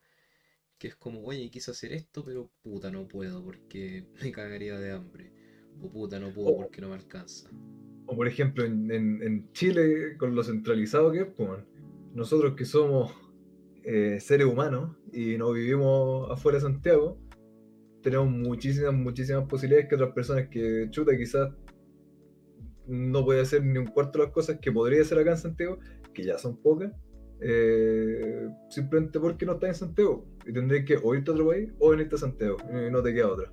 que 0.79 0.89
es 0.89 0.97
como, 0.97 1.25
oye, 1.25 1.51
quise 1.51 1.71
hacer 1.73 1.93
esto, 1.93 2.25
pero 2.25 2.51
puta, 2.63 2.91
no 2.91 3.07
puedo 3.09 3.45
porque 3.45 4.07
me 4.23 4.33
cagaría 4.33 4.79
de 4.79 4.93
hambre. 4.93 5.33
O 5.81 5.91
puta, 5.91 6.19
no 6.19 6.31
puedo 6.31 6.57
porque 6.57 6.81
no 6.81 6.89
me 6.89 6.95
alcanza. 6.95 7.51
O 8.07 8.15
por 8.15 8.29
ejemplo, 8.29 8.65
en, 8.65 9.49
Chile, 9.53 10.17
con 10.17 10.35
lo 10.35 10.43
centralizado 10.45 11.11
que 11.13 11.21
es, 11.21 11.27
pues, 11.37 11.51
nosotros 12.15 12.55
que 12.57 12.65
somos 12.65 13.13
eh, 13.85 14.19
seres 14.21 14.47
humanos 14.47 14.97
y 15.13 15.37
no 15.37 15.53
vivimos 15.53 16.31
afuera 16.31 16.59
de 16.59 16.63
Santiago, 16.63 17.19
tenemos 18.03 18.31
muchísimas, 18.31 18.95
muchísimas 18.95 19.49
posibilidades 19.49 19.89
que 19.89 19.97
otras 19.97 20.13
personas 20.13 20.49
que 20.49 20.87
chuta 20.91 21.17
quizás 21.17 21.53
no 22.87 23.25
puede 23.25 23.41
hacer 23.41 23.65
ni 23.65 23.79
un 23.79 23.87
cuarto 23.87 24.19
de 24.19 24.27
las 24.27 24.33
cosas 24.33 24.59
que 24.61 24.71
podría 24.71 25.03
hacer 25.03 25.19
acá 25.19 25.33
en 25.33 25.39
Santiago, 25.39 25.79
que 26.15 26.23
ya 26.23 26.39
son 26.39 26.57
pocas, 26.57 26.93
eh, 27.41 28.49
simplemente 28.71 29.19
porque 29.19 29.45
no 29.45 29.55
está 29.55 29.69
en 29.69 29.75
Santiago. 29.75 30.25
Y 30.47 30.53
tendréis 30.53 30.85
que 30.85 30.97
o 31.03 31.15
irte 31.15 31.31
a 31.31 31.35
otro 31.35 31.49
país 31.49 31.73
o 31.79 31.91
venirte 31.91 32.15
a 32.15 32.19
Santiago, 32.19 32.57
y 32.71 32.91
no 32.91 33.03
te 33.03 33.13
queda 33.13 33.29
otra. 33.29 33.51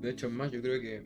De 0.00 0.10
hecho, 0.10 0.28
es 0.28 0.32
más, 0.32 0.50
yo 0.50 0.62
creo 0.62 0.80
que 0.80 1.04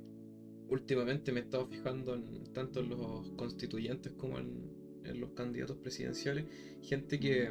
últimamente 0.68 1.32
me 1.32 1.40
he 1.40 1.42
estado 1.44 1.66
fijando 1.66 2.14
en, 2.14 2.44
tanto 2.52 2.80
en 2.80 2.90
los 2.90 3.30
constituyentes 3.36 4.12
como 4.12 4.38
en, 4.38 4.84
los 5.20 5.30
candidatos 5.32 5.76
presidenciales, 5.76 6.46
gente 6.80 7.20
que, 7.20 7.50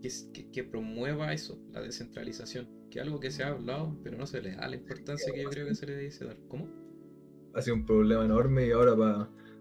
que, 0.00 0.50
que 0.52 0.62
promueva 0.62 1.32
eso, 1.32 1.58
la 1.72 1.80
descentralización 1.80 2.68
que 2.90 3.00
algo 3.00 3.20
que 3.20 3.30
se 3.30 3.42
ha 3.42 3.48
hablado, 3.48 3.96
pero 4.02 4.16
no 4.16 4.26
se 4.26 4.40
le 4.40 4.54
da 4.54 4.68
la 4.68 4.76
importancia 4.76 5.32
que 5.32 5.42
yo 5.42 5.50
creo 5.50 5.66
que 5.66 5.74
se 5.74 5.86
le 5.86 5.98
dice 5.98 6.24
dar. 6.24 6.36
¿Cómo? 6.48 6.68
Ha 7.54 7.62
sido 7.62 7.76
un 7.76 7.86
problema 7.86 8.24
enorme 8.24 8.66
y 8.66 8.70
ahora 8.70 8.96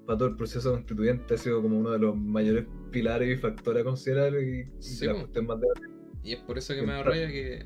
para 0.05 0.17
todo 0.17 0.27
el 0.27 0.35
proceso 0.35 0.71
constituyente 0.71 1.33
ha 1.33 1.37
sido 1.37 1.61
como 1.61 1.79
uno 1.79 1.91
de 1.91 1.99
los 1.99 2.15
mayores 2.15 2.65
pilares 2.91 3.37
y 3.37 3.41
factores 3.41 3.81
a 3.81 3.85
considerar 3.85 4.33
y, 4.33 4.65
más 4.65 5.59
Y 6.23 6.33
es 6.33 6.39
por 6.41 6.57
eso 6.57 6.73
que 6.73 6.81
me 6.81 6.93
da 6.93 7.03
raya 7.03 7.27
que, 7.27 7.53
eh, 7.55 7.65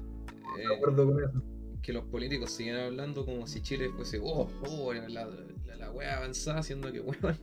que 1.82 1.94
los 1.94 2.06
políticos 2.06 2.52
siguen 2.52 2.76
hablando 2.76 3.26
como 3.26 3.48
si 3.48 3.62
Chile 3.62 3.90
fuese, 3.96 4.20
oh, 4.22 4.50
oh 4.68 4.94
la, 4.94 5.08
la, 5.08 5.30
la 5.78 5.92
wea 5.92 6.18
avanzada, 6.18 6.62
siendo 6.64 6.92
que, 6.92 7.00
weón, 7.02 7.38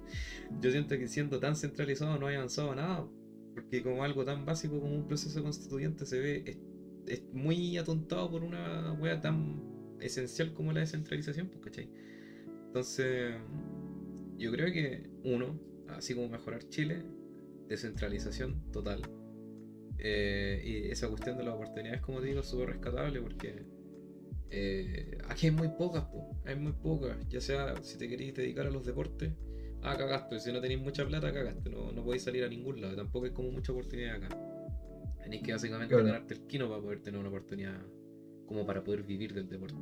yo 0.60 0.70
siento 0.70 0.96
que 0.98 1.08
siendo 1.08 1.40
tan 1.40 1.56
centralizado 1.56 2.18
no 2.18 2.26
hay 2.26 2.36
avanzado 2.36 2.74
nada. 2.74 3.06
Porque 3.54 3.82
como 3.82 4.04
algo 4.04 4.24
tan 4.24 4.44
básico 4.44 4.78
como 4.78 4.94
un 4.94 5.08
proceso 5.08 5.42
constituyente 5.42 6.04
se 6.04 6.18
ve 6.18 6.58
es 7.06 7.22
muy 7.32 7.78
atontado 7.78 8.30
por 8.30 8.42
una 8.42 8.92
wea 8.94 9.20
tan 9.20 9.62
esencial 10.00 10.52
como 10.52 10.72
la 10.72 10.80
descentralización, 10.80 11.48
pues, 11.48 11.64
¿cachai? 11.64 11.88
Entonces, 12.66 13.34
yo 14.36 14.50
creo 14.52 14.72
que 14.72 15.08
uno, 15.24 15.58
así 15.88 16.14
como 16.14 16.28
mejorar 16.28 16.68
Chile, 16.68 17.02
descentralización 17.68 18.70
total. 18.72 19.02
Eh, 19.98 20.62
y 20.64 20.90
esa 20.90 21.08
cuestión 21.08 21.38
de 21.38 21.44
las 21.44 21.54
oportunidades, 21.54 22.02
como 22.02 22.20
digo, 22.20 22.40
es 22.40 22.46
súper 22.46 22.70
rescatable 22.70 23.20
porque 23.20 23.64
eh, 24.50 25.18
aquí 25.28 25.46
hay 25.46 25.52
muy 25.52 25.68
pocas, 25.68 26.04
hay 26.44 26.56
muy 26.56 26.72
pocas. 26.72 27.16
Ya 27.28 27.40
sea 27.40 27.74
si 27.82 27.98
te 27.98 28.08
queréis 28.08 28.34
dedicar 28.34 28.66
a 28.66 28.70
los 28.70 28.84
deportes, 28.84 29.32
ah, 29.82 29.96
cagaste. 29.96 30.40
Si 30.40 30.52
no 30.52 30.60
tenéis 30.60 30.80
mucha 30.80 31.06
plata, 31.06 31.32
cagaste. 31.32 31.70
No, 31.70 31.92
no 31.92 32.04
podéis 32.04 32.22
salir 32.22 32.44
a 32.44 32.48
ningún 32.48 32.80
lado. 32.80 32.96
Tampoco 32.96 33.26
hay 33.26 33.32
como 33.32 33.50
mucha 33.50 33.72
oportunidad 33.72 34.16
acá. 34.16 34.28
Tenéis 35.22 35.42
que 35.42 35.52
básicamente 35.52 35.94
ganarte 35.94 36.34
el 36.34 36.40
kino 36.46 36.68
para 36.68 36.80
poder 36.80 37.00
tener 37.00 37.18
una 37.18 37.28
oportunidad 37.28 37.80
como 38.46 38.64
para 38.64 38.84
poder 38.84 39.02
vivir 39.02 39.34
del 39.34 39.48
deporte. 39.48 39.76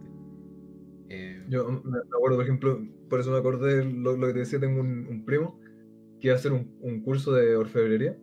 Eh, 1.08 1.44
Yo 1.48 1.68
me 1.84 1.98
acuerdo, 1.98 2.36
por 2.36 2.44
ejemplo, 2.44 2.88
por 3.08 3.20
eso 3.20 3.30
me 3.30 3.38
acordé 3.38 3.84
lo, 3.84 4.16
lo 4.16 4.26
que 4.26 4.32
te 4.32 4.38
decía, 4.40 4.58
tengo 4.58 4.80
un, 4.80 5.24
primo 5.24 5.60
que 6.18 6.28
iba 6.28 6.34
a 6.34 6.38
hacer 6.38 6.52
un, 6.52 7.00
curso 7.02 7.32
de 7.32 7.56
orfebrería 7.56 8.16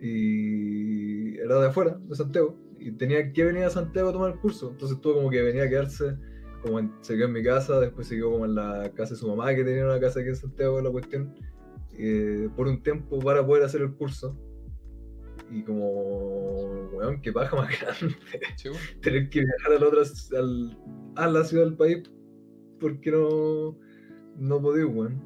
y 0.00 1.38
era 1.38 1.60
de 1.60 1.68
afuera, 1.68 1.98
de 1.98 2.14
Santiago, 2.14 2.56
y 2.80 2.92
tenía 2.92 3.32
que 3.32 3.44
venir 3.44 3.64
a 3.64 3.70
Santiago 3.70 4.08
a 4.08 4.12
tomar 4.12 4.32
el 4.32 4.38
curso, 4.38 4.70
entonces 4.70 5.00
tuvo 5.00 5.16
como 5.16 5.30
que 5.30 5.42
venía 5.42 5.64
a 5.64 5.68
quedarse, 5.68 6.16
como 6.62 6.80
se 7.02 7.14
quedó 7.14 7.26
en 7.26 7.32
mi 7.32 7.42
casa, 7.42 7.78
después 7.78 8.08
se 8.08 8.16
quedó 8.16 8.32
como 8.32 8.46
en 8.46 8.54
la 8.54 8.90
casa 8.94 9.14
de 9.14 9.20
su 9.20 9.28
mamá 9.28 9.54
que 9.54 9.64
tenía 9.64 9.84
una 9.84 10.00
casa 10.00 10.20
aquí 10.20 10.30
en 10.30 10.36
Santiago, 10.36 10.80
la 10.80 10.90
cuestión, 10.90 11.34
eh, 11.98 12.48
por 12.56 12.66
un 12.66 12.82
tiempo 12.82 13.18
para 13.18 13.46
poder 13.46 13.64
hacer 13.64 13.82
el 13.82 13.92
curso 13.92 14.36
y 15.50 15.62
como, 15.62 16.88
weón, 16.92 17.20
qué 17.20 17.32
paja 17.32 17.56
más 17.56 17.68
grande. 17.80 18.16
Tener 19.02 19.28
que 19.28 19.40
viajar 19.40 19.72
al 19.76 19.84
otro, 19.84 20.02
al, 20.38 20.78
a 21.16 21.26
la 21.26 21.44
ciudad 21.44 21.64
del 21.64 21.76
país 21.76 22.10
porque 22.78 23.10
no, 23.10 23.76
no 24.38 24.62
podía, 24.62 24.86
weón. 24.86 25.20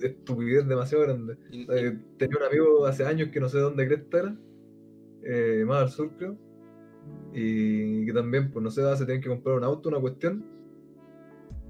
estupidez 0.00 0.66
demasiado 0.66 1.04
grande. 1.04 1.36
Eh, 1.52 1.98
tenía 2.16 2.38
un 2.38 2.44
amigo 2.44 2.86
hace 2.86 3.04
años 3.04 3.28
que 3.30 3.40
no 3.40 3.48
sé 3.48 3.58
dónde 3.58 3.86
crees 3.86 4.04
que 4.10 4.16
era, 4.16 4.36
eh, 5.24 5.64
más 5.66 5.82
al 5.82 5.90
sur 5.90 6.16
creo, 6.16 6.36
y 7.32 8.06
que 8.06 8.12
también, 8.12 8.50
pues 8.50 8.62
no 8.62 8.70
sé, 8.70 8.82
se 8.96 9.04
tenían 9.04 9.22
que 9.22 9.28
comprar 9.28 9.56
un 9.56 9.64
auto, 9.64 9.88
una 9.88 10.00
cuestión, 10.00 10.44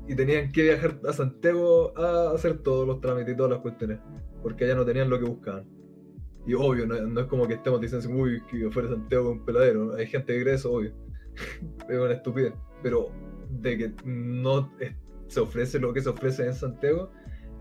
y 0.08 0.14
tenían 0.14 0.50
que 0.52 0.62
viajar 0.62 0.98
a 1.08 1.12
Santiago 1.12 1.96
a 1.96 2.32
hacer 2.32 2.58
todos 2.58 2.86
los 2.86 3.00
trámites 3.00 3.34
y 3.34 3.36
todas 3.36 3.52
las 3.52 3.60
cuestiones, 3.60 4.00
porque 4.42 4.64
allá 4.64 4.74
no 4.74 4.84
tenían 4.84 5.10
lo 5.10 5.18
que 5.18 5.24
buscaban. 5.24 5.66
Y 6.46 6.54
obvio, 6.54 6.86
no, 6.86 7.20
es 7.20 7.26
como 7.26 7.46
que 7.46 7.54
estemos 7.54 7.80
diciendo, 7.80 8.08
uy, 8.10 8.42
que 8.50 8.70
fuera 8.70 8.88
Santiago 8.88 9.30
un 9.30 9.44
peladero. 9.44 9.94
Hay 9.94 10.06
gente 10.06 10.34
que 10.34 10.42
cree 10.42 10.54
eso, 10.54 10.72
obvio. 10.72 10.94
es 11.88 11.98
una 11.98 12.12
estupidez. 12.12 12.54
Pero 12.82 13.12
de 13.50 13.76
que 13.76 13.92
no 14.04 14.72
se 15.28 15.40
ofrece 15.40 15.78
lo 15.78 15.92
que 15.92 16.00
se 16.00 16.08
ofrece 16.08 16.46
en 16.46 16.54
Santiago, 16.54 17.12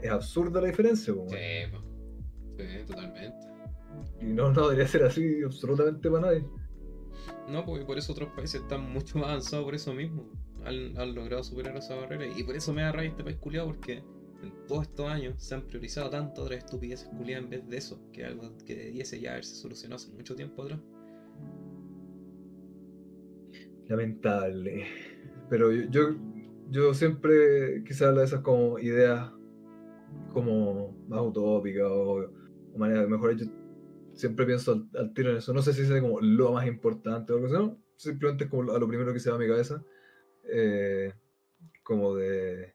es 0.02 0.10
absurda 0.10 0.62
la 0.62 0.68
diferencia. 0.68 1.14
Sí, 1.14 2.86
totalmente. 2.88 3.49
Y 4.22 4.26
no, 4.26 4.52
no 4.52 4.70
debería 4.70 4.88
ser 4.88 5.04
así 5.04 5.44
absolutamente 5.44 6.10
para 6.10 6.28
nadie. 6.28 6.46
No, 7.48 7.66
porque 7.66 7.86
por 7.86 7.98
eso 7.98 8.12
otros 8.12 8.30
países 8.30 8.62
están 8.62 8.92
mucho 8.92 9.18
más 9.18 9.30
avanzados 9.30 9.66
por 9.66 9.76
eso 9.76 9.94
mismo. 9.94 10.30
Han, 10.66 10.98
han 10.98 11.16
logrado 11.16 11.44
superar 11.44 11.76
esa 11.78 11.96
barrera. 11.96 12.28
Y 12.28 12.44
por 12.44 12.56
eso 12.56 12.74
me 12.74 12.82
da 12.82 12.92
rabia 12.92 13.10
este 13.10 13.24
país 13.24 13.38
culiado, 13.38 13.68
porque 13.68 14.04
en 14.44 14.68
todos 14.68 14.84
estos 14.84 15.08
años 15.08 15.36
se 15.38 15.56
han 15.56 15.64
priorizado 15.64 16.10
tanto 16.10 16.44
otras 16.44 16.60
estupideces 16.60 17.08
culiadas 17.10 17.44
en 17.46 17.50
vez 17.50 17.68
de 17.68 17.78
eso, 17.78 18.00
que 18.14 18.26
algo 18.26 18.56
que 18.66 18.76
debiese 18.76 19.20
ya 19.20 19.32
haberse 19.32 19.56
solucionado 19.56 19.98
hace 19.98 20.12
mucho 20.12 20.36
tiempo 20.36 20.64
atrás. 20.64 20.80
Lamentable. 23.88 24.86
Pero 25.50 25.72
yo, 25.72 26.16
yo, 26.70 26.94
siempre 26.94 27.84
quise 27.84 28.06
hablar 28.06 28.20
de 28.20 28.26
esas 28.28 28.42
como 28.42 28.78
ideas 28.78 29.32
como 30.32 30.96
más 31.08 31.22
utópicas 31.22 31.88
o, 31.90 32.32
manera 32.78 33.02
de 33.02 33.08
mejorar. 33.08 33.36
Yo 33.36 33.48
siempre 34.20 34.46
pienso 34.46 34.88
al, 34.94 35.14
tiro 35.14 35.32
en 35.32 35.38
eso. 35.38 35.54
No 35.54 35.62
sé 35.62 35.74
si 35.74 35.82
es 35.82 36.02
como 36.02 36.20
lo 36.22 36.52
más 36.52 36.68
importante 36.68 37.34
o 37.34 37.38
algo 37.38 37.48
así, 37.48 37.56
no. 37.56 37.78
Simplemente 37.96 38.46
es 38.46 38.50
como 38.50 38.72
a 38.72 38.80
lo 38.80 38.88
primero 38.88 39.14
que 39.14 39.20
se 39.20 39.30
va 39.30 39.38
a 39.38 39.40
mi 39.40 39.48
cabeza. 39.48 39.84
Eh, 40.44 41.14
como 41.84 42.16
de 42.16 42.74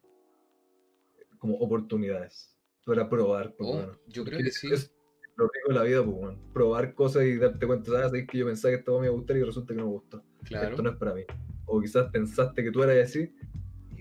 como 1.39 1.57
oportunidades 1.57 2.57
para 2.85 3.09
probar. 3.09 3.55
Oh, 3.59 3.87
yo 4.07 4.25
creo 4.25 4.39
que 4.39 4.51
sí. 4.51 4.73
Es 4.73 4.93
lo 5.37 5.49
rico 5.49 5.69
de 5.69 5.75
la 5.75 5.83
vida, 5.83 6.05
pues, 6.05 6.37
probar 6.53 6.95
cosas 6.95 7.25
y 7.25 7.37
darte 7.37 7.67
cuenta, 7.67 7.91
¿sabes? 7.91 8.27
que 8.27 8.39
yo 8.39 8.47
pensaba 8.47 8.73
que 8.73 8.79
esto 8.79 8.99
me 8.99 9.07
iba 9.07 9.15
a 9.15 9.19
gustar 9.19 9.37
y 9.37 9.43
resulta 9.43 9.75
que 9.75 9.81
no 9.81 9.87
me 9.87 9.93
gustó. 9.93 10.23
Claro. 10.45 10.71
Esto 10.71 10.83
no 10.83 10.91
es 10.91 10.97
para 10.97 11.15
mí. 11.15 11.23
O 11.67 11.81
quizás 11.81 12.11
pensaste 12.11 12.63
que 12.63 12.71
tú 12.71 12.83
eras 12.83 13.09
así 13.09 13.35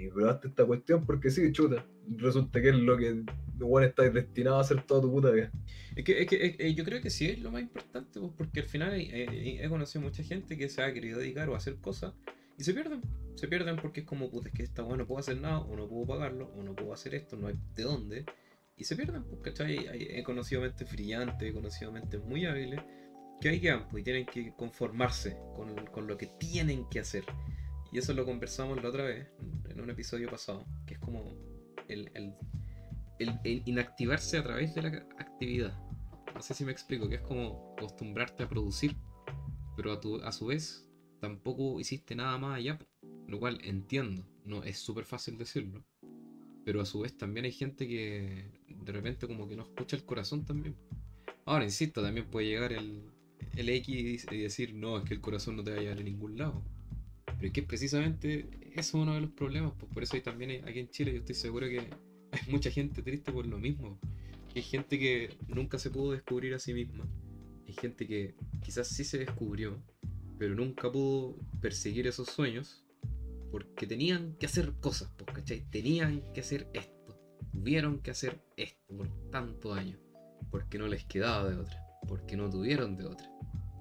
y 0.03 0.09
probaste 0.09 0.47
esta 0.47 0.65
cuestión 0.65 1.05
porque 1.05 1.29
sí, 1.29 1.51
chuta. 1.51 1.85
Resulta 2.17 2.61
que 2.61 2.69
es 2.69 2.75
lo 2.75 2.97
que 2.97 3.23
bueno, 3.55 3.87
estás 3.87 4.13
destinado 4.13 4.57
a 4.57 4.61
hacer 4.61 4.81
toda 4.83 5.01
tu 5.01 5.11
puta 5.11 5.31
vida. 5.31 5.51
Es 5.95 6.03
que, 6.03 6.21
es 6.21 6.27
que 6.27 6.55
eh, 6.59 6.73
yo 6.73 6.83
creo 6.83 7.01
que 7.01 7.09
sí 7.09 7.27
es 7.27 7.39
lo 7.39 7.51
más 7.51 7.61
importante, 7.61 8.19
pues, 8.19 8.31
porque 8.35 8.61
al 8.61 8.65
final 8.65 8.93
he, 8.93 9.63
he, 9.63 9.69
conocido 9.69 10.01
mucha 10.01 10.23
gente 10.23 10.57
que 10.57 10.69
se 10.69 10.81
ha 10.81 10.93
querido 10.93 11.19
dedicar 11.19 11.49
o 11.49 11.55
hacer 11.55 11.75
cosas 11.77 12.13
Y 12.57 12.63
se 12.63 12.73
pierden. 12.73 13.01
Se 13.35 13.47
pierden 13.47 13.77
porque 13.77 14.01
es 14.01 14.05
como, 14.05 14.29
puta, 14.29 14.49
es 14.49 14.53
que 14.53 14.63
esta 14.63 14.83
weá 14.83 14.97
no 14.97 15.07
puedo 15.07 15.19
hacer 15.19 15.39
nada, 15.39 15.59
o 15.59 15.75
no 15.75 15.87
puedo 15.87 16.05
pagarlo, 16.05 16.51
o 16.55 16.63
no 16.63 16.75
puedo 16.75 16.93
hacer 16.93 17.15
esto, 17.15 17.35
no 17.35 17.47
hay 17.47 17.55
de 17.75 17.83
dónde. 17.83 18.25
Y 18.77 18.83
se 18.83 18.95
pierden, 18.95 19.23
pues, 19.23 19.41
¿cachai? 19.41 19.87
He 19.91 20.23
conocido 20.23 20.61
mentes 20.61 20.91
brillantes, 20.91 21.49
he 21.49 21.53
conocido 21.53 21.91
mentes 21.91 22.21
muy 22.21 22.45
hábiles, 22.45 22.81
que 23.41 23.49
hay 23.49 23.59
que 23.59 23.75
pues, 23.89 24.01
y 24.01 24.03
tienen 24.03 24.25
que 24.25 24.53
conformarse 24.55 25.37
con, 25.55 25.85
con 25.87 26.07
lo 26.07 26.17
que 26.17 26.27
tienen 26.39 26.87
que 26.89 26.99
hacer. 26.99 27.23
Y 27.93 27.99
eso 27.99 28.11
lo 28.15 28.25
conversamos 28.25 28.81
la 28.81 28.89
otra 28.89 29.03
vez, 29.03 29.27
en 29.69 29.79
un 29.79 29.87
episodio 29.91 30.27
pasado, 30.27 30.65
que 30.87 30.95
es 30.95 30.99
como 30.99 31.31
el, 31.87 32.09
el, 32.15 32.33
el, 33.19 33.61
inactivarse 33.65 34.39
a 34.39 34.43
través 34.43 34.73
de 34.73 34.81
la 34.81 34.89
actividad. 35.19 35.77
No 36.33 36.41
sé 36.41 36.55
si 36.55 36.65
me 36.65 36.71
explico, 36.71 37.07
que 37.07 37.15
es 37.15 37.21
como 37.21 37.75
acostumbrarte 37.77 38.41
a 38.41 38.49
producir, 38.49 38.95
pero 39.77 39.91
a, 39.91 40.01
tu, 40.01 40.19
a 40.23 40.31
su 40.31 40.47
vez 40.47 40.89
tampoco 41.19 41.79
hiciste 41.79 42.15
nada 42.15 42.35
más 42.39 42.57
allá, 42.57 42.79
lo 43.27 43.39
cual 43.39 43.59
entiendo, 43.63 44.25
no 44.43 44.63
es 44.63 44.79
súper 44.79 45.05
fácil 45.05 45.37
decirlo, 45.37 45.85
pero 46.65 46.81
a 46.81 46.85
su 46.85 47.01
vez 47.01 47.15
también 47.15 47.45
hay 47.45 47.51
gente 47.51 47.87
que 47.87 48.59
de 48.67 48.91
repente 48.91 49.27
como 49.27 49.47
que 49.47 49.55
no 49.55 49.63
escucha 49.63 49.95
el 49.95 50.03
corazón 50.03 50.45
también. 50.45 50.75
Ahora, 51.45 51.63
insisto, 51.63 52.01
también 52.01 52.25
puede 52.25 52.47
llegar 52.47 52.73
el, 52.73 53.03
el 53.55 53.69
X 53.69 54.25
y 54.31 54.37
decir, 54.37 54.73
no, 54.73 54.97
es 54.97 55.03
que 55.03 55.13
el 55.13 55.21
corazón 55.21 55.57
no 55.57 55.63
te 55.63 55.71
va 55.71 55.77
a 55.77 55.81
llevar 55.81 55.99
a 55.99 56.03
ningún 56.03 56.39
lado. 56.39 56.63
Pero 57.43 57.49
es 57.49 57.55
que 57.55 57.63
precisamente 57.63 58.47
eso 58.71 58.79
es 58.79 58.93
uno 58.93 59.15
de 59.15 59.19
los 59.19 59.31
problemas, 59.31 59.73
pues 59.77 59.91
por 59.91 60.01
eso 60.01 60.15
hay 60.15 60.21
también 60.21 60.65
aquí 60.65 60.79
en 60.79 60.89
Chile 60.89 61.11
yo 61.11 61.19
estoy 61.19 61.35
seguro 61.35 61.67
que 61.67 61.79
hay 62.31 62.39
mucha 62.47 62.71
gente 62.71 63.01
triste 63.01 63.33
por 63.33 63.45
lo 63.45 63.57
mismo. 63.57 63.99
Hay 64.55 64.61
gente 64.61 64.97
que 64.97 65.35
nunca 65.49 65.77
se 65.77 65.89
pudo 65.89 66.13
descubrir 66.13 66.53
a 66.53 66.59
sí 66.59 66.73
misma. 66.73 67.05
Hay 67.67 67.73
gente 67.73 68.07
que 68.07 68.35
quizás 68.63 68.87
sí 68.87 69.03
se 69.03 69.17
descubrió, 69.17 69.77
pero 70.39 70.55
nunca 70.55 70.89
pudo 70.89 71.35
perseguir 71.59 72.07
esos 72.07 72.29
sueños 72.29 72.85
porque 73.51 73.87
tenían 73.87 74.37
que 74.37 74.45
hacer 74.45 74.71
cosas, 74.79 75.11
pues, 75.17 75.35
¿cachai? 75.35 75.69
Tenían 75.69 76.23
que 76.33 76.39
hacer 76.39 76.69
esto. 76.71 77.19
Tuvieron 77.51 77.99
que 77.99 78.11
hacer 78.11 78.39
esto 78.55 78.95
por 78.95 79.09
tantos 79.31 79.77
años. 79.77 79.99
Porque 80.49 80.77
no 80.77 80.87
les 80.87 81.03
quedaba 81.03 81.49
de 81.49 81.57
otra. 81.57 81.85
Porque 82.07 82.37
no 82.37 82.49
tuvieron 82.49 82.95
de 82.95 83.03
otra. 83.03 83.29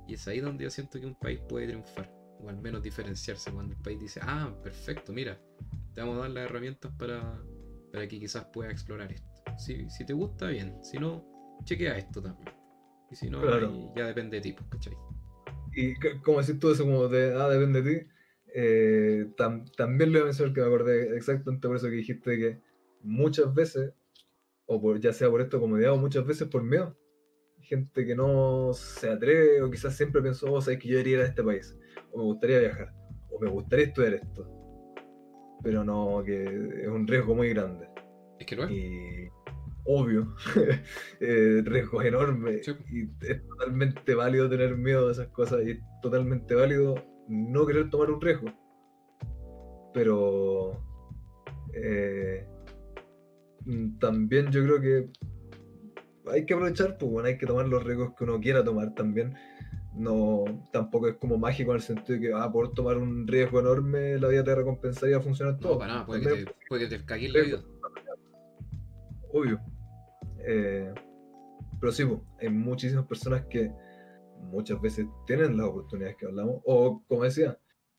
Y 0.08 0.14
es 0.14 0.26
ahí 0.26 0.40
donde 0.40 0.64
yo 0.64 0.70
siento 0.70 0.98
que 0.98 1.06
un 1.06 1.14
país 1.14 1.38
puede 1.48 1.68
triunfar. 1.68 2.21
O 2.42 2.48
al 2.48 2.60
menos 2.60 2.82
diferenciarse 2.82 3.52
cuando 3.52 3.74
el 3.74 3.80
país 3.80 4.00
dice, 4.00 4.20
ah, 4.22 4.52
perfecto, 4.62 5.12
mira, 5.12 5.40
te 5.94 6.00
vamos 6.00 6.18
a 6.18 6.20
dar 6.22 6.30
las 6.30 6.44
herramientas 6.44 6.92
para, 6.98 7.40
para 7.92 8.08
que 8.08 8.18
quizás 8.18 8.46
puedas 8.52 8.72
explorar 8.72 9.12
esto. 9.12 9.28
Si, 9.58 9.88
si 9.88 10.04
te 10.04 10.12
gusta, 10.12 10.48
bien. 10.48 10.76
Si 10.82 10.98
no, 10.98 11.24
chequea 11.64 11.96
esto 11.98 12.20
también. 12.20 12.50
Y 13.10 13.14
si 13.14 13.28
no, 13.30 13.94
ya 13.94 14.06
depende 14.06 14.38
de 14.38 14.40
ti, 14.40 14.52
pues, 14.52 14.68
¿cachai? 14.70 14.96
Y 15.74 15.94
como 16.22 16.40
decís 16.40 16.58
tú 16.58 16.70
eso 16.70 16.84
como 16.84 17.08
de, 17.08 17.34
ah, 17.34 17.48
depende 17.48 17.82
de 17.82 17.90
ti, 17.90 18.06
eh, 18.54 19.30
también 19.76 20.12
le 20.12 20.18
voy 20.18 20.22
a 20.22 20.24
mencionar 20.26 20.54
que 20.54 20.60
me 20.60 20.66
acordé 20.66 21.16
exactamente 21.16 21.66
por 21.66 21.76
eso 21.76 21.86
que 21.86 21.96
dijiste 21.96 22.38
que 22.38 22.60
muchas 23.02 23.52
veces, 23.54 23.92
o 24.66 24.80
por, 24.80 25.00
ya 25.00 25.12
sea 25.12 25.30
por 25.30 25.40
esto 25.40 25.60
comodidad 25.60 25.92
o 25.92 25.96
muchas 25.96 26.26
veces 26.26 26.48
por 26.48 26.62
miedo, 26.62 26.96
gente 27.60 28.04
que 28.04 28.14
no 28.14 28.72
se 28.74 29.08
atreve 29.08 29.62
o 29.62 29.70
quizás 29.70 29.96
siempre 29.96 30.20
pensó, 30.20 30.52
oh, 30.52 30.60
sabes 30.60 30.78
que 30.78 30.88
yo 30.88 30.96
debería 30.96 31.18
ir 31.18 31.22
a 31.22 31.26
este 31.26 31.42
país, 31.42 31.74
o 32.12 32.18
me 32.18 32.24
gustaría 32.24 32.58
viajar, 32.60 32.92
o 33.30 33.40
me 33.40 33.48
gustaría 33.48 33.86
estudiar 33.86 34.14
esto, 34.14 34.46
pero 35.62 35.84
no, 35.84 36.22
que 36.24 36.44
es 36.82 36.88
un 36.88 37.06
riesgo 37.06 37.34
muy 37.34 37.50
grande. 37.50 37.88
Es 38.38 38.46
que 38.46 38.56
no 38.56 38.64
es. 38.64 38.70
Y 38.70 39.28
obvio, 39.84 40.34
eh, 41.20 41.62
riesgo 41.64 42.02
enorme. 42.02 42.60
Y 42.90 43.02
es 43.26 43.46
totalmente 43.48 44.14
válido 44.14 44.48
tener 44.48 44.76
miedo 44.76 45.06
de 45.06 45.12
esas 45.12 45.28
cosas 45.28 45.60
y 45.64 45.72
es 45.72 45.78
totalmente 46.02 46.54
válido 46.54 46.94
no 47.28 47.66
querer 47.66 47.90
tomar 47.90 48.10
un 48.10 48.20
riesgo. 48.20 48.48
Pero 49.94 50.82
eh, 51.74 52.46
también 53.98 54.50
yo 54.50 54.62
creo 54.64 54.80
que 54.80 55.10
hay 56.30 56.46
que 56.46 56.54
aprovechar, 56.54 56.96
pues 56.98 57.10
bueno, 57.10 57.28
hay 57.28 57.38
que 57.38 57.46
tomar 57.46 57.68
los 57.68 57.82
riesgos 57.82 58.14
que 58.16 58.24
uno 58.24 58.40
quiera 58.40 58.64
tomar 58.64 58.94
también. 58.94 59.34
No, 59.94 60.44
tampoco 60.72 61.08
es 61.08 61.16
como 61.16 61.36
mágico 61.36 61.72
en 61.72 61.76
el 61.76 61.82
sentido 61.82 62.18
de 62.18 62.26
que 62.28 62.32
ah, 62.34 62.50
por 62.50 62.72
tomar 62.72 62.96
un 62.96 63.26
riesgo 63.26 63.60
enorme 63.60 64.18
la 64.18 64.28
vida 64.28 64.42
te 64.42 64.54
recompensaría 64.54 65.18
a 65.18 65.20
funcionar 65.20 65.58
todo. 65.58 65.74
No, 65.74 65.78
para 65.78 65.92
nada, 65.92 66.06
puede, 66.06 66.22
que 66.22 66.44
te, 66.44 66.54
puede 66.68 66.88
que 66.88 66.98
te 66.98 67.28
la 67.28 67.42
vida. 67.42 67.62
Obvio. 69.30 69.60
Eh, 70.38 70.92
pero 71.80 71.92
sí, 71.92 72.04
hay 72.40 72.48
muchísimas 72.48 73.06
personas 73.06 73.44
que 73.46 73.72
muchas 74.38 74.80
veces 74.80 75.06
tienen 75.26 75.56
las 75.56 75.66
oportunidades 75.66 76.16
que 76.16 76.26
hablamos, 76.26 76.60
o 76.64 77.02
como 77.08 77.24
decía, 77.24 77.58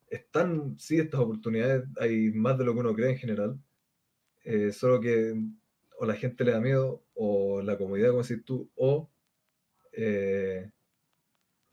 están, 0.10 0.78
sí, 0.78 1.00
estas 1.00 1.20
oportunidades, 1.20 1.84
hay 2.00 2.32
más 2.32 2.58
de 2.58 2.66
lo 2.66 2.74
que 2.74 2.80
uno 2.80 2.94
cree 2.94 3.12
en 3.12 3.18
general, 3.18 3.60
eh, 4.44 4.72
solo 4.72 5.00
que 5.00 5.36
o 6.00 6.06
la 6.06 6.16
gente 6.16 6.44
le 6.44 6.52
da 6.52 6.60
miedo, 6.60 7.04
o 7.14 7.62
la 7.62 7.78
comodidad, 7.78 8.10
como 8.10 8.24
decís 8.24 8.44
tú, 8.44 8.70
o 8.76 9.10
eh, 9.92 10.70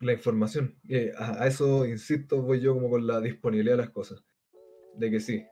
la 0.01 0.13
información. 0.13 0.77
a, 1.17 1.47
eso, 1.47 1.87
insisto, 1.87 2.43
voy 2.43 2.61
yo 2.61 2.75
como 2.75 2.91
con 2.91 3.07
la 3.07 3.21
disponibilidad 3.21 3.77
de 3.77 3.83
las 3.83 3.91
cosas. 3.91 4.25
De 4.97 5.11
que 5.11 5.21
sí, 5.21 5.45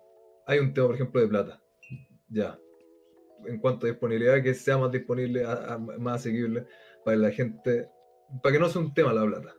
hay 0.46 0.58
un 0.58 0.72
tema, 0.74 0.86
por 0.88 0.96
ejemplo, 0.96 1.20
de 1.20 1.28
plata. 1.28 1.62
Ya. 2.28 2.58
En 3.46 3.60
cuanto 3.60 3.86
a 3.86 3.90
disponibilidad, 3.90 4.42
que 4.42 4.54
sea 4.54 4.78
más 4.78 4.90
disponible, 4.90 5.44
más 5.98 6.20
asequible 6.20 6.66
para 7.04 7.16
la 7.16 7.30
gente, 7.30 7.88
para 8.42 8.52
que 8.54 8.58
no 8.58 8.68
sea 8.68 8.82
un 8.82 8.94
tema 8.94 9.12
la 9.12 9.24
plata. 9.24 9.54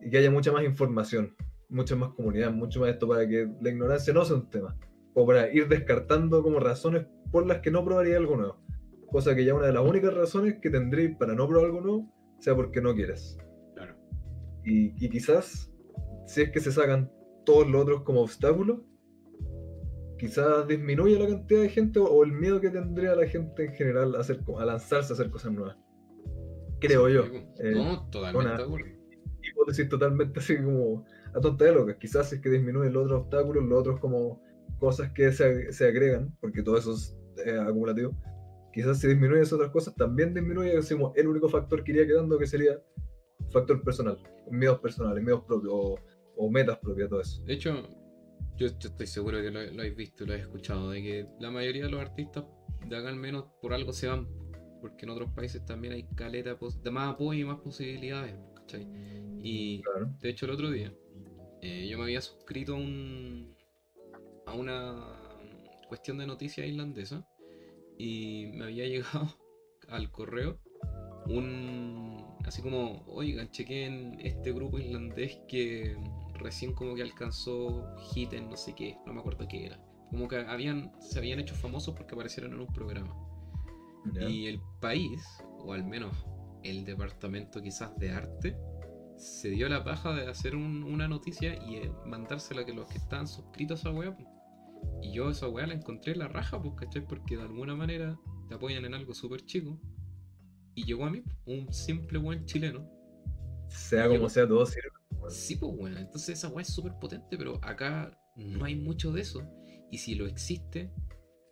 Y 0.00 0.10
que 0.10 0.18
haya 0.18 0.30
mucha 0.30 0.50
más 0.50 0.64
información, 0.64 1.36
mucha 1.68 1.94
más 1.94 2.10
comunidad, 2.14 2.52
mucho 2.52 2.80
más 2.80 2.90
esto 2.90 3.06
para 3.06 3.28
que 3.28 3.48
la 3.60 3.70
ignorancia 3.70 4.12
no 4.12 4.24
sea 4.24 4.36
un 4.36 4.50
tema. 4.50 4.76
O 5.14 5.26
para 5.26 5.52
ir 5.52 5.68
descartando 5.68 6.42
como 6.42 6.58
razones 6.58 7.06
por 7.30 7.46
las 7.46 7.58
que 7.58 7.70
no 7.70 7.84
probaría 7.84 8.16
algo 8.16 8.36
nuevo. 8.36 8.60
Cosa 9.06 9.34
que 9.34 9.44
ya 9.44 9.54
una 9.54 9.66
de 9.66 9.72
las 9.72 9.84
únicas 9.84 10.14
razones 10.14 10.58
que 10.60 10.70
tendréis 10.70 11.16
para 11.16 11.34
no 11.34 11.46
probar 11.46 11.66
algo 11.66 11.80
nuevo 11.80 12.12
sea 12.38 12.56
porque 12.56 12.80
no 12.80 12.94
quieres. 12.94 13.36
Claro. 14.70 14.96
Y, 14.98 15.08
quizás, 15.08 15.72
si 16.26 16.42
es 16.42 16.50
que 16.50 16.60
se 16.60 16.72
sacan 16.72 17.10
todos 17.44 17.68
los 17.68 17.82
otros 17.82 18.02
como 18.02 18.22
obstáculos, 18.22 18.80
quizás 20.18 20.66
disminuye 20.68 21.18
la 21.18 21.26
cantidad 21.26 21.62
de 21.62 21.68
gente 21.68 21.98
o, 21.98 22.22
el 22.24 22.32
miedo 22.32 22.60
que 22.60 22.70
tendría 22.70 23.14
la 23.14 23.26
gente 23.26 23.64
en 23.64 23.74
general 23.74 24.14
a, 24.14 24.20
hacer, 24.20 24.40
a 24.58 24.64
lanzarse 24.64 25.12
a 25.12 25.14
hacer 25.14 25.30
cosas 25.30 25.52
nuevas. 25.52 25.76
Creo 26.80 27.08
yo. 27.08 27.24
Eh, 27.58 27.72
no, 27.74 28.08
totalmente 28.10 28.64
una 28.64 28.84
hipótesis 29.42 29.88
totalmente 29.88 30.38
así 30.38 30.56
como 30.56 31.04
a 31.34 31.40
tonta 31.40 31.64
de 31.64 31.72
locas. 31.72 31.96
Quizás 31.96 32.28
si 32.28 32.36
es 32.36 32.40
que 32.42 32.50
disminuye 32.50 32.90
los 32.90 33.04
otros 33.04 33.22
obstáculos, 33.22 33.64
los 33.64 33.80
otros 33.80 34.00
como 34.00 34.42
cosas 34.78 35.12
que 35.12 35.32
se, 35.32 35.72
se 35.72 35.88
agregan, 35.88 36.34
porque 36.40 36.62
todo 36.62 36.78
eso 36.78 36.94
es 36.94 37.16
acumulativo, 37.58 38.14
quizás 38.72 38.98
si 38.98 39.08
disminuye 39.08 39.42
esas 39.42 39.54
otras 39.54 39.70
cosas, 39.70 39.94
también 39.94 40.34
disminuye 40.34 40.74
decimos, 40.74 41.12
el 41.16 41.28
único 41.28 41.48
factor 41.48 41.82
que 41.82 41.92
iría 41.92 42.06
quedando, 42.06 42.38
que 42.38 42.46
sería 42.46 42.78
factor 43.50 43.82
personal, 43.82 44.18
miedos 44.50 44.78
personales, 44.80 45.22
miedos 45.22 45.44
propios 45.44 45.74
o, 46.36 46.50
metas 46.50 46.78
propias, 46.78 47.08
todo 47.08 47.20
eso. 47.20 47.42
De 47.44 47.52
hecho, 47.52 47.88
yo, 48.56 48.66
estoy 48.66 49.06
seguro 49.06 49.42
que 49.42 49.50
lo, 49.50 49.62
lo 49.62 49.80
habéis 49.80 49.96
visto, 49.96 50.24
lo 50.24 50.32
habéis 50.32 50.46
escuchado, 50.46 50.90
de 50.90 51.02
que 51.02 51.26
la 51.38 51.50
mayoría 51.50 51.84
de 51.84 51.90
los 51.90 52.00
artistas 52.00 52.44
de 52.86 52.96
acá 52.96 53.08
al 53.08 53.16
menos 53.16 53.44
por 53.60 53.74
algo 53.74 53.92
se 53.92 54.08
van, 54.08 54.26
porque 54.80 55.04
en 55.04 55.10
otros 55.10 55.30
países 55.32 55.64
también 55.64 55.92
hay 55.92 56.04
caleta 56.14 56.56
de 56.82 56.90
más 56.90 57.14
apoyo 57.14 57.40
y 57.40 57.44
más 57.44 57.60
posibilidades, 57.60 58.34
¿cachai? 58.54 58.88
Y 59.42 59.82
de 60.20 60.28
hecho 60.28 60.46
el 60.46 60.52
otro 60.52 60.70
día 60.70 60.92
eh, 61.62 61.86
yo 61.88 61.98
me 61.98 62.04
había 62.04 62.20
suscrito 62.20 62.74
a 62.74 62.76
un 62.76 63.54
a 64.46 64.54
una 64.54 64.96
cuestión 65.88 66.18
de 66.18 66.26
noticias 66.26 66.66
irlandesa 66.66 67.26
y 67.98 68.50
me 68.54 68.64
había 68.64 68.86
llegado 68.88 69.28
al 69.88 70.10
correo 70.10 70.58
un 71.26 72.09
así 72.44 72.62
como, 72.62 73.02
oigan, 73.06 73.50
chequen 73.50 74.18
este 74.20 74.52
grupo 74.52 74.78
irlandés 74.78 75.38
que 75.48 75.96
recién 76.34 76.72
como 76.74 76.94
que 76.94 77.02
alcanzó 77.02 77.86
hit 78.12 78.32
en 78.32 78.48
no 78.50 78.56
sé 78.56 78.74
qué, 78.74 78.96
no 79.06 79.12
me 79.12 79.20
acuerdo 79.20 79.46
qué 79.48 79.66
era. 79.66 79.80
Como 80.10 80.26
que 80.28 80.36
habían, 80.36 80.92
se 81.00 81.18
habían 81.18 81.38
hecho 81.38 81.54
famosos 81.54 81.94
porque 81.94 82.14
aparecieron 82.14 82.52
en 82.54 82.60
un 82.60 82.72
programa. 82.72 83.14
Y 84.28 84.46
el 84.46 84.60
país, 84.80 85.22
o 85.58 85.72
al 85.72 85.84
menos 85.84 86.16
el 86.62 86.84
departamento 86.84 87.60
quizás 87.60 87.96
de 87.98 88.10
arte, 88.10 88.56
se 89.16 89.50
dio 89.50 89.68
la 89.68 89.84
paja 89.84 90.14
de 90.14 90.26
hacer 90.28 90.56
una 90.56 91.06
noticia 91.06 91.54
y 91.66 91.76
eh, 91.76 91.92
mandársela 92.06 92.62
a 92.62 92.64
que 92.64 92.72
los 92.72 92.88
que 92.88 92.96
estaban 92.96 93.26
suscritos 93.26 93.84
a 93.84 93.90
esa 93.90 93.98
web 93.98 94.16
y 95.02 95.12
yo 95.12 95.30
esa 95.30 95.48
weá 95.48 95.66
la 95.66 95.74
encontré 95.74 96.12
en 96.12 96.20
la 96.20 96.28
raja, 96.28 96.60
pues, 96.60 96.74
¿cachai? 96.74 97.06
Porque 97.06 97.36
de 97.36 97.42
alguna 97.42 97.74
manera 97.74 98.18
te 98.48 98.54
apoyan 98.54 98.84
en 98.84 98.94
algo 98.94 99.14
súper 99.14 99.44
chico. 99.44 99.78
Y 100.74 100.84
llegó 100.84 101.04
a 101.04 101.10
mí 101.10 101.22
un 101.46 101.72
simple 101.72 102.18
buen 102.18 102.44
chileno. 102.46 102.88
Sea 103.68 104.08
como 104.08 104.28
sea, 104.28 104.46
todo 104.46 104.66
sirve. 104.66 104.90
Sí, 105.28 105.56
pues, 105.56 105.72
weón. 105.76 105.96
Entonces 105.96 106.38
esa 106.38 106.48
weá 106.48 106.62
es 106.62 106.68
súper 106.72 106.94
potente, 106.98 107.36
pero 107.36 107.58
acá 107.62 108.18
no 108.36 108.64
hay 108.64 108.74
mucho 108.76 109.12
de 109.12 109.20
eso. 109.22 109.42
Y 109.90 109.98
si 109.98 110.14
lo 110.14 110.26
existe, 110.26 110.90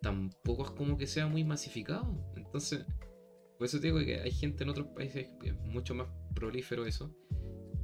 tampoco 0.02 0.64
es 0.64 0.70
como 0.72 0.96
que 0.96 1.06
sea 1.06 1.26
muy 1.26 1.44
masificado. 1.44 2.32
Entonces, 2.36 2.84
por 3.58 3.66
eso 3.66 3.80
te 3.80 3.88
digo 3.88 3.98
que 4.00 4.20
hay 4.20 4.30
gente 4.30 4.64
en 4.64 4.70
otros 4.70 4.88
países 4.88 5.28
que 5.40 5.48
es 5.50 5.54
mucho 5.60 5.94
más 5.94 6.08
prolífero 6.34 6.86
eso. 6.86 7.14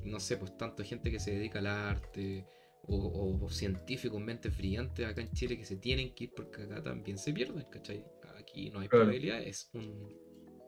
No 0.04 0.20
sé, 0.20 0.36
pues 0.36 0.56
tanto 0.56 0.84
gente 0.84 1.10
que 1.10 1.20
se 1.20 1.32
dedica 1.32 1.58
al 1.60 1.66
arte 1.66 2.46
o, 2.82 3.38
o 3.42 3.50
científicos, 3.50 4.20
mentes 4.20 4.56
brillantes 4.56 5.06
acá 5.06 5.22
en 5.22 5.32
Chile 5.32 5.56
que 5.56 5.64
se 5.64 5.76
tienen 5.76 6.14
que 6.14 6.24
ir 6.24 6.32
porque 6.36 6.62
acá 6.64 6.82
también 6.82 7.18
se 7.18 7.32
pierden, 7.32 7.64
¿cachai? 7.70 8.04
Aquí 8.38 8.70
no 8.70 8.80
hay 8.80 8.88
Claro. 8.88 9.04
probabilidad, 9.04 9.42
es 9.42 9.70
un 9.74 10.08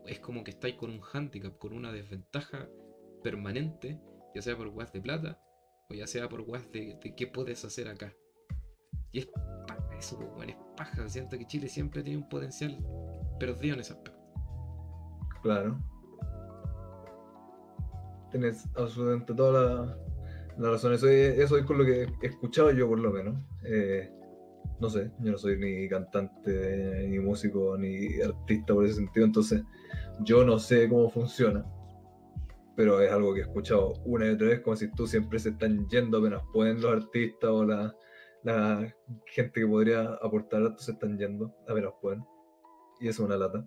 es 0.06 0.20
como 0.20 0.44
que 0.44 0.50
estáis 0.50 0.76
con 0.76 0.90
un 0.90 1.00
handicap, 1.12 1.58
con 1.58 1.72
una 1.72 1.92
desventaja 1.92 2.68
permanente, 3.22 4.00
ya 4.34 4.42
sea 4.42 4.56
por 4.56 4.68
weas 4.68 4.92
de 4.92 5.00
plata 5.00 5.40
o 5.88 5.94
ya 5.94 6.06
sea 6.06 6.28
por 6.28 6.40
weas 6.42 6.70
de, 6.72 6.98
qué 7.16 7.26
puedes 7.26 7.64
hacer 7.64 7.88
acá. 7.88 8.12
Y 9.12 9.20
es 9.20 9.26
paja 9.26 9.96
eso, 9.98 10.16
pues, 10.16 10.28
weón, 10.36 10.50
es 10.50 10.56
paja. 10.76 11.08
Siento 11.08 11.38
que 11.38 11.46
Chile 11.46 11.68
siempre 11.68 12.02
tiene 12.02 12.18
un 12.18 12.28
potencial 12.28 12.78
perdido 13.38 13.74
en 13.74 13.80
ese 13.80 13.92
aspecto. 13.92 14.20
Claro. 15.42 15.78
Tienes 18.30 18.66
absolutamente 18.76 19.34
toda 19.34 19.52
la, 19.52 19.98
la 20.58 20.70
razón. 20.70 20.92
Eso 20.92 21.08
es, 21.08 21.38
eso 21.38 21.56
es 21.56 21.64
con 21.64 21.78
lo 21.78 21.84
que 21.84 22.02
he 22.22 22.26
escuchado 22.26 22.70
yo, 22.72 22.88
por 22.88 22.98
lo 22.98 23.12
menos. 23.12 23.36
Eh, 23.64 24.10
no 24.80 24.90
sé, 24.90 25.10
yo 25.20 25.32
no 25.32 25.38
soy 25.38 25.58
ni 25.58 25.88
cantante, 25.88 27.06
ni 27.08 27.18
músico, 27.18 27.76
ni 27.78 28.20
artista 28.20 28.74
por 28.74 28.84
ese 28.84 28.96
sentido, 28.96 29.26
entonces 29.26 29.62
yo 30.20 30.44
no 30.44 30.58
sé 30.58 30.88
cómo 30.88 31.10
funciona. 31.10 31.64
Pero 32.76 33.00
es 33.00 33.10
algo 33.10 33.32
que 33.32 33.40
he 33.40 33.42
escuchado 33.42 33.94
una 34.04 34.26
y 34.26 34.30
otra 34.30 34.48
vez, 34.48 34.60
como 34.60 34.76
si 34.76 34.90
tú 34.92 35.06
siempre 35.06 35.38
se 35.38 35.50
están 35.50 35.88
yendo 35.88 36.18
apenas 36.18 36.42
pueden 36.52 36.80
los 36.82 36.92
artistas 36.92 37.50
o 37.50 37.64
la, 37.64 37.94
la 38.42 38.94
gente 39.26 39.60
que 39.60 39.66
podría 39.66 40.02
aportar 40.22 40.62
arte 40.62 40.82
se 40.82 40.92
están 40.92 41.18
yendo 41.18 41.54
apenas 41.66 41.92
pueden. 42.02 42.22
Y 43.00 43.08
eso 43.08 43.22
es 43.22 43.26
una 43.28 43.38
lata. 43.38 43.64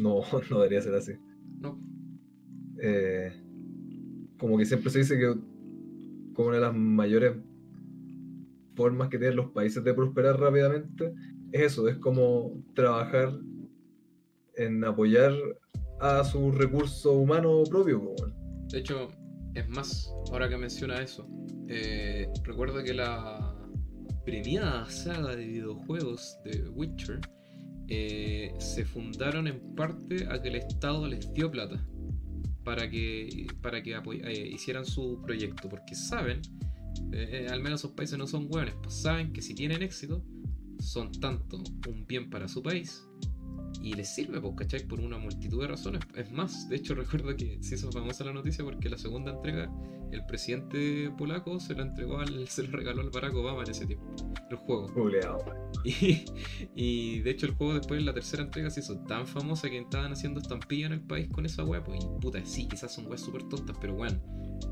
No, 0.00 0.20
no 0.50 0.58
debería 0.58 0.80
ser 0.80 0.94
así. 0.94 1.12
No, 1.60 1.80
Eh, 2.80 3.32
como 4.38 4.58
que 4.58 4.64
siempre 4.64 4.90
se 4.90 4.98
dice 4.98 5.18
que 5.18 5.34
como 6.34 6.48
una 6.48 6.56
de 6.56 6.62
las 6.62 6.74
mayores 6.74 7.36
formas 8.74 9.08
que 9.08 9.18
tienen 9.18 9.36
los 9.36 9.50
países 9.50 9.82
de 9.84 9.94
prosperar 9.94 10.38
rápidamente 10.38 11.12
es 11.52 11.62
eso, 11.62 11.88
es 11.88 11.96
como 11.98 12.64
trabajar 12.74 13.32
en 14.56 14.84
apoyar 14.84 15.32
a 16.00 16.24
su 16.24 16.50
recurso 16.50 17.12
humano 17.12 17.62
propio. 17.70 18.14
De 18.68 18.78
hecho, 18.80 19.08
es 19.54 19.68
más, 19.68 20.12
ahora 20.32 20.48
que 20.48 20.56
menciona 20.56 21.00
eso, 21.00 21.28
eh, 21.68 22.28
recuerdo 22.42 22.82
que 22.82 22.92
la 22.92 23.54
premiada 24.24 24.86
saga 24.90 25.36
de 25.36 25.46
videojuegos 25.46 26.38
de 26.44 26.68
Witcher 26.70 27.20
eh, 27.88 28.52
se 28.58 28.84
fundaron 28.84 29.46
en 29.46 29.74
parte 29.74 30.26
a 30.28 30.40
que 30.40 30.48
el 30.48 30.56
Estado 30.56 31.06
les 31.06 31.32
dio 31.34 31.50
plata 31.50 31.86
para 32.64 32.88
que, 32.88 33.46
para 33.62 33.82
que 33.82 33.94
eh, 33.94 34.48
hicieran 34.48 34.84
su 34.84 35.20
proyecto, 35.22 35.68
porque 35.68 35.94
saben, 35.94 36.40
eh, 37.12 37.48
al 37.50 37.62
menos 37.62 37.80
esos 37.80 37.92
países 37.92 38.18
no 38.18 38.26
son 38.26 38.46
hueones, 38.48 38.74
pues 38.82 38.94
saben 38.94 39.32
que 39.32 39.42
si 39.42 39.54
tienen 39.54 39.82
éxito, 39.82 40.24
son 40.78 41.12
tanto 41.12 41.62
un 41.88 42.06
bien 42.06 42.30
para 42.30 42.48
su 42.48 42.62
país 42.62 43.06
y 43.84 43.92
les 43.94 44.08
sirve, 44.14 44.40
pues, 44.40 44.54
¿cachai? 44.56 44.86
Por 44.86 44.98
una 45.00 45.18
multitud 45.18 45.60
de 45.60 45.68
razones. 45.68 46.00
Es 46.14 46.32
más, 46.32 46.68
de 46.68 46.76
hecho 46.76 46.94
recuerdo 47.04 47.36
que 47.36 47.58
se 47.62 47.74
hizo 47.74 47.92
famosa 47.92 48.24
la 48.24 48.32
noticia 48.32 48.64
porque 48.64 48.88
la 48.88 48.96
segunda 48.98 49.32
entrega, 49.32 49.70
el 50.10 50.24
presidente 50.26 51.10
polaco 51.18 51.58
se 51.60 51.74
lo 51.74 51.82
entregó 51.82 52.18
al, 52.18 52.48
se 52.48 52.62
lo 52.62 52.70
regaló 52.76 53.02
al 53.02 53.10
Barack 53.10 53.34
Obama 53.34 53.62
en 53.62 53.70
ese 53.70 53.86
tiempo, 53.86 54.06
el 54.50 54.56
juego. 54.56 54.88
Y, 55.84 56.24
y 56.74 57.20
de 57.20 57.30
hecho 57.30 57.44
el 57.44 57.52
juego 57.52 57.74
después 57.74 58.00
en 58.00 58.06
la 58.06 58.14
tercera 58.14 58.42
entrega 58.42 58.70
se 58.70 58.80
hizo 58.80 58.96
tan 59.00 59.26
famosa 59.26 59.68
que 59.68 59.78
estaban 59.78 60.12
haciendo 60.12 60.40
estampilla 60.40 60.86
en 60.86 60.92
el 60.94 61.02
país 61.02 61.28
con 61.28 61.44
esa 61.44 61.62
wea, 61.62 61.84
pues 61.84 62.02
y 62.02 62.20
puta, 62.22 62.42
sí, 62.46 62.66
quizás 62.66 62.94
son 62.94 63.06
weas 63.06 63.20
súper 63.20 63.42
tontas, 63.50 63.76
pero 63.80 63.94
weón, 63.94 64.22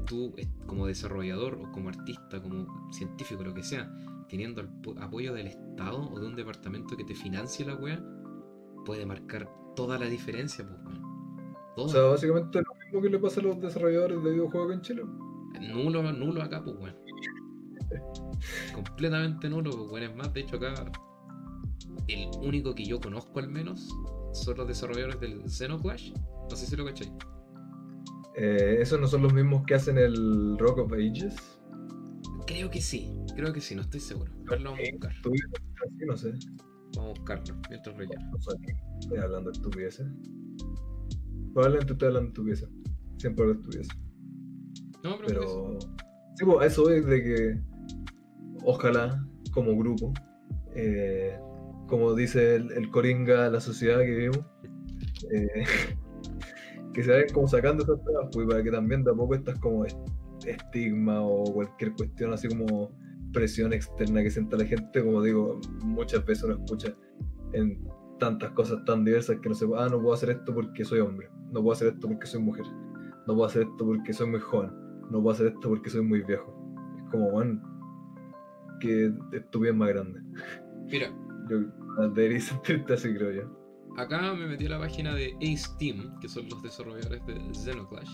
tú 0.06 0.32
eh, 0.38 0.48
como 0.66 0.86
desarrollador 0.86 1.60
o 1.62 1.70
como 1.70 1.90
artista, 1.90 2.40
como 2.40 2.66
científico, 2.92 3.42
lo 3.44 3.52
que 3.52 3.62
sea, 3.62 3.92
teniendo 4.30 4.62
el 4.62 4.68
po- 4.68 4.98
apoyo 5.00 5.34
del 5.34 5.48
Estado 5.48 6.00
o 6.10 6.18
de 6.18 6.26
un 6.28 6.34
departamento 6.34 6.96
que 6.96 7.04
te 7.04 7.14
financie 7.14 7.66
la 7.66 7.74
wea, 7.74 8.02
puede 8.84 9.06
marcar 9.06 9.48
toda 9.74 9.98
la 9.98 10.06
diferencia, 10.06 10.66
pues 10.66 10.78
weón. 10.84 11.02
O 11.76 11.88
sea, 11.88 12.02
básicamente 12.02 12.58
es 12.58 12.64
lo 12.66 12.74
mismo 12.84 13.02
que 13.02 13.08
le 13.08 13.18
pasa 13.18 13.40
a 13.40 13.44
los 13.44 13.60
desarrolladores 13.60 14.22
de 14.22 14.30
videojuegos 14.30 14.74
en 14.74 14.80
Chile. 14.82 15.02
Nulo, 15.60 16.12
nulo 16.12 16.42
acá, 16.42 16.62
pues, 16.62 16.76
weón. 16.76 16.96
Completamente 18.74 19.48
nulo, 19.48 19.70
pues, 19.70 19.90
weón. 19.90 20.02
Es 20.10 20.16
más, 20.16 20.32
de 20.32 20.40
hecho, 20.40 20.56
acá 20.56 20.74
el 22.08 22.28
único 22.40 22.74
que 22.74 22.84
yo 22.84 23.00
conozco 23.00 23.38
al 23.38 23.48
menos 23.48 23.88
son 24.32 24.56
los 24.56 24.68
desarrolladores 24.68 25.20
del 25.20 25.48
Xenoclash. 25.48 26.12
No 26.50 26.56
sé 26.56 26.66
si 26.66 26.76
lo 26.76 26.84
cachai. 26.84 27.12
Eh, 28.36 28.78
¿Esos 28.80 29.00
no 29.00 29.06
son 29.06 29.22
los 29.22 29.32
mismos 29.32 29.64
que 29.66 29.74
hacen 29.74 29.98
el 29.98 30.58
Rock 30.58 30.78
of 30.78 30.92
Ages? 30.92 31.60
Creo 32.46 32.70
que 32.70 32.80
sí, 32.80 33.10
creo 33.36 33.52
que 33.52 33.60
sí, 33.60 33.74
no 33.74 33.82
estoy 33.82 34.00
seguro. 34.00 34.32
A 34.46 34.50
ver, 34.50 34.62
lo 34.62 34.70
vamos 34.70 34.86
a 34.86 34.92
buscar. 34.92 35.12
No 36.06 36.16
sé. 36.16 36.32
Vamos 36.96 37.10
a 37.16 37.20
buscarlo 37.20 37.56
mientras 37.70 37.96
relleno. 37.96 38.30
Estoy 39.00 39.18
hablando 39.18 39.50
de 39.50 39.56
estupideces. 39.56 40.06
Probablemente 41.54 41.92
estoy 41.92 42.08
hablando 42.08 42.26
de 42.26 42.32
estupideces. 42.32 42.68
Siempre 43.18 43.42
hablo 43.44 43.54
de 43.54 43.60
estupideces. 43.60 43.96
No, 45.04 45.16
pero, 45.18 45.26
Pero. 45.26 45.78
Sí, 46.36 46.44
pues, 46.44 46.72
eso 46.72 46.90
es 46.90 47.06
de 47.06 47.22
que. 47.22 47.60
Ojalá, 48.64 49.26
como 49.52 49.76
grupo, 49.76 50.12
eh, 50.76 51.36
como 51.88 52.14
dice 52.14 52.54
el, 52.56 52.70
el 52.72 52.90
Coringa, 52.90 53.50
la 53.50 53.60
sociedad 53.60 53.98
que 54.00 54.10
vivimos, 54.14 54.38
eh, 55.32 55.64
que 56.94 57.02
se 57.02 57.10
vayan 57.10 57.28
como 57.34 57.48
sacando 57.48 57.82
esas 57.82 57.98
pegas, 58.00 58.28
pues, 58.32 58.46
para 58.46 58.62
que 58.62 58.70
también 58.70 59.02
de 59.02 59.10
a 59.10 59.14
poco 59.14 59.34
estas 59.34 59.58
como 59.58 59.84
est- 59.84 59.98
estigma 60.46 61.20
o 61.22 61.42
cualquier 61.52 61.92
cuestión 61.94 62.32
así 62.32 62.46
como 62.48 62.90
presión 63.32 63.72
externa 63.72 64.22
que 64.22 64.30
sienta 64.30 64.56
la 64.56 64.64
gente, 64.64 65.02
como 65.04 65.22
digo, 65.22 65.60
muchas 65.82 66.24
veces 66.26 66.44
uno 66.44 66.54
escucha 66.54 66.94
en 67.52 67.82
tantas 68.18 68.50
cosas 68.52 68.84
tan 68.84 69.04
diversas 69.04 69.38
que 69.40 69.48
no 69.48 69.54
se 69.54 69.66
ah, 69.76 69.88
no 69.90 70.00
puedo 70.00 70.12
hacer 70.14 70.30
esto 70.30 70.54
porque 70.54 70.84
soy 70.84 71.00
hombre, 71.00 71.28
no 71.50 71.60
puedo 71.60 71.72
hacer 71.72 71.88
esto 71.94 72.08
porque 72.08 72.26
soy 72.26 72.40
mujer, 72.42 72.64
no 73.26 73.34
puedo 73.34 73.44
hacer 73.46 73.62
esto 73.62 73.84
porque 73.86 74.12
soy 74.12 74.26
muy 74.30 74.40
joven, 74.40 74.70
no 75.10 75.20
puedo 75.22 75.30
hacer 75.30 75.46
esto 75.48 75.68
porque 75.68 75.90
soy 75.90 76.02
muy 76.02 76.22
viejo. 76.22 76.54
Es 76.98 77.10
como, 77.10 77.30
bueno, 77.30 77.60
que 78.80 79.12
estupidez 79.32 79.74
más 79.74 79.88
grande. 79.88 80.20
Mira, 80.90 81.08
Yo 81.50 82.08
debería 82.10 82.40
sentirte 82.40 82.94
así, 82.94 83.12
creo 83.14 83.32
yo. 83.32 83.92
acá 83.98 84.32
me 84.34 84.46
metí 84.46 84.66
a 84.66 84.70
la 84.70 84.78
página 84.78 85.14
de 85.14 85.34
Ace 85.42 85.68
Team, 85.78 86.18
que 86.20 86.28
son 86.28 86.48
los 86.48 86.62
desarrolladores 86.62 87.24
de 87.26 87.34
Xenoclash. 87.54 88.10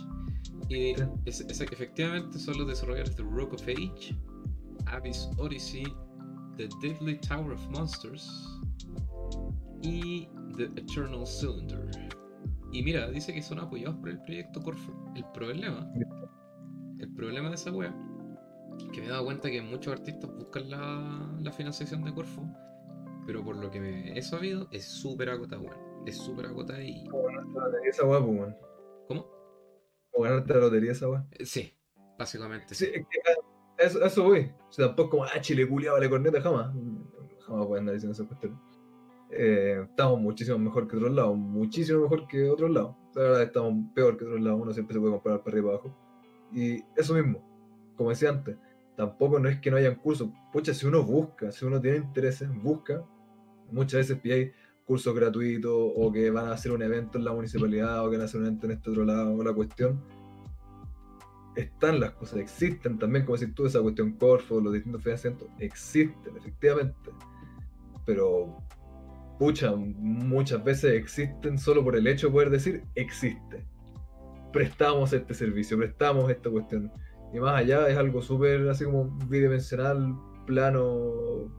Y 0.70 0.90
es- 1.26 1.40
es- 1.42 1.60
efectivamente 1.60 2.38
son 2.38 2.58
los 2.58 2.66
desarrolladores 2.66 3.16
de 3.16 3.22
Rock 3.24 3.52
of 3.54 3.62
Age, 3.68 4.16
Abyss 4.92 5.28
Odyssey, 5.38 5.84
The 6.56 6.68
Deadly 6.82 7.18
Tower 7.20 7.52
of 7.52 7.68
Monsters 7.70 8.48
y 9.82 10.28
The 10.56 10.64
Eternal 10.80 11.26
Cylinder. 11.26 11.90
Y 12.72 12.82
mira, 12.82 13.08
dice 13.08 13.32
que 13.32 13.42
son 13.42 13.60
apoyados 13.60 13.96
por 13.96 14.10
el 14.10 14.20
proyecto 14.22 14.60
Corfu. 14.60 14.92
El 15.14 15.24
problema, 15.32 15.90
el 16.98 17.14
problema 17.14 17.48
de 17.48 17.54
esa 17.54 17.72
wea, 17.72 17.94
que 18.92 19.00
me 19.00 19.06
he 19.06 19.10
dado 19.10 19.24
cuenta 19.24 19.50
que 19.50 19.62
muchos 19.62 19.92
artistas 19.92 20.30
buscan 20.36 20.70
la, 20.70 21.36
la 21.40 21.52
financiación 21.52 22.04
de 22.04 22.12
Corfu, 22.12 22.42
pero 23.26 23.44
por 23.44 23.56
lo 23.56 23.70
que 23.70 23.80
me 23.80 24.18
he 24.18 24.22
sabido, 24.22 24.68
es 24.70 24.84
súper 24.84 25.30
agotada, 25.30 25.62
weón. 25.62 25.76
Es 26.06 26.16
súper 26.16 26.46
agotada 26.46 26.82
y. 26.82 27.04
Como 27.08 27.24
ganarte 27.24 27.52
la 27.54 27.64
lotería 27.66 27.90
esa 27.90 28.04
weá, 28.04 28.20
pues, 28.24 28.38
weón. 28.38 28.56
¿Cómo? 29.08 29.26
Como 30.10 30.24
ganarte 30.24 30.54
la 30.54 30.60
lotería 30.60 30.92
esa 30.92 31.08
weá. 31.08 31.26
Eh, 31.32 31.44
Sí, 31.44 31.74
básicamente. 32.18 32.74
Sí, 32.74 32.86
es 32.86 33.06
que 33.06 33.20
a 33.30 33.37
eso, 33.78 34.04
eso 34.04 34.24
voy. 34.24 34.50
O 34.68 34.72
sea, 34.72 34.86
tampoco 34.86 35.10
como, 35.10 35.24
ah, 35.24 35.40
Chile 35.40 35.66
culiado, 35.66 35.96
vale 35.96 36.10
corneta, 36.10 36.40
jamás. 36.40 36.74
Jamás 37.46 37.66
pueden 37.66 37.82
andar 37.82 37.94
diciendo 37.94 38.12
esas 38.12 38.26
cuestiones. 38.26 38.58
Eh, 39.30 39.84
estamos 39.88 40.20
muchísimo 40.20 40.58
mejor 40.58 40.88
que 40.88 40.96
otros 40.96 41.12
lados, 41.12 41.36
muchísimo 41.36 42.02
mejor 42.02 42.26
que 42.26 42.48
otros 42.48 42.70
lados. 42.70 42.96
La 43.14 43.22
verdad, 43.22 43.42
estamos 43.42 43.74
peor 43.94 44.16
que 44.16 44.24
otros 44.24 44.40
lados, 44.40 44.60
uno 44.60 44.72
siempre 44.72 44.94
se 44.94 45.00
puede 45.00 45.12
comparar 45.12 45.42
para 45.42 45.50
arriba 45.54 45.72
y 45.72 45.76
para 45.76 45.78
abajo. 45.78 45.96
Y 46.52 46.84
eso 46.96 47.14
mismo, 47.14 47.42
como 47.96 48.10
decía 48.10 48.30
antes, 48.30 48.56
tampoco 48.96 49.38
no 49.38 49.48
es 49.48 49.60
que 49.60 49.70
no 49.70 49.76
hayan 49.76 49.96
cursos. 49.96 50.28
Pucha, 50.52 50.74
si 50.74 50.86
uno 50.86 51.02
busca, 51.02 51.52
si 51.52 51.64
uno 51.64 51.80
tiene 51.80 51.98
intereses, 51.98 52.48
busca. 52.62 53.04
Muchas 53.70 54.00
veces 54.00 54.18
pilláis 54.18 54.52
cursos 54.86 55.14
gratuitos 55.14 55.72
o 55.72 56.10
que 56.10 56.30
van 56.30 56.48
a 56.48 56.52
hacer 56.52 56.72
un 56.72 56.82
evento 56.82 57.18
en 57.18 57.24
la 57.24 57.32
municipalidad 57.32 58.04
o 58.04 58.10
que 58.10 58.16
van 58.16 58.22
a 58.22 58.24
hacer 58.24 58.40
un 58.40 58.46
evento 58.46 58.66
en 58.66 58.72
este 58.72 58.90
otro 58.90 59.04
lado 59.04 59.34
o 59.34 59.44
la 59.44 59.52
cuestión 59.52 60.00
están 61.58 62.00
las 62.00 62.12
cosas, 62.12 62.38
existen 62.38 62.98
también, 62.98 63.24
como 63.24 63.36
decís 63.36 63.54
tú, 63.54 63.66
esa 63.66 63.80
cuestión 63.82 64.12
Corfo, 64.12 64.60
los 64.60 64.72
distintos 64.72 65.02
financiamientos, 65.02 65.48
existen, 65.58 66.36
efectivamente. 66.36 67.10
Pero, 68.06 68.56
pucha, 69.38 69.74
muchas 69.74 70.62
veces 70.62 70.94
existen 70.94 71.58
solo 71.58 71.82
por 71.84 71.96
el 71.96 72.06
hecho 72.06 72.28
de 72.28 72.32
poder 72.32 72.50
decir, 72.50 72.84
existe. 72.94 73.66
Prestamos 74.52 75.12
este 75.12 75.34
servicio, 75.34 75.76
prestamos 75.76 76.30
esta 76.30 76.48
cuestión. 76.48 76.92
Y 77.34 77.40
más 77.40 77.56
allá 77.56 77.88
es 77.88 77.98
algo 77.98 78.22
súper 78.22 78.68
así 78.68 78.84
como 78.84 79.18
bidimensional, 79.28 80.16
plano, 80.46 81.50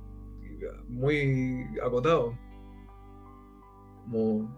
muy 0.88 1.68
acotado. 1.84 2.38
Como 4.10 4.50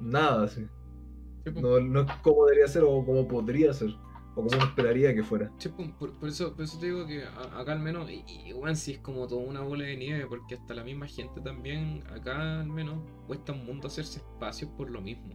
nada 0.00 0.44
así. 0.44 0.66
Sí, 1.44 1.52
po. 1.52 1.60
No, 1.60 1.80
no 1.80 2.00
es 2.00 2.12
como 2.22 2.46
debería 2.46 2.66
ser 2.66 2.82
o 2.84 3.04
como 3.04 3.28
podría 3.28 3.72
ser, 3.72 3.90
o 4.40 4.44
como 4.44 4.56
uno 4.56 4.68
esperaría 4.70 5.14
que 5.14 5.22
fuera. 5.22 5.50
Sí, 5.58 5.68
pues, 5.68 5.90
por, 5.92 6.12
por 6.18 6.28
eso, 6.28 6.54
por 6.54 6.64
eso 6.64 6.78
te 6.78 6.86
digo 6.86 7.06
que 7.06 7.24
acá 7.24 7.72
al 7.72 7.80
menos, 7.80 8.10
y, 8.10 8.24
y 8.26 8.52
bueno, 8.52 8.74
sí 8.74 8.92
es 8.92 8.98
como 8.98 9.26
toda 9.26 9.42
una 9.42 9.60
bola 9.60 9.84
de 9.84 9.96
nieve, 9.96 10.26
porque 10.26 10.54
hasta 10.54 10.74
la 10.74 10.84
misma 10.84 11.06
gente 11.06 11.40
también, 11.40 12.02
acá 12.10 12.60
al 12.60 12.68
menos, 12.68 12.98
cuesta 13.26 13.52
un 13.52 13.64
mundo 13.64 13.88
hacerse 13.88 14.18
espacios 14.18 14.70
por 14.76 14.90
lo 14.90 15.00
mismo. 15.00 15.34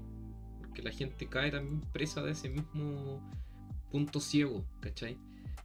Porque 0.60 0.82
la 0.82 0.92
gente 0.92 1.28
cae 1.28 1.52
también 1.52 1.82
presa 1.94 2.22
de 2.22 2.32
ese 2.32 2.50
mismo 2.50 3.22
punto 3.92 4.20
ciego, 4.20 4.66
¿cachai? 4.82 5.18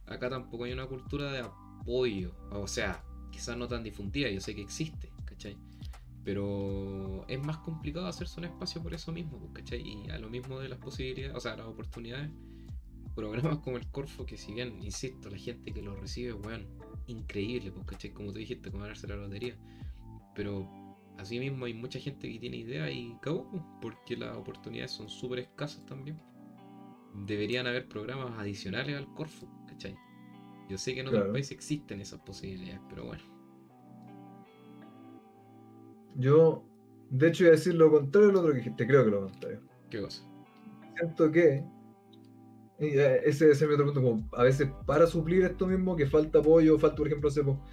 Acá 0.05 0.29
tampoco 0.29 0.63
hay 0.65 0.73
una 0.73 0.85
cultura 0.85 1.31
de 1.31 1.39
apoyo, 1.39 2.33
o 2.51 2.67
sea, 2.67 3.03
quizás 3.31 3.57
no 3.57 3.67
tan 3.67 3.83
difundida, 3.83 4.29
yo 4.29 4.39
sé 4.39 4.55
que 4.55 4.61
existe, 4.61 5.11
¿cachai? 5.25 5.57
Pero 6.23 7.25
es 7.27 7.43
más 7.43 7.57
complicado 7.57 8.05
hacerse 8.05 8.39
un 8.39 8.45
espacio 8.45 8.81
por 8.83 8.93
eso 8.93 9.11
mismo, 9.11 9.51
¿cachai? 9.53 9.81
Y 9.81 10.09
a 10.09 10.19
lo 10.19 10.29
mismo 10.29 10.59
de 10.59 10.69
las 10.69 10.77
posibilidades, 10.77 11.35
o 11.35 11.39
sea, 11.39 11.55
las 11.55 11.65
oportunidades 11.65 12.29
programas 13.15 13.59
como 13.59 13.77
el 13.77 13.87
Corfo, 13.91 14.25
que 14.25 14.37
si 14.37 14.53
bien, 14.53 14.81
insisto, 14.81 15.29
la 15.29 15.37
gente 15.37 15.71
que 15.73 15.81
lo 15.81 15.95
recibe, 15.95 16.33
weón, 16.33 16.67
increíble, 17.07 17.71
pues, 17.71 17.85
¿cachai? 17.85 18.11
Como 18.11 18.31
tú 18.31 18.39
dijiste, 18.39 18.71
como 18.71 18.83
ganarse 18.83 19.07
la 19.07 19.15
lotería. 19.15 19.55
Pero 20.35 20.69
así 21.17 21.39
mismo 21.39 21.65
hay 21.65 21.73
mucha 21.73 21.99
gente 21.99 22.31
que 22.31 22.39
tiene 22.39 22.57
idea 22.57 22.89
y 22.91 23.17
cagó, 23.21 23.49
pues, 23.49 23.63
porque 23.81 24.17
las 24.17 24.35
oportunidades 24.35 24.91
son 24.91 25.09
súper 25.09 25.39
escasas 25.39 25.85
también. 25.85 26.19
Deberían 27.25 27.67
haber 27.67 27.87
programas 27.87 28.37
adicionales 28.39 28.95
al 28.97 29.13
Corfo, 29.13 29.47
¿cachai? 29.67 29.95
Yo 30.69 30.77
sé 30.77 30.93
que 30.93 31.01
en 31.01 31.07
otros 31.07 31.21
Claro. 31.21 31.33
países 31.33 31.51
existen 31.51 31.99
esas 31.99 32.19
posibilidades, 32.21 32.81
pero 32.89 33.05
bueno. 33.05 33.23
Yo, 36.15 36.63
de 37.09 37.27
hecho, 37.27 37.43
iba 37.43 37.53
a 37.53 37.55
decir 37.55 37.73
lo 37.75 37.91
contrario 37.91 38.27
de 38.27 38.33
lo 38.33 38.39
otro 38.39 38.51
que 38.51 38.57
dijiste, 38.59 38.87
creo 38.87 39.05
que 39.05 39.11
lo 39.11 39.21
contrario. 39.21 39.61
¿Qué 39.89 40.01
cosa? 40.01 40.23
Siento 40.95 41.31
que 41.31 41.63
ese, 42.81 43.21
ese 43.25 43.51
es 43.51 43.61
mi 43.61 43.73
otro 43.73 43.85
punto, 43.85 44.01
como 44.01 44.27
a 44.33 44.43
veces 44.43 44.69
para 44.85 45.05
suplir 45.05 45.43
esto 45.43 45.67
mismo, 45.67 45.95
que 45.95 46.07
falta 46.07 46.39
apoyo, 46.39 46.79
falta, 46.79 46.97
por 46.97 47.07
ejemplo, 47.07 47.29
po, 47.45 47.63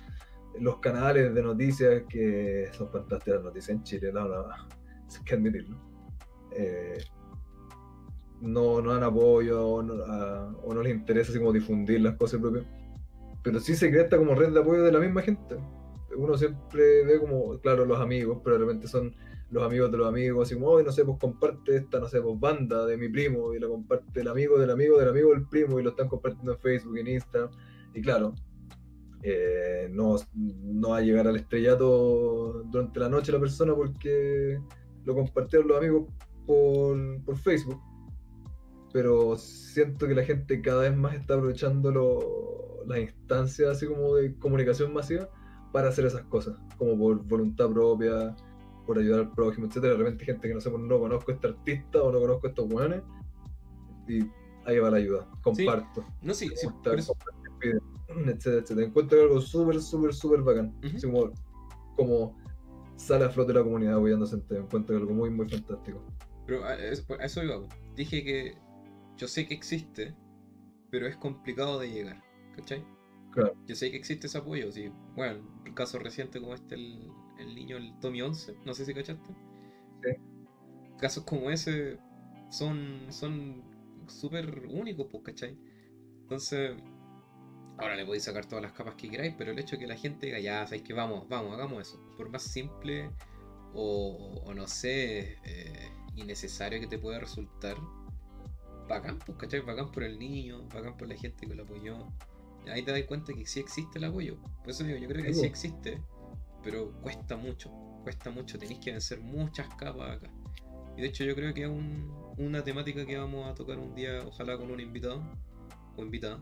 los 0.61 0.79
canales 0.79 1.35
de 1.35 1.43
noticias 1.43 2.03
que 2.09 2.69
son 2.73 2.91
fantásticas 2.91 3.37
las 3.37 3.45
noticias 3.45 3.77
en 3.77 3.83
Chile, 3.85 4.13
no, 4.13 4.29
no, 4.29 4.45
hay 4.51 5.25
que 5.25 5.35
admitirlo. 5.35 5.77
Eh, 6.53 6.99
no, 8.41 8.81
no 8.81 8.93
dan 8.93 9.03
apoyo 9.03 9.67
o 9.67 9.83
no, 9.83 10.83
les 10.83 10.95
interesa 10.95 11.31
así 11.31 11.39
como 11.39 11.53
difundir 11.53 12.01
las 12.01 12.17
cosas 12.17 12.41
propias. 12.41 12.65
Pero 13.43 13.61
sí 13.61 13.75
se 13.75 13.91
crea 13.91 14.05
esta 14.05 14.19
como 14.19 14.35
red 14.35 14.53
de 14.53 14.61
apoyo 14.61 14.83
de 14.83 14.93
la 14.93 15.01
misma 15.01 15.23
gente. 15.23 15.57
Uno 16.17 16.37
siempre 16.37 17.05
ve 17.05 17.19
como, 17.19 17.59
claro, 17.61 17.85
los 17.85 18.01
amigos, 18.01 18.41
repente 18.59 18.89
son 18.89 19.15
los 19.51 19.63
amigos 19.63 19.91
de 19.91 19.99
los 19.99 20.09
amigos, 20.09 20.47
así 20.47 20.55
como, 20.55 20.69
hoy 20.69 20.85
no 20.85 20.93
sé, 20.93 21.05
pues 21.05 21.19
comparte 21.19 21.77
esta, 21.77 21.99
no 22.01 22.09
sé, 22.09 22.21
pues 22.21 22.39
banda 22.39 22.87
de 22.87 22.97
mi 22.97 23.09
primo, 23.09 23.55
y 23.55 23.59
la 23.59 23.69
comparte 23.69 24.21
el 24.21 24.29
amigo 24.29 24.59
del 24.59 24.71
amigo 24.71 24.99
del 24.99 25.09
amigo 25.09 25.31
del 25.31 25.47
primo, 25.47 25.81
y 25.81 25.83
lo 25.83 25.91
están 25.91 26.09
compartiendo 26.09 26.53
en 26.53 26.59
Facebook, 26.59 26.99
en 26.99 27.09
Instagram, 27.09 27.51
y 27.95 28.03
claro, 28.03 28.35
eh, 29.23 29.89
no, 29.91 30.17
no 30.35 30.91
va 30.91 30.99
a 30.99 31.01
llegar 31.01 31.27
al 31.27 31.37
estrellato 31.37 32.63
durante 32.71 33.01
la 33.01 33.09
noche 33.09 33.33
la 33.33 33.41
persona 33.41 33.75
porque 33.75 34.61
lo 35.05 35.15
compartieron 35.15 35.67
los 35.67 35.79
amigos 35.79 36.09
por, 36.47 36.97
por 37.25 37.37
Facebook, 37.37 37.81
pero 38.93 39.37
siento 39.37 40.07
que 40.07 40.15
la 40.15 40.25
gente 40.25 40.61
cada 40.61 40.83
vez 40.83 40.97
más 40.97 41.15
está 41.15 41.35
aprovechando 41.35 41.91
lo- 41.91 42.85
las 42.87 43.01
instancias 43.01 43.71
así 43.71 43.87
como 43.87 44.15
de 44.15 44.35
comunicación 44.39 44.93
masiva 44.93 45.29
para 45.73 45.89
hacer 45.89 46.07
esas 46.07 46.23
cosas, 46.25 46.57
como 46.79 46.99
por 46.99 47.25
voluntad 47.25 47.71
propia, 47.71 48.35
por 48.89 48.99
ayudar 48.99 49.21
al 49.21 49.33
prójimo, 49.33 49.67
etcétera. 49.67 49.93
De 49.93 49.99
repente 49.99 50.25
gente 50.25 50.49
que 50.49 50.55
no 50.55 50.63
sé, 50.63 50.71
pues, 50.71 50.83
no 50.83 50.99
conozco 50.99 51.31
a 51.31 51.35
este 51.35 51.49
artista 51.49 52.03
o 52.03 52.11
no 52.11 52.21
conozco 52.21 52.47
a 52.47 52.51
estos 52.51 52.73
weones, 52.73 53.03
y 54.09 54.21
ahí 54.65 54.79
va 54.79 54.91
la 54.91 54.97
ayuda, 54.97 55.31
comparto. 55.43 56.07
No, 56.23 56.33
sí, 56.33 56.49
sí, 56.57 56.67
por 56.83 56.99
eso. 56.99 57.15
etcétera, 57.61 58.63
etcétera. 58.63 58.87
Encuentro 58.87 59.21
algo 59.21 59.43
súper, 59.43 59.83
súper, 59.83 60.15
súper 60.15 60.41
bacán. 60.41 60.75
Ujú. 60.83 60.97
Así 60.97 61.07
como, 61.07 61.33
como 61.97 62.39
sale 62.97 63.27
a 63.27 63.29
flote 63.29 63.53
la 63.53 63.63
comunidad 63.63 63.97
apoyándose 63.97 64.37
entre 64.37 64.57
encuentro 64.57 64.97
algo 64.97 65.13
muy, 65.13 65.29
muy 65.29 65.47
fantástico. 65.47 66.03
Pero 66.47 66.65
a 66.65 66.75
eso, 66.77 67.45
iba. 67.45 67.61
Dije 67.95 68.25
que 68.25 68.57
yo 69.19 69.29
sé 69.29 69.47
que 69.47 69.53
existe, 69.53 70.17
pero 70.91 71.07
es 71.07 71.19
complicado 71.19 71.79
de 71.79 71.91
llegar. 71.91 72.23
¿Cachai? 72.57 72.83
Claro. 73.33 73.53
Yo 73.67 73.75
sé 73.75 73.91
que 73.91 73.99
existe 73.99 74.29
ese 74.29 74.39
apoyo. 74.39 74.73
Sí. 74.73 74.91
Bueno, 75.15 75.41
un 75.67 75.75
caso 75.75 75.99
reciente 75.99 76.41
como 76.41 76.55
este, 76.55 76.77
el, 76.77 77.13
el 77.39 77.55
niño, 77.55 77.77
el 77.77 77.99
Tommy 78.01 78.23
11, 78.23 78.57
no 78.65 78.75
sé 78.75 78.85
si 78.85 78.95
cachaste. 78.95 79.35
Sí. 80.03 80.11
Casos 80.99 81.25
como 81.25 81.51
ese 81.51 81.99
son 82.51 83.07
son 83.11 83.63
súper 84.09 84.67
únicos, 84.69 85.07
pues, 85.11 85.23
¿cachai? 85.25 85.57
Entonces, 86.23 86.77
ahora 87.79 87.97
le 87.97 88.05
podéis 88.05 88.25
sacar 88.25 88.47
todas 88.47 88.63
las 88.63 88.73
capas 88.73 88.95
que 88.97 89.09
queráis, 89.11 89.35
pero 89.39 89.53
el 89.53 89.59
hecho 89.59 89.77
de 89.77 89.81
que 89.81 89.87
la 89.87 89.97
gente 89.97 90.27
diga, 90.27 90.41
ya, 90.41 90.65
sabéis 90.67 90.83
que 90.83 90.95
vamos, 90.95 91.29
vamos, 91.29 91.55
hagamos 91.55 91.89
eso. 91.89 92.01
Por 92.17 92.31
más 92.31 92.43
simple 92.43 93.11
o, 93.75 94.43
o 94.45 94.55
no 94.55 94.67
sé, 94.67 95.39
eh, 95.45 95.91
innecesario 96.17 96.81
que 96.81 96.87
te 96.89 96.99
pueda 96.99 97.21
resultar, 97.21 97.77
bacán, 98.89 99.19
pues, 99.25 99.39
¿cachai? 99.39 99.61
Bacán 99.61 99.91
por 99.93 100.03
el 100.05 100.19
niño, 100.19 100.67
bacán 100.69 100.97
por 100.97 101.09
la 101.09 101.17
gente 101.17 101.47
que 101.47 101.55
lo 101.55 101.65
apoyó. 101.65 102.13
Ahí 102.71 102.83
te 102.85 102.93
das 102.93 103.03
cuenta 103.05 103.33
que 103.33 103.47
sí 103.47 103.61
existe 103.61 103.99
el 103.99 104.05
apoyo. 104.05 104.39
Por 104.63 104.71
eso 104.71 104.85
digo, 104.85 104.99
yo 104.99 105.09
creo 105.09 105.25
que 105.25 105.35
Sí, 105.35 105.41
po. 105.41 105.45
existe, 105.47 106.03
pero 106.63 106.93
cuesta 107.01 107.37
mucho, 107.37 107.71
cuesta 108.03 108.31
mucho, 108.31 108.59
tenéis 108.59 108.81
que 108.81 108.93
vencer 108.93 109.21
muchas 109.21 109.69
capas 109.77 110.17
acá. 110.17 110.31
Y 110.97 111.03
de 111.03 111.09
hecho 111.09 111.25
yo 111.25 111.35
creo 111.35 111.55
que 111.55 111.63
es 111.63 111.69
un- 111.69 112.11
una 112.39 112.63
temática 112.65 113.07
que 113.07 113.17
vamos 113.17 113.49
a 113.49 113.55
tocar 113.55 113.79
un 113.79 113.95
día, 113.95 114.23
ojalá 114.27 114.57
con 114.59 114.71
un 114.71 114.81
invitado 114.81 115.23
o 115.97 116.03
invitada, 116.03 116.41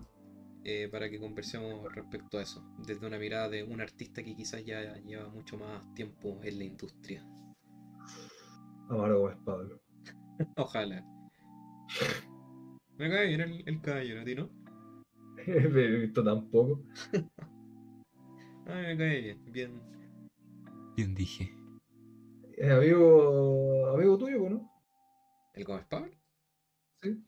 eh, 0.64 0.88
para 0.90 1.08
que 1.08 1.20
conversemos 1.20 1.92
respecto 1.94 2.38
a 2.38 2.42
eso, 2.42 2.64
desde 2.78 3.06
una 3.06 3.18
mirada 3.18 3.48
de 3.48 3.62
un 3.62 3.80
artista 3.80 4.22
que 4.22 4.34
quizás 4.34 4.64
ya 4.64 4.96
lleva 4.98 5.28
mucho 5.28 5.56
más 5.58 5.92
tiempo 5.94 6.40
en 6.42 6.58
la 6.58 6.64
industria. 6.64 7.24
Amargo 8.88 9.30
es 9.30 9.36
Pablo. 9.44 9.80
Ojalá. 10.56 11.04
Me 12.98 13.10
cae 13.10 13.26
bien 13.28 13.40
el, 13.42 13.62
el 13.66 13.80
caballero, 13.80 14.22
¿a 14.22 14.24
ti 14.24 14.34
no? 14.34 14.50
He 15.46 15.58
visto 15.98 16.24
tampoco. 16.24 16.82
A 18.66 18.74
mí 18.74 18.82
me 18.82 18.96
cae 18.96 19.20
bien, 19.20 19.52
bien. 19.52 19.95
Bien 20.96 21.14
dije. 21.14 21.52
Es 22.56 22.70
amigo, 22.70 23.86
amigo 23.94 24.16
tuyo, 24.16 24.38
pues, 24.38 24.50
¿no? 24.52 24.70
¿El 25.52 25.64
Gómez 25.64 25.84
Pablo? 25.86 26.12
Sí. 27.02 27.22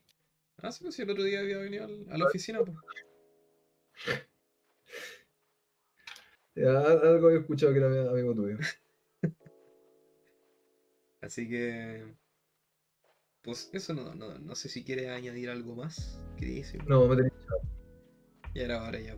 Ah, 0.56 0.72
sí, 0.72 0.82
pues 0.82 0.94
sí, 0.94 1.02
el 1.02 1.10
otro 1.10 1.22
día 1.22 1.40
había 1.40 1.58
venido 1.58 1.84
al- 1.84 2.06
a 2.10 2.16
la 2.16 2.24
oficina, 2.26 2.60
pues. 2.64 2.76
Ya, 6.54 6.78
algo 6.80 7.26
había 7.28 7.40
escuchado 7.40 7.72
que 7.72 7.78
era 7.78 8.10
amigo 8.10 8.34
tuyo. 8.34 8.56
Así 11.20 11.48
que. 11.48 12.14
Pues 13.42 13.70
eso 13.72 13.94
no, 13.94 14.14
no, 14.14 14.38
no 14.38 14.54
sé 14.54 14.68
si 14.68 14.82
quieres 14.84 15.08
añadir 15.10 15.50
algo 15.50 15.74
más. 15.74 16.18
Queridísimo. 16.36 16.84
No, 16.88 17.06
me 17.06 17.16
tenés 17.16 17.32
Ya 18.54 18.62
era 18.62 18.82
hora 18.82 18.98
ya. 18.98 19.16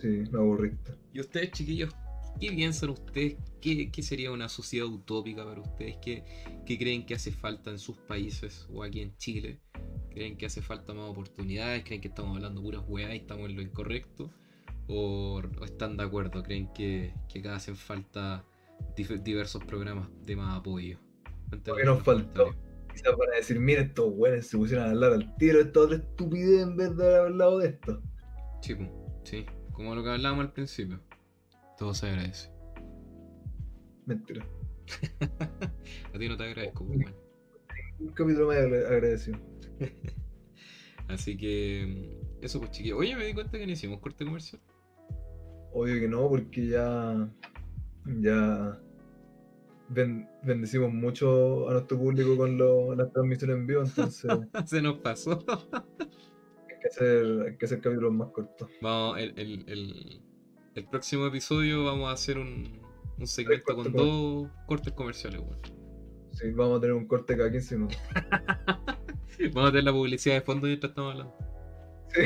Sí, 0.00 0.24
me 0.30 0.38
aburriste. 0.38 0.92
¿Y 1.12 1.20
ustedes, 1.20 1.50
chiquillos, 1.52 1.94
qué 2.40 2.50
piensan 2.52 2.90
ustedes? 2.90 3.36
¿Qué, 3.60 3.90
qué 3.90 4.02
sería 4.02 4.30
una 4.30 4.48
sociedad 4.48 4.86
utópica 4.86 5.44
para 5.44 5.60
ustedes? 5.60 5.96
¿Qué, 6.02 6.24
¿Qué 6.64 6.78
creen 6.78 7.04
que 7.06 7.14
hace 7.14 7.32
falta 7.32 7.70
en 7.70 7.78
sus 7.78 7.96
países 7.96 8.66
o 8.72 8.82
aquí 8.82 9.00
en 9.00 9.16
Chile? 9.16 9.60
¿Creen 10.10 10.36
que 10.36 10.46
hace 10.46 10.62
falta 10.62 10.94
más 10.94 11.10
oportunidades? 11.10 11.84
¿Creen 11.84 12.00
que 12.00 12.08
estamos 12.08 12.36
hablando 12.36 12.62
puras 12.62 12.82
weá 12.86 13.14
y 13.14 13.18
estamos 13.18 13.48
en 13.48 13.56
lo 13.56 13.62
incorrecto? 13.62 14.30
¿O, 14.88 15.40
o 15.60 15.64
están 15.64 15.96
de 15.96 16.04
acuerdo? 16.04 16.42
¿Creen 16.42 16.72
que, 16.72 17.14
que 17.28 17.40
acá 17.40 17.56
hacen 17.56 17.76
falta 17.76 18.44
diversos 18.96 19.64
programas 19.64 20.08
de 20.24 20.36
más 20.36 20.58
apoyo? 20.58 20.98
Cuéntenme 21.48 21.76
¿Qué 21.76 21.82
en 21.82 21.88
nos 21.88 22.02
faltó? 22.02 22.54
Quizás 22.92 23.14
para 23.16 23.36
decir, 23.36 23.60
mira, 23.60 23.82
estos 23.82 24.12
güeyes 24.12 24.46
se 24.48 24.56
pusieron 24.56 24.86
a 24.86 24.90
hablar 24.90 25.12
al 25.12 25.36
tiro 25.36 25.58
de 25.58 25.64
esta 25.64 25.80
otra 25.80 25.96
estupidez 25.96 26.62
en 26.62 26.76
vez 26.76 26.96
de 26.96 27.06
haber 27.06 27.20
hablado 27.20 27.58
de 27.58 27.68
esto. 27.68 28.02
Sí, 28.60 28.76
sí, 29.24 29.46
como 29.72 29.94
lo 29.94 30.02
que 30.02 30.10
hablábamos 30.10 30.46
al 30.46 30.52
principio. 30.52 31.00
Todo 31.78 31.94
se 31.94 32.06
agradece. 32.08 32.50
Mentira. 34.06 34.44
A 36.14 36.18
ti 36.18 36.28
no 36.28 36.36
te 36.36 36.44
agradezco, 36.44 36.84
pues, 36.86 36.98
bueno. 36.98 37.16
Un 38.00 38.08
capítulo 38.08 38.46
más 38.48 38.56
agra- 38.56 38.88
agradecido. 38.88 39.38
Así 41.08 41.36
que. 41.36 41.86
mm, 42.40 42.44
Eso 42.44 42.58
pues 42.58 42.70
chiquillos. 42.72 42.98
Oye, 42.98 43.16
me 43.16 43.26
di 43.26 43.34
cuenta 43.34 43.58
que 43.58 43.66
no 43.66 43.72
hicimos 43.72 44.00
corte 44.00 44.24
comercial. 44.24 44.60
Obvio 45.72 46.00
que 46.00 46.08
no, 46.08 46.28
porque 46.28 46.66
ya. 46.66 47.28
Ya. 48.06 48.80
ben- 49.90 50.28
bendecimos 50.42 50.92
mucho 50.92 51.68
a 51.68 51.72
nuestro 51.74 51.98
público 51.98 52.36
con 52.36 52.56
lo- 52.58 52.94
las 52.94 53.12
transmisiones 53.12 53.56
en 53.56 53.66
vivo, 53.66 53.82
entonces 53.82 54.30
Se 54.66 54.80
nos 54.82 54.98
pasó. 55.00 55.44
hay 55.48 56.78
que 56.80 56.86
hacer, 56.88 57.42
hay 57.48 57.56
que 57.56 57.64
hacer 57.66 57.80
capítulos 57.80 58.12
más 58.14 58.28
cortos. 58.30 58.68
Vamos, 58.80 59.18
el, 59.18 59.34
el, 59.38 59.64
el, 59.68 60.22
el 60.74 60.84
próximo 60.84 61.26
episodio 61.26 61.84
vamos 61.84 62.08
a 62.08 62.12
hacer 62.12 62.38
un, 62.38 62.80
un 63.18 63.26
segmento 63.26 63.74
con 63.74 63.92
dos 63.92 64.48
cortes 64.66 64.92
comerciales, 64.92 65.40
weón. 65.40 65.58
Sí, 66.32 66.50
vamos 66.52 66.78
a 66.78 66.80
tener 66.80 66.94
un 66.94 67.06
corte 67.06 67.36
cada 67.36 67.50
15 67.50 67.76
minutos. 67.76 67.98
Vamos 69.52 69.68
a 69.68 69.72
tener 69.72 69.84
la 69.84 69.92
publicidad 69.92 70.34
de 70.34 70.40
fondo 70.40 70.66
mientras 70.66 70.90
estamos 70.90 71.12
hablando. 71.12 71.36
Sí. 72.08 72.22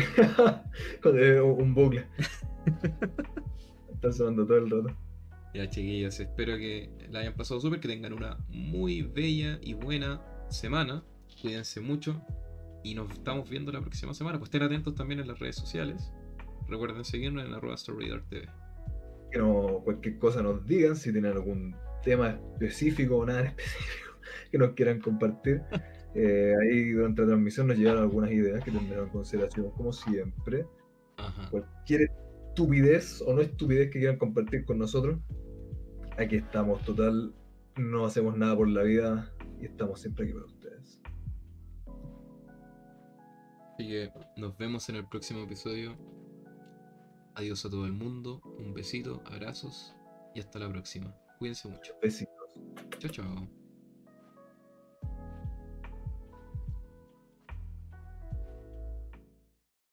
Con 1.02 1.18
eh, 1.18 1.40
un 1.40 1.74
bucle. 1.74 2.06
Están 3.92 4.12
sonando 4.12 4.46
todo 4.46 4.58
el 4.58 4.70
rato. 4.70 4.96
Ya, 5.54 5.68
chiquillos, 5.68 6.18
espero 6.18 6.56
que 6.56 6.90
la 7.10 7.20
hayan 7.20 7.34
pasado 7.34 7.60
súper, 7.60 7.80
que 7.80 7.88
tengan 7.88 8.14
una 8.14 8.38
muy 8.48 9.02
bella 9.02 9.58
y 9.60 9.74
buena 9.74 10.22
semana. 10.48 11.04
Cuídense 11.42 11.80
mucho 11.80 12.24
y 12.82 12.94
nos 12.94 13.10
estamos 13.12 13.50
viendo 13.50 13.70
la 13.72 13.80
próxima 13.80 14.14
semana. 14.14 14.38
Pues 14.38 14.48
estén 14.48 14.62
atentos 14.62 14.94
también 14.94 15.20
en 15.20 15.28
las 15.28 15.38
redes 15.38 15.56
sociales. 15.56 16.12
Recuerden 16.72 17.04
seguirnos 17.04 17.44
en 17.44 17.52
arroba 17.52 17.76
StoryDarkTV. 17.76 18.46
Que 19.30 19.38
no, 19.38 19.80
cualquier 19.84 20.18
cosa 20.18 20.42
nos 20.42 20.66
digan, 20.66 20.96
si 20.96 21.12
tienen 21.12 21.32
algún 21.32 21.76
tema 22.02 22.40
específico 22.54 23.18
o 23.18 23.26
nada 23.26 23.40
en 23.40 23.46
específico 23.48 24.12
que 24.50 24.58
nos 24.58 24.70
quieran 24.72 25.00
compartir. 25.00 25.62
Eh, 26.14 26.54
ahí 26.60 26.90
durante 26.90 27.22
la 27.22 27.28
transmisión 27.28 27.68
nos 27.68 27.78
llegaron 27.78 28.02
algunas 28.02 28.30
ideas 28.30 28.62
que 28.62 28.70
tendrán 28.70 29.04
en 29.04 29.08
consideración, 29.08 29.70
como 29.70 29.94
siempre. 29.94 30.66
Ajá. 31.16 31.48
Cualquier 31.50 32.10
estupidez 32.48 33.22
o 33.22 33.32
no 33.32 33.40
estupidez 33.40 33.90
que 33.90 34.00
quieran 34.00 34.18
compartir 34.18 34.66
con 34.66 34.76
nosotros, 34.76 35.18
aquí 36.18 36.36
estamos. 36.36 36.84
Total, 36.84 37.34
no 37.76 38.04
hacemos 38.04 38.36
nada 38.36 38.54
por 38.54 38.68
la 38.68 38.82
vida 38.82 39.32
y 39.58 39.64
estamos 39.64 40.02
siempre 40.02 40.26
aquí 40.26 40.34
para 40.34 40.44
ustedes. 40.44 41.00
Así 43.72 43.88
que 43.88 44.10
nos 44.36 44.54
vemos 44.58 44.86
en 44.90 44.96
el 44.96 45.08
próximo 45.08 45.44
episodio. 45.44 45.96
Adiós 47.34 47.64
a 47.64 47.70
todo 47.70 47.86
el 47.86 47.92
mundo, 47.92 48.40
un 48.58 48.74
besito, 48.74 49.22
abrazos 49.26 49.94
y 50.34 50.40
hasta 50.40 50.58
la 50.58 50.68
próxima. 50.68 51.14
Cuídense 51.38 51.68
mucho. 51.68 51.94
Besitos. 52.00 52.54
Chao, 52.98 53.10
chao. 53.10 53.61